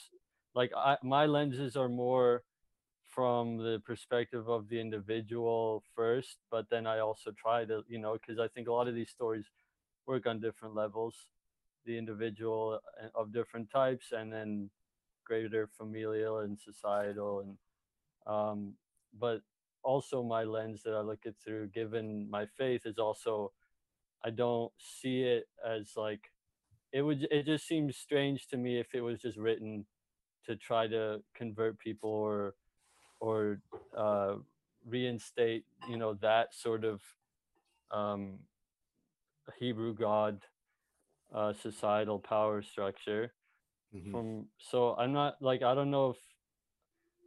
like 0.56 0.72
I, 0.76 0.98
my 1.04 1.26
lenses 1.26 1.76
are 1.76 1.89
more 1.89 2.44
from 3.10 3.58
the 3.58 3.82
perspective 3.86 4.50
of 4.50 4.70
the 4.70 4.80
individual 4.80 5.84
first 5.96 6.38
but 6.52 6.68
then 6.70 6.88
i 6.88 7.00
also 7.00 7.32
try 7.32 7.66
to 7.66 7.84
you 7.88 8.00
know 8.00 8.14
because 8.14 8.39
i 8.39 8.48
think 8.50 8.68
a 8.68 8.74
lot 8.74 8.88
of 8.88 8.96
these 8.96 9.10
stories 9.10 9.46
work 10.08 10.26
on 10.28 10.39
different 10.39 10.76
levels 10.76 11.16
the 11.86 11.98
individual 11.98 12.80
uh, 13.04 13.08
of 13.16 13.34
different 13.34 13.70
types 13.72 14.14
and 14.14 14.32
then 14.32 14.70
greater 15.26 15.70
familial 15.78 16.39
and 16.39 16.60
societal 16.60 17.42
and 17.42 17.58
um 18.28 18.74
but 19.20 19.42
also 19.84 20.24
my 20.24 20.44
lens 20.44 20.84
that 20.84 20.94
i 20.94 21.02
look 21.02 21.22
it 21.26 21.36
through 21.44 21.68
given 21.70 22.30
my 22.30 22.46
faith 22.58 22.86
is 22.86 23.00
also 23.00 23.52
i 24.26 24.30
don't 24.32 24.72
see 24.80 25.24
it 25.24 25.48
as 25.68 25.94
like 25.98 26.30
it 26.94 27.02
would 27.02 27.28
it 27.32 27.46
just 27.46 27.68
seems 27.68 27.98
strange 27.98 28.48
to 28.48 28.58
me 28.58 28.80
if 28.80 28.88
it 28.94 29.02
was 29.02 29.22
just 29.22 29.38
written 29.38 29.86
to 30.46 30.56
try 30.56 30.88
to 30.88 31.22
convert 31.36 31.80
people 31.80 32.10
or 32.12 32.56
or 33.22 33.62
uh, 33.98 34.36
reinstate 34.88 35.66
you 35.89 35.98
know 35.98 36.14
that 36.16 36.54
sort 36.54 36.84
of 36.86 37.02
um, 37.92 38.39
Hebrew 39.60 39.94
God 39.96 40.42
uh, 41.34 41.54
societal 41.54 42.20
power 42.20 42.62
structure 42.62 43.34
Mhm. 43.94 44.12
from 44.12 44.48
so 44.58 44.96
I'm 44.96 45.14
not 45.14 45.42
like 45.42 45.64
I 45.64 45.76
don't 45.76 45.92
know 45.92 46.12
if 46.12 46.18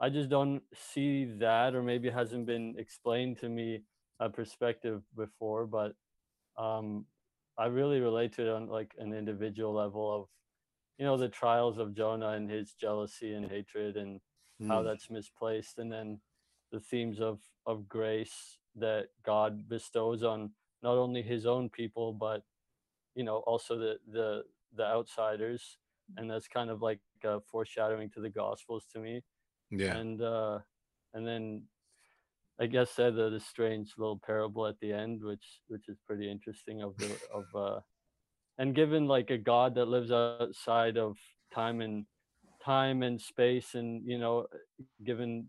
I 0.00 0.10
just 0.10 0.30
don't 0.30 0.62
see 0.74 1.26
that 1.40 1.74
or 1.74 1.82
maybe 1.82 2.10
hasn't 2.10 2.46
been 2.46 2.76
explained 2.78 3.38
to 3.40 3.48
me 3.48 3.82
a 4.20 4.28
perspective 4.30 5.02
before 5.16 5.66
but 5.66 5.94
um 6.58 7.06
I 7.58 7.66
really 7.66 8.00
relate 8.00 8.32
to 8.34 8.42
it 8.42 8.48
on 8.50 8.68
like 8.68 8.94
an 8.98 9.12
individual 9.12 9.72
level 9.74 10.12
of 10.22 10.28
you 10.98 11.04
know 11.04 11.16
the 11.16 11.28
trials 11.28 11.78
of 11.78 11.94
Jonah 11.94 12.30
and 12.30 12.50
his 12.50 12.74
jealousy 12.74 13.34
and 13.34 13.50
hatred 13.50 13.96
and 13.96 14.20
how 14.62 14.82
Hmm. 14.82 14.84
that's 14.84 15.10
misplaced 15.10 15.78
and 15.78 15.92
then 15.92 16.20
the 16.72 16.80
themes 16.80 17.20
of 17.20 17.40
of 17.66 17.88
grace 17.88 18.58
that 18.76 19.10
God 19.22 19.68
bestows 19.68 20.22
on 20.22 20.54
not 20.82 20.96
only 20.98 21.22
his 21.22 21.46
own 21.46 21.70
people 21.70 22.12
but 22.12 22.44
you 23.14 23.24
know 23.24 23.38
also 23.38 23.78
the 23.78 23.98
the 24.06 24.44
the 24.72 24.84
outsiders 24.84 25.78
and 26.16 26.30
that's 26.30 26.48
kind 26.48 26.70
of 26.70 26.82
like 26.82 27.00
uh, 27.24 27.40
foreshadowing 27.40 28.10
to 28.10 28.20
the 28.20 28.30
gospels 28.30 28.86
to 28.86 28.98
me 29.00 29.22
Yeah. 29.70 30.00
and 30.00 30.22
uh 30.22 30.60
and 31.14 31.26
then 31.26 31.68
i 32.60 32.66
guess 32.66 32.90
said 32.90 33.14
the, 33.14 33.40
strange 33.40 33.92
little 33.98 34.20
parable 34.24 34.66
at 34.66 34.78
the 34.80 34.92
end 34.92 35.22
which 35.22 35.60
which 35.68 35.88
is 35.88 35.98
pretty 36.06 36.30
interesting 36.30 36.82
of 36.82 36.96
the 36.98 37.10
of 37.32 37.44
uh 37.54 37.80
and 38.58 38.74
given 38.74 39.06
like 39.06 39.30
a 39.30 39.38
god 39.38 39.74
that 39.74 39.86
lives 39.86 40.12
outside 40.12 40.96
of 40.96 41.16
time 41.52 41.80
and 41.80 42.06
time 42.64 43.02
and 43.02 43.20
space 43.20 43.74
and 43.74 44.02
you 44.06 44.18
know 44.18 44.46
given 45.04 45.46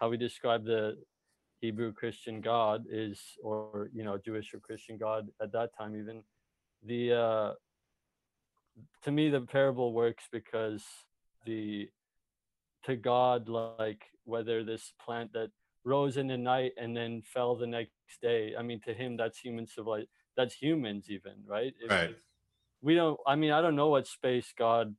how 0.00 0.08
we 0.08 0.16
describe 0.16 0.64
the 0.64 0.96
hebrew 1.60 1.92
christian 1.92 2.40
god 2.40 2.84
is 2.90 3.20
or 3.42 3.90
you 3.92 4.04
know 4.04 4.18
jewish 4.24 4.54
or 4.54 4.60
christian 4.60 4.96
god 4.96 5.28
at 5.42 5.52
that 5.52 5.70
time 5.76 5.96
even 5.96 6.22
the 6.86 7.12
uh 7.12 7.52
to 9.02 9.10
me 9.10 9.28
the 9.30 9.40
parable 9.40 9.92
works 9.92 10.24
because 10.30 10.84
the 11.46 11.88
to 12.84 12.96
god 12.96 13.48
like 13.48 14.04
whether 14.24 14.64
this 14.64 14.92
plant 15.04 15.32
that 15.32 15.50
rose 15.84 16.16
in 16.16 16.26
the 16.28 16.36
night 16.36 16.72
and 16.78 16.96
then 16.96 17.22
fell 17.22 17.54
the 17.56 17.66
next 17.66 18.20
day 18.22 18.54
i 18.56 18.62
mean 18.62 18.80
to 18.80 18.94
him 18.94 19.16
that's 19.16 19.38
human 19.38 19.66
civilization 19.66 20.08
that's 20.36 20.54
humans 20.54 21.10
even 21.10 21.34
right 21.46 21.74
If- 21.80 21.90
Right. 21.90 22.16
we 22.82 22.94
don't 22.94 23.18
i 23.26 23.34
mean 23.36 23.52
i 23.52 23.60
don't 23.62 23.76
know 23.76 23.88
what 23.90 24.06
space 24.06 24.52
god 24.56 24.96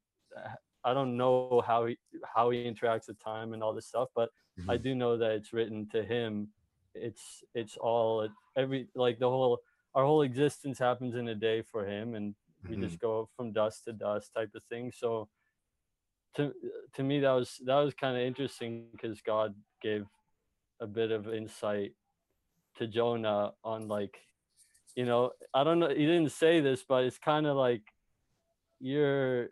i 0.83 0.93
don't 0.93 1.17
know 1.17 1.61
how 1.65 1.86
he 1.88 1.97
how 2.36 2.49
he 2.49 2.63
interacts 2.63 3.07
with 3.07 3.19
time 3.23 3.53
and 3.53 3.63
all 3.63 3.73
this 3.73 3.88
stuff 3.88 4.09
but 4.15 4.29
i 4.69 4.77
Mhm. 4.77 4.83
do 4.83 4.95
know 4.95 5.17
that 5.17 5.31
it's 5.31 5.53
written 5.53 5.88
to 5.89 6.03
him 6.03 6.53
it's 6.93 7.43
it's 7.53 7.77
all 7.77 8.29
every 8.55 8.89
like 8.95 9.19
the 9.19 9.29
whole 9.29 9.59
our 9.95 10.05
whole 10.05 10.21
existence 10.23 10.77
happens 10.79 11.15
in 11.15 11.27
a 11.29 11.36
day 11.36 11.61
for 11.61 11.86
him 11.86 12.15
and 12.15 12.36
we 12.69 12.75
Mhm. 12.75 12.81
just 12.81 12.99
go 12.99 13.29
from 13.36 13.51
dust 13.53 13.83
to 13.86 13.93
dust 13.93 14.33
type 14.33 14.53
of 14.55 14.63
thing 14.65 14.91
so 14.91 15.29
to 16.36 16.53
to 16.93 17.03
me 17.03 17.19
that 17.19 17.31
was 17.31 17.57
that 17.65 17.79
was 17.79 17.93
kind 17.93 18.15
of 18.17 18.23
interesting 18.23 18.89
because 18.91 19.21
god 19.21 19.55
gave 19.81 20.05
a 20.80 20.88
bit 20.88 21.11
of 21.11 21.28
insight 21.34 21.93
to 22.78 22.88
jonah 22.88 23.51
on 23.63 23.88
like 23.88 24.17
you 24.95 25.05
know 25.05 25.32
i 25.53 25.63
don't 25.63 25.80
know 25.80 25.89
he 25.89 26.05
didn't 26.05 26.32
say 26.32 26.59
this 26.59 26.84
but 26.88 27.03
it's 27.05 27.17
kind 27.17 27.45
of 27.45 27.55
like 27.55 27.82
you're 28.80 29.49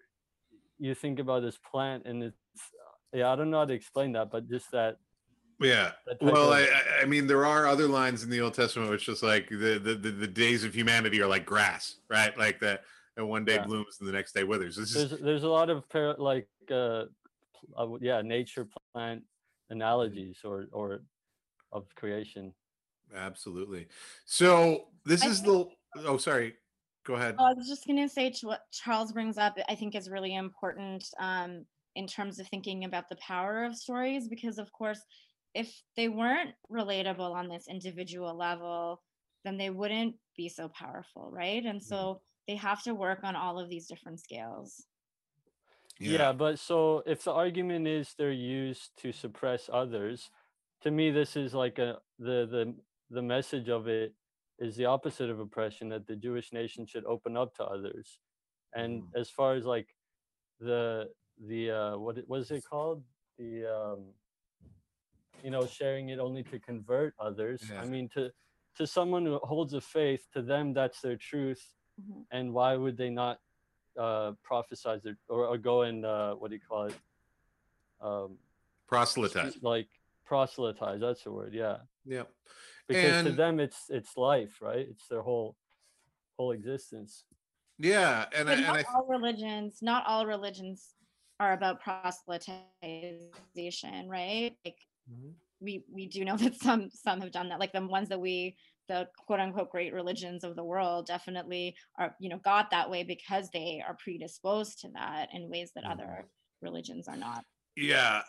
you 0.79 0.93
think 0.93 1.19
about 1.19 1.41
this 1.41 1.57
plant 1.71 2.03
and 2.05 2.23
it's 2.23 2.37
yeah 3.13 3.31
i 3.31 3.35
don't 3.35 3.49
know 3.49 3.59
how 3.59 3.65
to 3.65 3.73
explain 3.73 4.11
that 4.11 4.29
but 4.31 4.49
just 4.49 4.69
that 4.71 4.97
Yeah. 5.61 5.91
that 6.07 6.21
Well, 6.21 6.51
of- 6.51 6.59
I, 6.59 7.01
I- 7.03 7.05
mean, 7.05 7.27
there 7.27 7.45
are 7.45 7.67
other 7.67 7.87
lines 7.87 8.23
in 8.23 8.29
the 8.29 8.41
Old 8.41 8.53
Testament 8.55 8.89
which 8.91 9.07
is 9.07 9.21
like 9.23 9.47
the, 9.49 9.79
the 9.87 9.93
the 9.95 10.11
the 10.11 10.27
days 10.27 10.63
of 10.65 10.73
humanity 10.73 11.21
are 11.21 11.27
like 11.35 11.45
grass, 11.45 11.83
right? 12.09 12.35
Like 12.37 12.59
that, 12.65 12.83
and 13.15 13.29
one 13.29 13.45
day 13.45 13.55
Yeah. 13.55 13.65
blooms 13.67 13.97
and 13.99 14.07
the 14.09 14.11
next 14.19 14.33
day 14.33 14.43
withers. 14.43 14.75
This 14.75 14.89
is 14.95 15.09
there's 15.09 15.21
there's 15.21 15.43
a 15.43 15.53
lot 15.59 15.69
of 15.69 15.87
par- 15.93 16.17
like 16.17 16.49
uh, 16.71 17.05
uh 17.79 17.87
yeah 18.01 18.21
nature 18.21 18.65
plant 18.93 19.21
analogies 19.69 20.37
or 20.43 20.67
or 20.79 20.87
of 21.73 21.93
creation 21.95 22.53
absolutely. 23.15 23.87
So 24.25 24.85
this 25.05 25.23
I 25.23 25.27
is 25.27 25.41
the. 25.41 25.67
Oh, 26.05 26.17
sorry. 26.17 26.55
Go 27.05 27.15
ahead. 27.15 27.35
I 27.37 27.53
was 27.53 27.67
just 27.67 27.85
gonna 27.85 28.07
say 28.07 28.29
to 28.29 28.47
what 28.47 28.61
Charles 28.71 29.11
brings 29.11 29.37
up, 29.37 29.57
I 29.67 29.75
think 29.75 29.95
is 29.95 30.09
really 30.09 30.35
important 30.35 31.05
um, 31.19 31.65
in 31.95 32.07
terms 32.07 32.39
of 32.39 32.47
thinking 32.47 32.85
about 32.85 33.09
the 33.09 33.17
power 33.17 33.65
of 33.65 33.75
stories, 33.75 34.27
because 34.27 34.57
of 34.57 34.71
course, 34.71 35.01
if 35.53 35.83
they 35.95 36.07
weren't 36.07 36.51
relatable 36.71 37.31
on 37.31 37.49
this 37.49 37.65
individual 37.69 38.35
level, 38.35 39.01
then 39.43 39.57
they 39.57 39.69
wouldn't 39.69 40.15
be 40.37 40.47
so 40.49 40.69
powerful, 40.69 41.29
right? 41.31 41.65
And 41.65 41.83
so 41.83 42.21
they 42.47 42.55
have 42.55 42.81
to 42.83 42.95
work 42.95 43.19
on 43.23 43.35
all 43.35 43.59
of 43.59 43.69
these 43.69 43.87
different 43.87 44.19
scales. 44.19 44.85
yeah. 45.99 46.31
but 46.31 46.57
so 46.57 47.03
if 47.05 47.23
the 47.23 47.31
argument 47.31 47.87
is 47.87 48.15
they're 48.17 48.31
used 48.31 48.97
to 48.97 49.11
suppress 49.11 49.69
others 49.71 50.31
to 50.83 50.91
me 50.91 51.11
this 51.11 51.35
is 51.35 51.53
like 51.53 51.79
a 51.79 51.97
the 52.19 52.37
the 52.55 52.75
the 53.09 53.21
message 53.21 53.69
of 53.69 53.87
it 53.87 54.13
is 54.59 54.75
the 54.75 54.85
opposite 54.85 55.29
of 55.29 55.39
oppression 55.39 55.89
that 55.89 56.05
the 56.07 56.15
jewish 56.15 56.51
nation 56.53 56.85
should 56.85 57.05
open 57.05 57.35
up 57.37 57.55
to 57.55 57.63
others 57.63 58.19
and 58.75 59.03
as 59.15 59.29
far 59.29 59.53
as 59.55 59.65
like 59.65 59.87
the 60.59 61.09
the 61.47 61.71
uh 61.71 61.97
what 61.97 62.17
it- 62.17 62.27
what 62.27 62.39
is 62.41 62.51
it 62.51 62.63
called 62.69 63.01
the 63.37 63.65
um 63.77 63.99
you 65.43 65.49
know 65.49 65.65
sharing 65.65 66.09
it 66.09 66.19
only 66.19 66.43
to 66.43 66.59
convert 66.59 67.13
others 67.19 67.61
Yeah. 67.71 67.81
i 67.81 67.85
mean 67.85 68.07
to 68.15 68.31
to 68.77 68.87
someone 68.87 69.25
who 69.25 69.37
holds 69.43 69.73
a 69.73 69.81
faith 69.81 70.23
to 70.33 70.41
them 70.41 70.73
that's 70.73 71.01
their 71.01 71.17
truth 71.17 71.63
Mhm. 72.01 72.25
and 72.31 72.45
why 72.57 72.75
would 72.75 72.97
they 72.97 73.09
not 73.23 73.37
uh 74.05 74.31
prophesize 74.49 75.05
it 75.05 75.15
or, 75.29 75.45
or 75.51 75.57
go 75.59 75.83
and 75.83 76.03
uh 76.05 76.33
what 76.39 76.49
do 76.49 76.55
you 76.59 76.65
call 76.71 76.83
it 76.91 76.97
um 78.01 78.37
Proselytize. 78.87 79.57
like 79.61 79.89
proselytize 80.25 81.01
that's 81.01 81.23
the 81.23 81.31
word 81.31 81.53
yeah. 81.53 81.77
Yeah 82.05 82.23
because 82.87 83.23
to 83.23 83.31
them 83.31 83.59
it's 83.59 83.85
it's 83.89 84.17
life 84.17 84.59
right? 84.61 84.87
It's 84.89 85.07
their 85.07 85.21
whole 85.21 85.55
whole 86.37 86.51
existence. 86.51 87.23
Yeah, 87.79 88.25
and 88.35 88.49
I, 88.49 88.55
But 88.55 88.57
and 88.59 88.67
not 88.67 88.77
I 88.77 88.83
all 88.93 89.05
religions, 89.07 89.79
not 89.81 90.03
all 90.07 90.25
religions 90.25 90.93
are 91.39 91.53
about 91.53 91.83
proselytization, 91.83 94.07
right? 94.07 94.55
Like 94.65 94.77
mm-hmm. 95.11 95.29
we 95.59 95.83
we 95.91 96.07
do 96.07 96.25
know 96.25 96.37
that 96.43 96.55
some 96.55 96.89
some 96.91 97.21
have 97.21 97.31
done 97.31 97.49
that 97.49 97.59
like 97.59 97.73
the 97.73 97.85
ones 97.85 98.09
that 98.09 98.19
we 98.19 98.55
the 98.89 99.07
quote 99.25 99.39
unquote 99.39 99.71
great 99.71 99.93
religions 99.93 100.43
of 100.43 100.57
the 100.57 100.63
world 100.63 101.05
definitely 101.05 101.73
are 101.97 102.13
you 102.19 102.29
know 102.29 102.39
got 102.43 102.69
that 102.71 102.89
way 102.89 103.03
because 103.03 103.49
they 103.53 103.81
are 103.87 103.95
predisposed 104.03 104.81
to 104.81 104.89
that 104.93 105.29
in 105.33 105.49
ways 105.49 105.71
that 105.75 105.83
mm-hmm. 105.83 105.93
other 105.93 106.25
religions 106.61 107.07
are 107.07 107.17
not. 107.17 107.45
Yeah. 107.75 108.21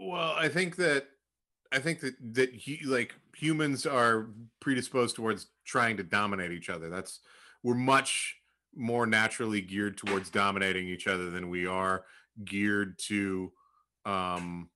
Well, 0.00 0.34
I 0.36 0.48
think 0.48 0.76
that 0.76 1.06
I 1.72 1.78
think 1.78 2.00
that 2.00 2.14
that 2.34 2.54
he, 2.54 2.80
like 2.84 3.14
humans 3.36 3.86
are 3.86 4.28
predisposed 4.60 5.16
towards 5.16 5.48
trying 5.64 5.96
to 5.96 6.02
dominate 6.02 6.52
each 6.52 6.70
other. 6.70 6.88
That's 6.88 7.20
we're 7.62 7.74
much 7.74 8.36
more 8.74 9.06
naturally 9.06 9.60
geared 9.60 9.96
towards 9.96 10.30
dominating 10.30 10.88
each 10.88 11.06
other 11.06 11.30
than 11.30 11.50
we 11.50 11.66
are 11.66 12.04
geared 12.44 12.98
to 12.98 13.52
um 14.06 14.68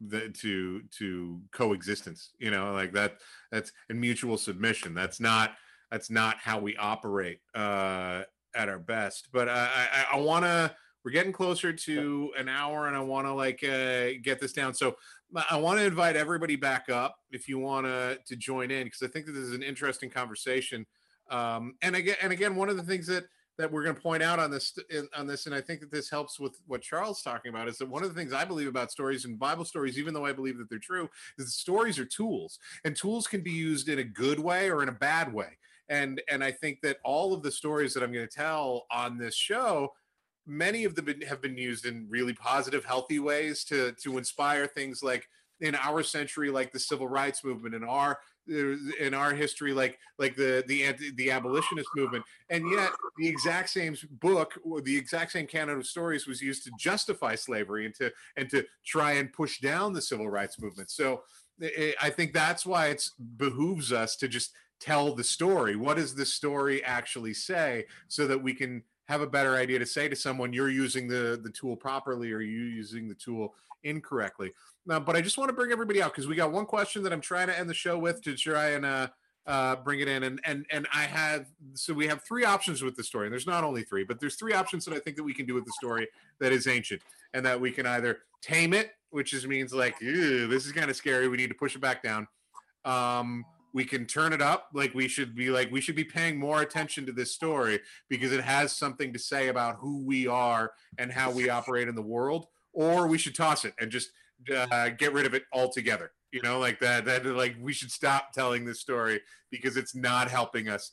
the 0.00 0.28
to 0.30 0.82
to 0.90 1.40
coexistence 1.52 2.30
you 2.38 2.50
know 2.50 2.72
like 2.72 2.92
that 2.92 3.18
that's 3.50 3.72
and 3.88 4.00
mutual 4.00 4.36
submission. 4.36 4.94
That's 4.94 5.20
not 5.20 5.54
that's 5.90 6.10
not 6.10 6.38
how 6.38 6.58
we 6.58 6.76
operate 6.76 7.40
uh 7.54 8.22
at 8.54 8.68
our 8.68 8.78
best. 8.78 9.28
But 9.32 9.48
i 9.48 9.68
i, 10.10 10.16
I 10.16 10.20
want 10.20 10.44
to 10.44 10.74
we're 11.04 11.10
getting 11.10 11.32
closer 11.32 11.72
to 11.72 12.32
an 12.38 12.48
hour 12.48 12.86
and 12.86 12.96
i 12.96 13.00
want 13.00 13.26
to 13.26 13.32
like 13.32 13.62
uh 13.64 14.18
get 14.22 14.40
this 14.40 14.52
down. 14.52 14.74
So 14.74 14.96
I- 15.50 15.56
want 15.56 15.78
to 15.78 15.84
invite 15.84 16.16
everybody 16.16 16.56
back 16.56 16.88
up 16.88 17.16
if 17.30 17.48
you 17.48 17.58
want 17.58 17.86
to 17.86 18.18
to 18.26 18.36
join 18.36 18.70
in 18.70 18.84
because 18.84 19.02
i 19.02 19.06
think 19.06 19.26
that 19.26 19.32
this 19.32 19.44
is 19.44 19.54
an 19.54 19.62
interesting 19.62 20.10
conversation. 20.10 20.86
Um 21.30 21.74
and 21.82 21.96
again 21.96 22.16
and 22.22 22.32
again 22.32 22.56
one 22.56 22.68
of 22.68 22.76
the 22.76 22.82
things 22.82 23.06
that 23.06 23.24
that 23.58 23.70
we're 23.70 23.82
going 23.84 23.94
to 23.94 24.00
point 24.00 24.22
out 24.22 24.38
on 24.38 24.50
this 24.50 24.76
on 25.16 25.26
this 25.26 25.46
and 25.46 25.54
i 25.54 25.60
think 25.60 25.80
that 25.80 25.90
this 25.90 26.10
helps 26.10 26.40
with 26.40 26.58
what 26.66 26.80
charles 26.82 27.22
talking 27.22 27.50
about 27.50 27.68
is 27.68 27.78
that 27.78 27.88
one 27.88 28.02
of 28.02 28.08
the 28.08 28.18
things 28.18 28.32
i 28.32 28.44
believe 28.44 28.66
about 28.66 28.90
stories 28.90 29.24
and 29.24 29.38
bible 29.38 29.64
stories 29.64 29.98
even 29.98 30.14
though 30.14 30.24
i 30.24 30.32
believe 30.32 30.58
that 30.58 30.68
they're 30.68 30.78
true 30.78 31.08
is 31.38 31.46
that 31.46 31.52
stories 31.52 31.98
are 31.98 32.04
tools 32.04 32.58
and 32.84 32.96
tools 32.96 33.26
can 33.26 33.40
be 33.40 33.50
used 33.50 33.88
in 33.88 33.98
a 33.98 34.04
good 34.04 34.40
way 34.40 34.70
or 34.70 34.82
in 34.82 34.88
a 34.88 34.92
bad 34.92 35.32
way. 35.32 35.58
And 35.88 36.22
and 36.30 36.42
i 36.42 36.50
think 36.50 36.80
that 36.82 36.98
all 37.04 37.34
of 37.34 37.42
the 37.42 37.50
stories 37.50 37.92
that 37.94 38.02
i'm 38.02 38.12
going 38.12 38.26
to 38.26 38.34
tell 38.34 38.86
on 38.90 39.18
this 39.18 39.34
show 39.34 39.92
many 40.46 40.84
of 40.84 40.94
them 40.94 41.08
have 41.28 41.40
been 41.40 41.56
used 41.56 41.86
in 41.86 42.06
really 42.08 42.34
positive 42.34 42.84
healthy 42.84 43.18
ways 43.18 43.64
to 43.64 43.92
to 44.02 44.18
inspire 44.18 44.66
things 44.66 45.02
like 45.02 45.28
in 45.60 45.74
our 45.76 46.02
century 46.02 46.50
like 46.50 46.72
the 46.72 46.78
civil 46.78 47.08
rights 47.08 47.44
movement 47.44 47.74
in 47.74 47.84
our 47.84 48.18
in 48.48 49.14
our 49.14 49.32
history 49.32 49.72
like 49.72 49.98
like 50.18 50.34
the 50.34 50.64
the 50.66 50.82
anti, 50.82 51.12
the 51.12 51.30
abolitionist 51.30 51.88
movement. 51.94 52.24
And 52.50 52.68
yet 52.70 52.90
the 53.18 53.28
exact 53.28 53.70
same 53.70 53.96
book 54.10 54.58
the 54.82 54.96
exact 54.96 55.32
same 55.32 55.46
canon 55.46 55.78
of 55.78 55.86
stories 55.86 56.26
was 56.26 56.42
used 56.42 56.64
to 56.64 56.72
justify 56.78 57.36
slavery 57.36 57.86
and 57.86 57.94
to 57.96 58.12
and 58.36 58.50
to 58.50 58.64
try 58.84 59.12
and 59.12 59.32
push 59.32 59.60
down 59.60 59.92
the 59.92 60.02
civil 60.02 60.28
rights 60.28 60.60
movement. 60.60 60.90
So 60.90 61.22
i 61.62 61.94
I 62.00 62.10
think 62.10 62.32
that's 62.32 62.66
why 62.66 62.88
it 62.88 63.08
behooves 63.36 63.92
us 63.92 64.16
to 64.16 64.28
just 64.28 64.52
tell 64.80 65.14
the 65.14 65.22
story. 65.22 65.76
What 65.76 65.96
does 65.96 66.16
the 66.16 66.26
story 66.26 66.82
actually 66.82 67.34
say 67.34 67.86
so 68.08 68.26
that 68.26 68.42
we 68.42 68.52
can 68.52 68.82
have 69.12 69.20
a 69.20 69.26
better 69.26 69.56
idea 69.56 69.78
to 69.78 69.86
say 69.86 70.08
to 70.08 70.16
someone 70.16 70.52
you're 70.52 70.70
using 70.70 71.06
the 71.06 71.38
the 71.42 71.50
tool 71.50 71.76
properly 71.76 72.32
or 72.32 72.40
you 72.40 72.64
using 72.64 73.08
the 73.08 73.14
tool 73.14 73.54
incorrectly 73.84 74.52
now, 74.86 74.98
but 74.98 75.14
I 75.14 75.20
just 75.20 75.38
want 75.38 75.48
to 75.48 75.52
bring 75.52 75.70
everybody 75.70 76.02
out 76.02 76.12
because 76.12 76.26
we 76.26 76.34
got 76.34 76.50
one 76.50 76.66
question 76.66 77.02
that 77.04 77.12
I'm 77.12 77.20
trying 77.20 77.46
to 77.46 77.58
end 77.58 77.70
the 77.70 77.74
show 77.74 77.98
with 77.98 78.20
to 78.22 78.34
try 78.34 78.70
and 78.70 78.84
uh, 78.84 79.08
uh, 79.46 79.76
bring 79.76 80.00
it 80.00 80.08
in, 80.08 80.24
and 80.24 80.40
and 80.44 80.66
and 80.70 80.88
I 80.92 81.02
have 81.02 81.46
so 81.74 81.94
we 81.94 82.06
have 82.08 82.22
three 82.24 82.44
options 82.44 82.82
with 82.82 82.96
the 82.96 83.04
story. 83.04 83.26
And 83.26 83.32
there's 83.32 83.46
not 83.46 83.62
only 83.62 83.82
three, 83.84 84.02
but 84.02 84.18
there's 84.18 84.34
three 84.34 84.54
options 84.54 84.84
that 84.86 84.94
I 84.94 84.98
think 84.98 85.16
that 85.16 85.22
we 85.22 85.34
can 85.34 85.46
do 85.46 85.54
with 85.54 85.64
the 85.64 85.72
story 85.72 86.08
that 86.40 86.52
is 86.52 86.66
ancient, 86.66 87.02
and 87.32 87.46
that 87.46 87.60
we 87.60 87.70
can 87.70 87.86
either 87.86 88.20
tame 88.40 88.74
it, 88.74 88.92
which 89.10 89.32
is 89.32 89.46
means 89.46 89.72
like 89.72 89.98
this 90.00 90.66
is 90.66 90.72
kind 90.72 90.90
of 90.90 90.96
scary. 90.96 91.28
We 91.28 91.36
need 91.36 91.50
to 91.50 91.54
push 91.54 91.76
it 91.76 91.80
back 91.80 92.02
down. 92.02 92.26
Um, 92.84 93.44
we 93.74 93.84
can 93.84 94.06
turn 94.06 94.32
it 94.32 94.42
up, 94.42 94.68
like 94.74 94.94
we 94.94 95.08
should 95.08 95.34
be 95.34 95.50
like 95.50 95.70
we 95.70 95.80
should 95.80 95.96
be 95.96 96.04
paying 96.04 96.38
more 96.38 96.60
attention 96.60 97.06
to 97.06 97.12
this 97.12 97.32
story 97.32 97.80
because 98.08 98.32
it 98.32 98.42
has 98.42 98.72
something 98.72 99.12
to 99.12 99.18
say 99.18 99.48
about 99.48 99.76
who 99.76 100.04
we 100.04 100.26
are 100.26 100.72
and 100.98 101.10
how 101.10 101.30
we 101.30 101.48
operate 101.48 101.88
in 101.88 101.94
the 101.94 102.02
world. 102.02 102.46
Or 102.74 103.06
we 103.06 103.18
should 103.18 103.34
toss 103.34 103.64
it 103.64 103.74
and 103.80 103.90
just 103.90 104.10
uh, 104.54 104.90
get 104.90 105.12
rid 105.12 105.26
of 105.26 105.34
it 105.34 105.44
altogether. 105.52 106.12
You 106.32 106.42
know, 106.42 106.58
like 106.58 106.80
that. 106.80 107.04
That 107.04 107.26
like 107.26 107.56
we 107.60 107.72
should 107.72 107.90
stop 107.90 108.32
telling 108.32 108.64
this 108.64 108.80
story 108.80 109.20
because 109.50 109.76
it's 109.76 109.94
not 109.94 110.30
helping 110.30 110.68
us 110.68 110.92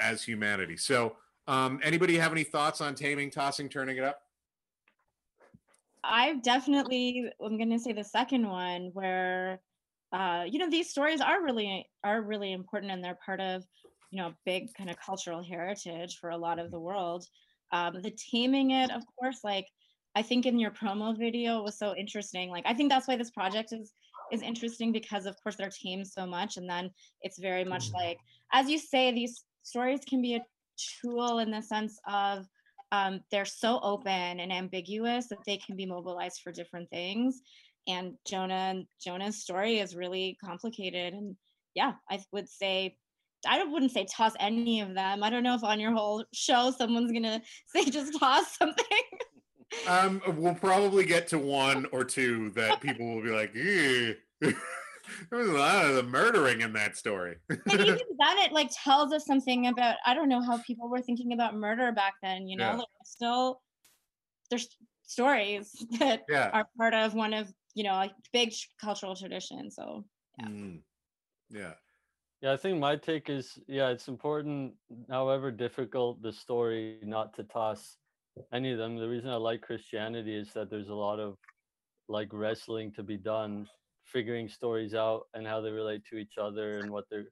as 0.00 0.22
humanity. 0.22 0.76
So, 0.76 1.16
um, 1.46 1.80
anybody 1.82 2.16
have 2.18 2.32
any 2.32 2.44
thoughts 2.44 2.80
on 2.80 2.94
taming, 2.94 3.30
tossing, 3.30 3.68
turning 3.68 3.96
it 3.96 4.04
up? 4.04 4.20
I've 6.02 6.42
definitely 6.42 7.30
I'm 7.44 7.58
gonna 7.58 7.78
say 7.78 7.92
the 7.92 8.04
second 8.04 8.48
one 8.48 8.90
where 8.92 9.60
uh 10.12 10.44
you 10.46 10.58
know 10.58 10.70
these 10.70 10.90
stories 10.90 11.20
are 11.20 11.42
really 11.42 11.86
are 12.04 12.22
really 12.22 12.52
important 12.52 12.92
and 12.92 13.02
they're 13.02 13.18
part 13.24 13.40
of 13.40 13.64
you 14.10 14.20
know 14.20 14.32
big 14.44 14.72
kind 14.74 14.90
of 14.90 14.96
cultural 14.98 15.42
heritage 15.42 16.16
for 16.18 16.30
a 16.30 16.36
lot 16.36 16.58
of 16.58 16.70
the 16.70 16.80
world. 16.80 17.26
Um 17.72 18.00
the 18.02 18.16
taming 18.30 18.70
it 18.70 18.90
of 18.90 19.02
course 19.18 19.40
like 19.44 19.66
I 20.14 20.22
think 20.22 20.46
in 20.46 20.58
your 20.58 20.70
promo 20.70 21.16
video 21.16 21.62
was 21.62 21.78
so 21.78 21.94
interesting. 21.94 22.50
Like 22.50 22.64
I 22.66 22.72
think 22.74 22.90
that's 22.90 23.06
why 23.06 23.16
this 23.16 23.30
project 23.30 23.72
is 23.72 23.92
is 24.32 24.42
interesting 24.42 24.92
because 24.92 25.26
of 25.26 25.36
course 25.42 25.56
they're 25.56 25.70
tamed 25.70 26.06
so 26.06 26.26
much 26.26 26.56
and 26.56 26.68
then 26.68 26.90
it's 27.22 27.38
very 27.38 27.64
much 27.64 27.92
like 27.94 28.18
as 28.52 28.68
you 28.68 28.78
say 28.78 29.12
these 29.12 29.44
stories 29.62 30.00
can 30.08 30.20
be 30.22 30.34
a 30.34 30.40
tool 31.00 31.38
in 31.38 31.50
the 31.50 31.62
sense 31.62 31.98
of 32.08 32.46
um, 32.92 33.20
they're 33.30 33.44
so 33.44 33.80
open 33.82 34.40
and 34.40 34.52
ambiguous 34.52 35.28
that 35.28 35.44
they 35.44 35.56
can 35.56 35.76
be 35.76 35.86
mobilized 35.86 36.40
for 36.42 36.52
different 36.52 36.88
things. 36.90 37.40
And 37.88 38.14
Jonah 38.26 38.54
and 38.54 38.86
Jonah's 39.00 39.40
story 39.40 39.78
is 39.78 39.94
really 39.94 40.36
complicated. 40.44 41.14
And 41.14 41.36
yeah, 41.74 41.92
I 42.10 42.20
would 42.32 42.48
say 42.48 42.96
I 43.46 43.62
wouldn't 43.64 43.92
say 43.92 44.06
toss 44.10 44.32
any 44.40 44.80
of 44.80 44.94
them. 44.94 45.22
I 45.22 45.30
don't 45.30 45.42
know 45.42 45.54
if 45.54 45.62
on 45.62 45.78
your 45.78 45.92
whole 45.92 46.24
show 46.32 46.72
someone's 46.76 47.12
gonna 47.12 47.42
say 47.74 47.84
just 47.84 48.18
toss 48.18 48.56
something. 48.56 48.84
Um, 49.88 50.22
we'll 50.36 50.54
probably 50.54 51.04
get 51.04 51.26
to 51.28 51.40
one 51.40 51.86
or 51.90 52.04
two 52.04 52.50
that 52.50 52.80
people 52.80 53.04
will 53.14 53.22
be 53.22 53.30
like, 53.30 53.52
there 54.40 54.54
was 55.32 55.48
a 55.48 55.52
lot 55.52 55.84
of 55.84 55.96
the 55.96 56.04
murdering 56.04 56.60
in 56.60 56.72
that 56.74 56.96
story. 56.96 57.36
and 57.50 57.60
even 57.66 57.98
then 58.18 58.38
it 58.38 58.52
like 58.52 58.70
tells 58.72 59.12
us 59.12 59.26
something 59.26 59.66
about 59.66 59.96
I 60.06 60.14
don't 60.14 60.28
know 60.28 60.40
how 60.40 60.58
people 60.58 60.88
were 60.88 61.00
thinking 61.00 61.32
about 61.32 61.56
murder 61.56 61.90
back 61.90 62.14
then, 62.22 62.46
you 62.46 62.56
know, 62.56 62.70
Yeah. 62.70 62.76
like 62.76 62.86
still 63.04 63.60
there's 64.50 64.68
stories 65.04 65.72
that 65.98 66.24
yeah. 66.28 66.50
are 66.52 66.68
part 66.78 66.94
of 66.94 67.14
one 67.14 67.34
of, 67.34 67.52
you 67.76 67.84
know, 67.84 67.94
a 67.94 68.10
big 68.32 68.52
sh- 68.52 68.68
cultural 68.80 69.14
tradition. 69.16 69.70
So 69.70 70.06
Yeah. 70.38 70.48
Mm. 70.48 70.82
Yeah. 71.50 71.74
Yeah, 72.42 72.52
I 72.52 72.56
think 72.58 72.78
my 72.80 72.96
take 72.96 73.30
is 73.30 73.58
yeah, 73.68 73.90
it's 73.90 74.08
important, 74.08 74.74
however 75.10 75.50
difficult 75.50 76.22
the 76.22 76.32
story, 76.32 77.00
not 77.02 77.34
to 77.34 77.44
toss 77.44 77.98
any 78.52 78.72
of 78.72 78.78
them. 78.78 78.96
The 78.96 79.08
reason 79.08 79.30
I 79.30 79.36
like 79.36 79.62
Christianity 79.62 80.34
is 80.36 80.52
that 80.54 80.70
there's 80.70 80.90
a 80.90 80.94
lot 80.94 81.18
of 81.20 81.38
like 82.08 82.28
wrestling 82.32 82.92
to 82.94 83.02
be 83.02 83.16
done, 83.16 83.68
figuring 84.04 84.48
stories 84.48 84.94
out 84.94 85.28
and 85.34 85.46
how 85.46 85.60
they 85.62 85.70
relate 85.72 86.04
to 86.06 86.16
each 86.18 86.38
other 86.38 86.80
and 86.80 86.92
what 86.92 87.08
their 87.10 87.26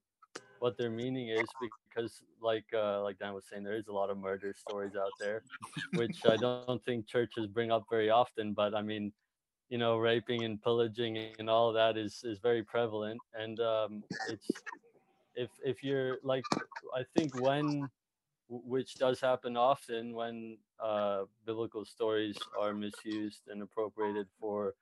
what 0.59 0.77
their 0.79 0.91
meaning 0.91 1.29
is. 1.29 1.55
Because 1.61 2.23
like 2.41 2.67
uh, 2.75 3.03
like 3.03 3.19
Dan 3.19 3.35
was 3.35 3.47
saying, 3.49 3.65
there 3.65 3.77
is 3.77 3.89
a 3.89 3.93
lot 3.93 4.11
of 4.11 4.19
murder 4.19 4.55
stories 4.55 4.97
out 4.97 5.15
there, 5.21 5.45
which 5.93 6.25
I 6.27 6.37
don't 6.39 6.85
think 6.85 7.07
churches 7.09 7.47
bring 7.49 7.71
up 7.71 7.87
very 7.91 8.11
often. 8.11 8.55
But 8.55 8.75
I 8.75 8.83
mean, 8.83 9.13
you 9.69 9.79
know, 9.79 9.97
raping 9.97 10.45
and 10.45 10.63
pillaging 10.63 11.33
and 11.39 11.51
all 11.51 11.73
that 11.73 11.97
is 11.97 12.23
is 12.25 12.39
very 12.39 12.63
prevalent, 12.63 13.21
and 13.35 13.61
um, 13.61 14.03
it's 14.29 14.51
if 15.37 15.51
if 15.65 15.83
you're 15.83 16.19
like 16.23 16.45
i 16.95 17.03
think 17.17 17.35
when 17.41 17.89
which 18.49 18.95
does 18.95 19.21
happen 19.21 19.57
often 19.57 20.15
when 20.15 20.57
uh, 20.81 21.23
biblical 21.47 21.85
stories 21.85 22.37
are 22.61 22.73
misused 22.73 23.41
and 23.49 23.63
appropriated 23.63 24.27
for 24.39 24.75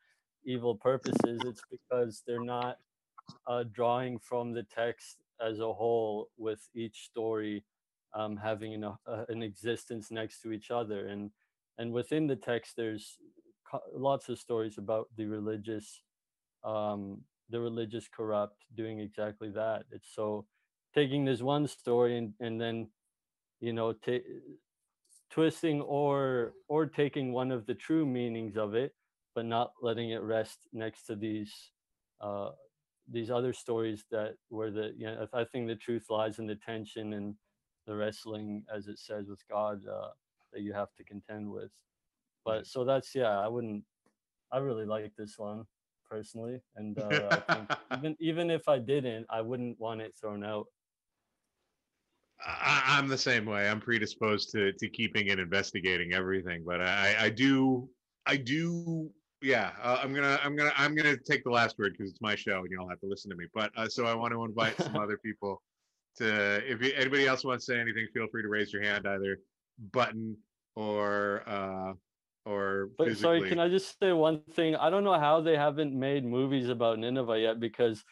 evil 0.44 0.74
purposes 0.74 1.40
it's 1.46 1.62
because 1.70 2.22
they're 2.26 2.44
not 2.44 2.78
uh, 3.46 3.64
drawing 3.72 4.18
from 4.18 4.52
the 4.52 4.64
text 4.64 5.18
as 5.40 5.60
a 5.60 5.72
whole 5.72 6.28
with 6.36 6.68
each 6.74 7.04
story 7.04 7.64
um, 8.14 8.36
having 8.36 8.74
an, 8.74 8.84
uh, 8.84 9.24
an 9.28 9.42
existence 9.42 10.10
next 10.10 10.42
to 10.42 10.52
each 10.52 10.70
other. 10.70 11.06
And 11.06 11.30
and 11.78 11.92
within 11.92 12.26
the 12.26 12.36
text 12.36 12.76
there's 12.76 13.18
lots 13.94 14.28
of 14.28 14.38
stories 14.38 14.78
about 14.78 15.08
the 15.16 15.26
religious 15.26 16.02
um, 16.64 17.22
the 17.50 17.60
religious 17.60 18.08
corrupt 18.08 18.64
doing 18.76 19.00
exactly 19.00 19.50
that. 19.50 19.84
It's 19.92 20.08
so 20.14 20.46
taking 20.94 21.24
this 21.24 21.42
one 21.42 21.66
story 21.68 22.18
and, 22.18 22.34
and 22.40 22.60
then, 22.60 22.88
you 23.60 23.72
know, 23.72 23.92
ta- 23.92 24.26
twisting 25.30 25.80
or 25.80 26.52
or 26.68 26.86
taking 26.86 27.32
one 27.32 27.50
of 27.50 27.66
the 27.66 27.74
true 27.74 28.06
meanings 28.06 28.56
of 28.56 28.74
it, 28.74 28.94
but 29.34 29.44
not 29.46 29.72
letting 29.80 30.10
it 30.10 30.22
rest 30.22 30.58
next 30.72 31.04
to 31.06 31.16
these 31.16 31.52
uh, 32.20 32.50
these 33.10 33.30
other 33.30 33.52
stories 33.52 34.04
that 34.10 34.34
where 34.48 34.70
the 34.70 34.92
you 34.96 35.06
know 35.06 35.26
I 35.32 35.44
think 35.44 35.68
the 35.68 35.76
truth 35.76 36.06
lies 36.10 36.38
in 36.38 36.46
the 36.46 36.56
tension 36.56 37.12
and 37.14 37.34
the 37.86 37.96
wrestling, 37.96 38.64
as 38.74 38.86
it 38.88 38.98
says 38.98 39.26
with 39.28 39.42
God, 39.50 39.82
uh, 39.86 40.10
that 40.52 40.62
you 40.62 40.72
have 40.72 40.94
to 40.98 41.04
contend 41.04 41.50
with. 41.50 41.70
But 42.44 42.66
so 42.66 42.84
that's 42.84 43.14
yeah, 43.14 43.38
I 43.38 43.48
wouldn't. 43.48 43.84
I 44.52 44.58
really 44.58 44.84
like 44.84 45.12
this 45.16 45.38
one 45.38 45.64
personally, 46.08 46.60
and 46.76 46.98
uh, 46.98 47.28
I 47.30 47.54
think 47.54 47.70
even 47.98 48.16
even 48.20 48.50
if 48.50 48.68
I 48.68 48.78
didn't, 48.78 49.26
I 49.30 49.40
wouldn't 49.40 49.78
want 49.80 50.00
it 50.00 50.14
thrown 50.20 50.44
out. 50.44 50.66
I, 52.44 52.82
I'm 52.98 53.08
the 53.08 53.18
same 53.18 53.46
way. 53.46 53.68
I'm 53.68 53.80
predisposed 53.80 54.50
to 54.52 54.72
to 54.72 54.88
keeping 54.88 55.30
and 55.30 55.40
investigating 55.40 56.12
everything, 56.12 56.64
but 56.66 56.80
I 56.80 57.16
I 57.18 57.30
do 57.30 57.88
I 58.26 58.36
do 58.36 59.10
yeah. 59.40 59.70
Uh, 59.82 59.98
I'm 60.02 60.12
gonna 60.12 60.38
I'm 60.42 60.56
gonna 60.56 60.72
I'm 60.76 60.94
gonna 60.94 61.16
take 61.16 61.44
the 61.44 61.50
last 61.50 61.78
word 61.78 61.94
because 61.96 62.10
it's 62.10 62.20
my 62.20 62.34
show 62.34 62.58
and 62.58 62.70
y'all 62.70 62.88
have 62.88 63.00
to 63.00 63.06
listen 63.06 63.30
to 63.30 63.36
me. 63.36 63.46
But 63.54 63.70
uh, 63.76 63.88
so 63.88 64.06
I 64.06 64.14
want 64.14 64.32
to 64.32 64.44
invite 64.44 64.76
some 64.80 64.96
other 65.02 65.18
people 65.18 65.62
to 66.16 66.62
if 66.70 66.82
you, 66.82 66.92
anybody 66.94 67.26
else 67.26 67.44
wants 67.44 67.66
to 67.66 67.72
say 67.72 67.80
anything, 67.80 68.06
feel 68.12 68.26
free 68.30 68.42
to 68.42 68.48
raise 68.48 68.72
your 68.72 68.82
hand 68.82 69.06
either 69.06 69.38
button 69.92 70.36
or 70.76 71.42
uh 71.46 71.92
or 72.44 72.90
But 72.98 73.08
physically. 73.08 73.38
sorry, 73.38 73.48
can 73.48 73.58
I 73.58 73.68
just 73.68 73.98
say 73.98 74.12
one 74.12 74.42
thing? 74.42 74.76
I 74.76 74.90
don't 74.90 75.04
know 75.04 75.18
how 75.18 75.40
they 75.40 75.56
haven't 75.56 75.98
made 75.98 76.24
movies 76.24 76.68
about 76.68 76.98
Nineveh 76.98 77.38
yet 77.38 77.60
because 77.60 78.04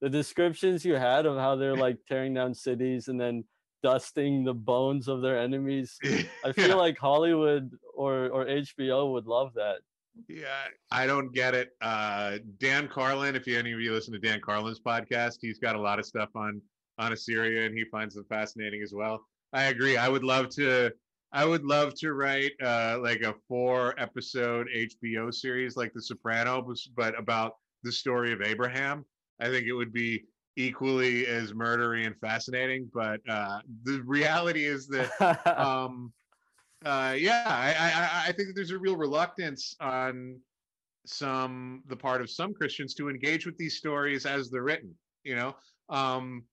the 0.00 0.10
descriptions 0.10 0.84
you 0.84 0.94
had 0.94 1.26
of 1.26 1.36
how 1.36 1.56
they're 1.56 1.76
like 1.76 1.98
tearing 2.06 2.34
down 2.34 2.54
cities 2.54 3.08
and 3.08 3.20
then 3.20 3.44
dusting 3.82 4.44
the 4.44 4.54
bones 4.54 5.08
of 5.08 5.22
their 5.22 5.38
enemies. 5.38 5.98
I 6.44 6.52
feel 6.52 6.68
Yeah. 6.68 6.74
like 6.74 6.98
Hollywood 6.98 7.70
or 7.94 8.28
or 8.30 8.46
HBO 8.46 9.12
would 9.12 9.26
love 9.26 9.54
that. 9.54 9.80
Yeah, 10.28 10.68
I 10.90 11.06
don't 11.06 11.32
get 11.32 11.54
it. 11.54 11.70
Uh, 11.80 12.38
Dan 12.58 12.86
Carlin, 12.86 13.34
if 13.34 13.46
you, 13.46 13.58
any 13.58 13.72
of 13.72 13.80
you 13.80 13.92
listen 13.92 14.12
to 14.12 14.18
Dan 14.18 14.40
Carlin's 14.40 14.80
podcast, 14.80 15.38
he's 15.40 15.58
got 15.58 15.74
a 15.74 15.80
lot 15.80 15.98
of 15.98 16.04
stuff 16.04 16.30
on 16.34 16.60
on 16.98 17.12
Assyria, 17.12 17.66
and 17.66 17.76
he 17.76 17.84
finds 17.86 18.14
them 18.14 18.26
fascinating 18.28 18.82
as 18.82 18.92
well. 18.92 19.26
I 19.52 19.64
agree. 19.64 19.96
I 19.96 20.08
would 20.08 20.24
love 20.24 20.48
to. 20.56 20.92
I 21.32 21.44
would 21.44 21.64
love 21.64 21.94
to 22.00 22.12
write 22.12 22.52
uh, 22.62 22.98
like 23.02 23.22
a 23.22 23.34
four 23.48 23.98
episode 23.98 24.68
HBO 24.74 25.30
series 25.30 25.76
like 25.76 25.92
The 25.94 26.02
Sopranos, 26.02 26.88
but 26.94 27.18
about 27.18 27.54
the 27.82 27.92
story 27.92 28.32
of 28.32 28.42
Abraham. 28.42 29.04
I 29.40 29.48
think 29.48 29.66
it 29.66 29.72
would 29.72 29.92
be 29.92 30.24
equally 30.56 31.26
as 31.26 31.52
murdery 31.52 32.06
and 32.06 32.16
fascinating. 32.20 32.90
But 32.92 33.20
uh, 33.28 33.60
the 33.84 34.02
reality 34.04 34.64
is 34.64 34.86
that 34.88 35.10
um 35.58 36.12
uh 36.84 37.14
yeah 37.16 37.44
I, 37.46 37.74
I 37.78 37.90
I- 38.02 38.28
i 38.28 38.32
think 38.32 38.48
that 38.48 38.54
there's 38.56 38.72
a 38.72 38.78
real 38.78 38.96
reluctance 38.96 39.76
on 39.80 40.40
some 41.06 41.82
the 41.86 41.96
part 41.96 42.20
of 42.20 42.30
some 42.30 42.54
christians 42.54 42.94
to 42.94 43.08
engage 43.08 43.46
with 43.46 43.56
these 43.56 43.76
stories 43.76 44.26
as 44.26 44.50
they're 44.50 44.62
written 44.62 44.94
you 45.24 45.34
know 45.36 45.54
um 45.88 46.44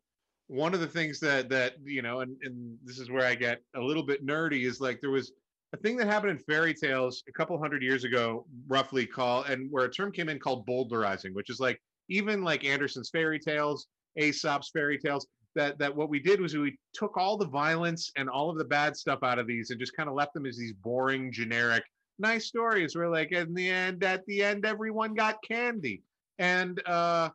one 0.50 0.74
of 0.74 0.80
the 0.80 0.88
things 0.88 1.20
that 1.20 1.48
that 1.50 1.76
you 1.84 2.02
know 2.02 2.22
and, 2.22 2.36
and 2.44 2.78
this 2.84 3.00
is 3.00 3.10
where 3.10 3.26
i 3.26 3.36
get 3.36 3.62
a 3.76 3.80
little 3.80 4.04
bit 4.04 4.26
nerdy 4.26 4.66
is 4.66 4.82
like 4.82 5.00
there 5.00 5.12
was 5.12 5.32
a 5.74 5.78
thing 5.78 5.96
that 5.96 6.08
happened 6.08 6.32
in 6.32 6.38
fairy 6.40 6.74
tales 6.74 7.24
a 7.30 7.32
couple 7.32 7.58
hundred 7.58 7.84
years 7.84 8.04
ago 8.04 8.46
roughly 8.68 9.06
called 9.06 9.48
and 9.48 9.72
where 9.72 9.86
a 9.86 9.92
term 9.92 10.12
came 10.12 10.28
in 10.28 10.40
called 10.40 10.66
bowdlerizing 10.68 11.34
which 11.34 11.50
is 11.50 11.60
like 11.60 11.80
even 12.10 12.44
like 12.44 12.66
andersen's 12.66 13.10
fairy 13.10 13.40
tales 13.40 13.88
aesop's 14.20 14.70
fairy 14.70 14.98
tales 14.98 15.28
that 15.56 15.78
that 15.78 15.96
what 15.96 16.10
we 16.10 16.20
did 16.20 16.42
was 16.42 16.56
we 16.56 16.78
took 16.94 17.16
all 17.18 17.38
the 17.38 17.48
violence 17.48 18.12
and 18.18 18.30
all 18.30 18.50
of 18.50 18.58
the 18.58 18.66
bad 18.66 18.96
stuff 18.96 19.20
out 19.24 19.40
of 19.40 19.48
these 19.48 19.70
and 19.70 19.80
just 19.80 19.96
kind 19.96 20.10
of 20.10 20.16
left 20.16 20.34
them 20.34 20.46
as 20.46 20.58
these 20.58 20.74
boring 20.74 21.32
generic 21.32 21.84
nice 22.20 22.46
stories. 22.46 22.96
Where 22.96 23.10
like 23.10 23.32
in 23.32 23.54
the 23.54 23.70
end 23.70 24.04
at 24.04 24.26
the 24.26 24.44
end 24.44 24.66
everyone 24.66 25.14
got 25.16 25.42
candy. 25.42 26.04
And 26.38 26.80
uh 26.86 27.30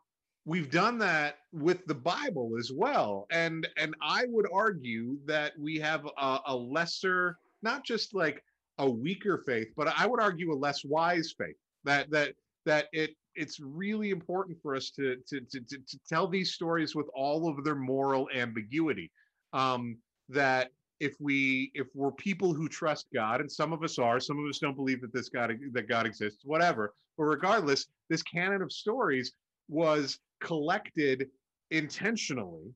we've 0.45 0.71
done 0.71 0.99
that 0.99 1.39
with 1.53 1.85
the 1.87 1.95
bible 1.95 2.53
as 2.59 2.71
well. 2.75 3.27
And 3.31 3.67
and 3.77 3.95
i 4.03 4.25
would 4.29 4.47
argue 4.53 5.17
that 5.27 5.53
we 5.59 5.79
have 5.79 6.07
a, 6.19 6.39
a 6.47 6.57
lesser 6.57 7.39
not 7.63 7.85
just 7.85 8.15
like 8.15 8.43
a 8.79 8.91
weaker 8.91 9.39
faith 9.47 9.69
but 9.77 9.89
i 9.97 10.07
would 10.07 10.21
argue 10.21 10.53
a 10.53 10.55
less 10.55 10.85
wise 10.85 11.33
faith 11.39 11.57
that 11.85 12.11
that 12.11 12.35
that 12.67 12.89
it 12.93 13.15
it's 13.35 13.61
really 13.61 14.11
important 14.11 14.57
for 14.61 14.75
us 14.75 14.91
to 14.91 15.17
to 15.29 15.41
to, 15.41 15.61
to, 15.61 15.79
to 15.79 15.99
tell 16.09 16.27
these 16.27 16.53
stories 16.53 16.95
with 16.95 17.07
all 17.15 17.49
of 17.49 17.65
their 17.65 17.75
moral 17.75 18.29
ambiguity. 18.35 19.11
Um 19.53 19.99
that 20.29 20.71
if 21.01 21.15
we 21.21 21.71
if 21.75 21.89
we're 21.95 22.13
people 22.13 22.55
who 22.55 22.69
trust 22.69 23.07
god 23.13 23.41
and 23.41 23.51
some 23.51 23.73
of 23.73 23.83
us 23.83 23.99
are 23.99 24.21
some 24.21 24.39
of 24.39 24.49
us 24.49 24.59
don't 24.59 24.77
believe 24.77 25.01
that 25.01 25.13
this 25.13 25.29
god 25.29 25.53
that 25.73 25.89
god 25.89 26.07
exists 26.07 26.43
whatever 26.45 26.95
but 27.19 27.25
regardless 27.25 27.87
this 28.09 28.23
canon 28.23 28.63
of 28.63 28.73
stories 28.73 29.33
was 29.69 30.19
collected 30.45 31.29
intentionally. 31.71 32.73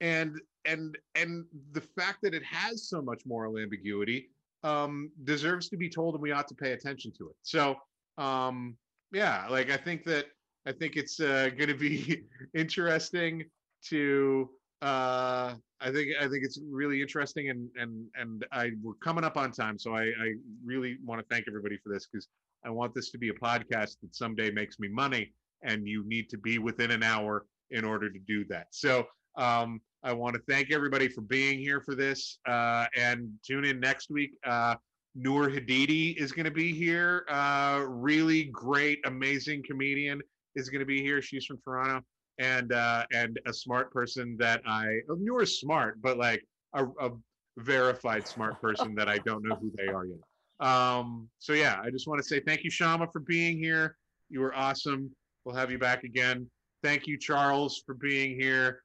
And 0.00 0.40
and 0.64 0.98
and 1.14 1.44
the 1.72 1.80
fact 1.80 2.18
that 2.22 2.34
it 2.34 2.44
has 2.44 2.88
so 2.88 3.00
much 3.00 3.22
moral 3.24 3.58
ambiguity 3.58 4.28
um 4.64 5.10
deserves 5.24 5.68
to 5.68 5.76
be 5.76 5.88
told 5.88 6.14
and 6.14 6.22
we 6.22 6.30
ought 6.32 6.48
to 6.48 6.54
pay 6.54 6.72
attention 6.72 7.12
to 7.18 7.28
it. 7.30 7.36
So 7.42 7.76
um 8.18 8.76
yeah 9.12 9.46
like 9.48 9.70
i 9.70 9.76
think 9.76 10.04
that 10.04 10.26
i 10.66 10.72
think 10.72 10.96
it's 10.96 11.18
uh 11.18 11.48
going 11.56 11.68
to 11.68 11.74
be 11.74 12.22
interesting 12.54 13.42
to 13.82 14.50
uh 14.82 15.54
i 15.80 15.90
think 15.90 16.08
i 16.20 16.28
think 16.28 16.44
it's 16.44 16.60
really 16.68 17.00
interesting 17.00 17.48
and 17.48 17.70
and 17.76 18.06
and 18.16 18.44
i 18.52 18.70
we're 18.82 18.94
coming 18.94 19.24
up 19.24 19.36
on 19.36 19.50
time. 19.52 19.78
So 19.78 19.94
i 19.94 20.02
i 20.02 20.34
really 20.64 20.98
want 21.04 21.20
to 21.20 21.26
thank 21.34 21.46
everybody 21.48 21.78
for 21.82 21.92
this 21.92 22.06
because 22.06 22.28
i 22.64 22.70
want 22.70 22.94
this 22.94 23.10
to 23.10 23.18
be 23.18 23.30
a 23.30 23.34
podcast 23.34 23.96
that 24.02 24.14
someday 24.14 24.50
makes 24.50 24.78
me 24.78 24.88
money 24.88 25.32
and 25.62 25.86
you 25.86 26.04
need 26.06 26.28
to 26.28 26.38
be 26.38 26.58
within 26.58 26.90
an 26.90 27.02
hour 27.02 27.46
in 27.70 27.84
order 27.84 28.10
to 28.10 28.18
do 28.20 28.44
that 28.44 28.66
so 28.70 29.04
um 29.36 29.80
i 30.02 30.12
want 30.12 30.34
to 30.34 30.42
thank 30.48 30.70
everybody 30.70 31.08
for 31.08 31.22
being 31.22 31.58
here 31.58 31.80
for 31.80 31.94
this 31.94 32.38
uh 32.48 32.86
and 32.96 33.30
tune 33.46 33.64
in 33.64 33.80
next 33.80 34.10
week 34.10 34.32
uh 34.46 34.74
Noor 35.14 35.48
Hadidi 35.48 36.16
is 36.16 36.32
going 36.32 36.46
to 36.46 36.50
be 36.50 36.72
here. 36.72 37.26
Uh, 37.28 37.84
really 37.86 38.44
great, 38.44 38.98
amazing 39.04 39.62
comedian 39.62 40.22
is 40.54 40.68
going 40.70 40.80
to 40.80 40.86
be 40.86 41.02
here. 41.02 41.20
She's 41.20 41.44
from 41.44 41.58
Toronto, 41.62 42.04
and 42.38 42.72
uh, 42.72 43.04
and 43.12 43.38
a 43.46 43.52
smart 43.52 43.92
person 43.92 44.36
that 44.38 44.62
I 44.66 45.00
Noor 45.08 45.42
is 45.42 45.60
smart, 45.60 46.00
but 46.00 46.16
like 46.16 46.42
a, 46.74 46.86
a 47.00 47.10
verified 47.58 48.26
smart 48.26 48.60
person 48.60 48.94
that 48.94 49.08
I 49.08 49.18
don't 49.18 49.46
know 49.46 49.54
who 49.56 49.70
they 49.76 49.88
are 49.88 50.06
yet. 50.06 50.66
Um, 50.66 51.28
so 51.38 51.52
yeah, 51.52 51.80
I 51.82 51.90
just 51.90 52.06
want 52.06 52.22
to 52.22 52.26
say 52.26 52.40
thank 52.40 52.64
you, 52.64 52.70
Shama, 52.70 53.08
for 53.12 53.20
being 53.20 53.58
here. 53.58 53.96
You 54.30 54.40
were 54.40 54.54
awesome. 54.54 55.10
We'll 55.44 55.54
have 55.54 55.70
you 55.70 55.78
back 55.78 56.04
again. 56.04 56.48
Thank 56.82 57.06
you, 57.06 57.18
Charles, 57.18 57.82
for 57.84 57.94
being 57.94 58.38
here. 58.38 58.82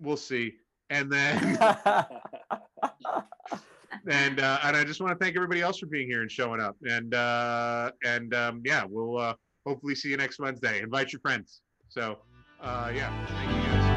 We'll 0.00 0.16
see. 0.16 0.54
And 0.90 1.10
then 1.10 1.38
and 4.06 4.40
uh, 4.40 4.58
and 4.64 4.76
I 4.76 4.84
just 4.84 5.00
want 5.00 5.18
to 5.18 5.24
thank 5.24 5.36
everybody 5.36 5.62
else 5.62 5.78
for 5.78 5.86
being 5.86 6.06
here 6.06 6.22
and 6.22 6.30
showing 6.30 6.60
up. 6.60 6.76
And 6.88 7.14
uh, 7.14 7.92
and 8.04 8.34
um, 8.34 8.62
yeah, 8.64 8.84
we'll 8.88 9.18
uh, 9.18 9.34
hopefully 9.66 9.94
see 9.94 10.10
you 10.10 10.16
next 10.16 10.38
Wednesday. 10.38 10.80
Invite 10.82 11.12
your 11.12 11.20
friends. 11.20 11.62
So 11.88 12.18
uh, 12.60 12.92
yeah, 12.94 13.26
thank 13.26 13.50
you 13.50 13.62
guys. 13.70 13.91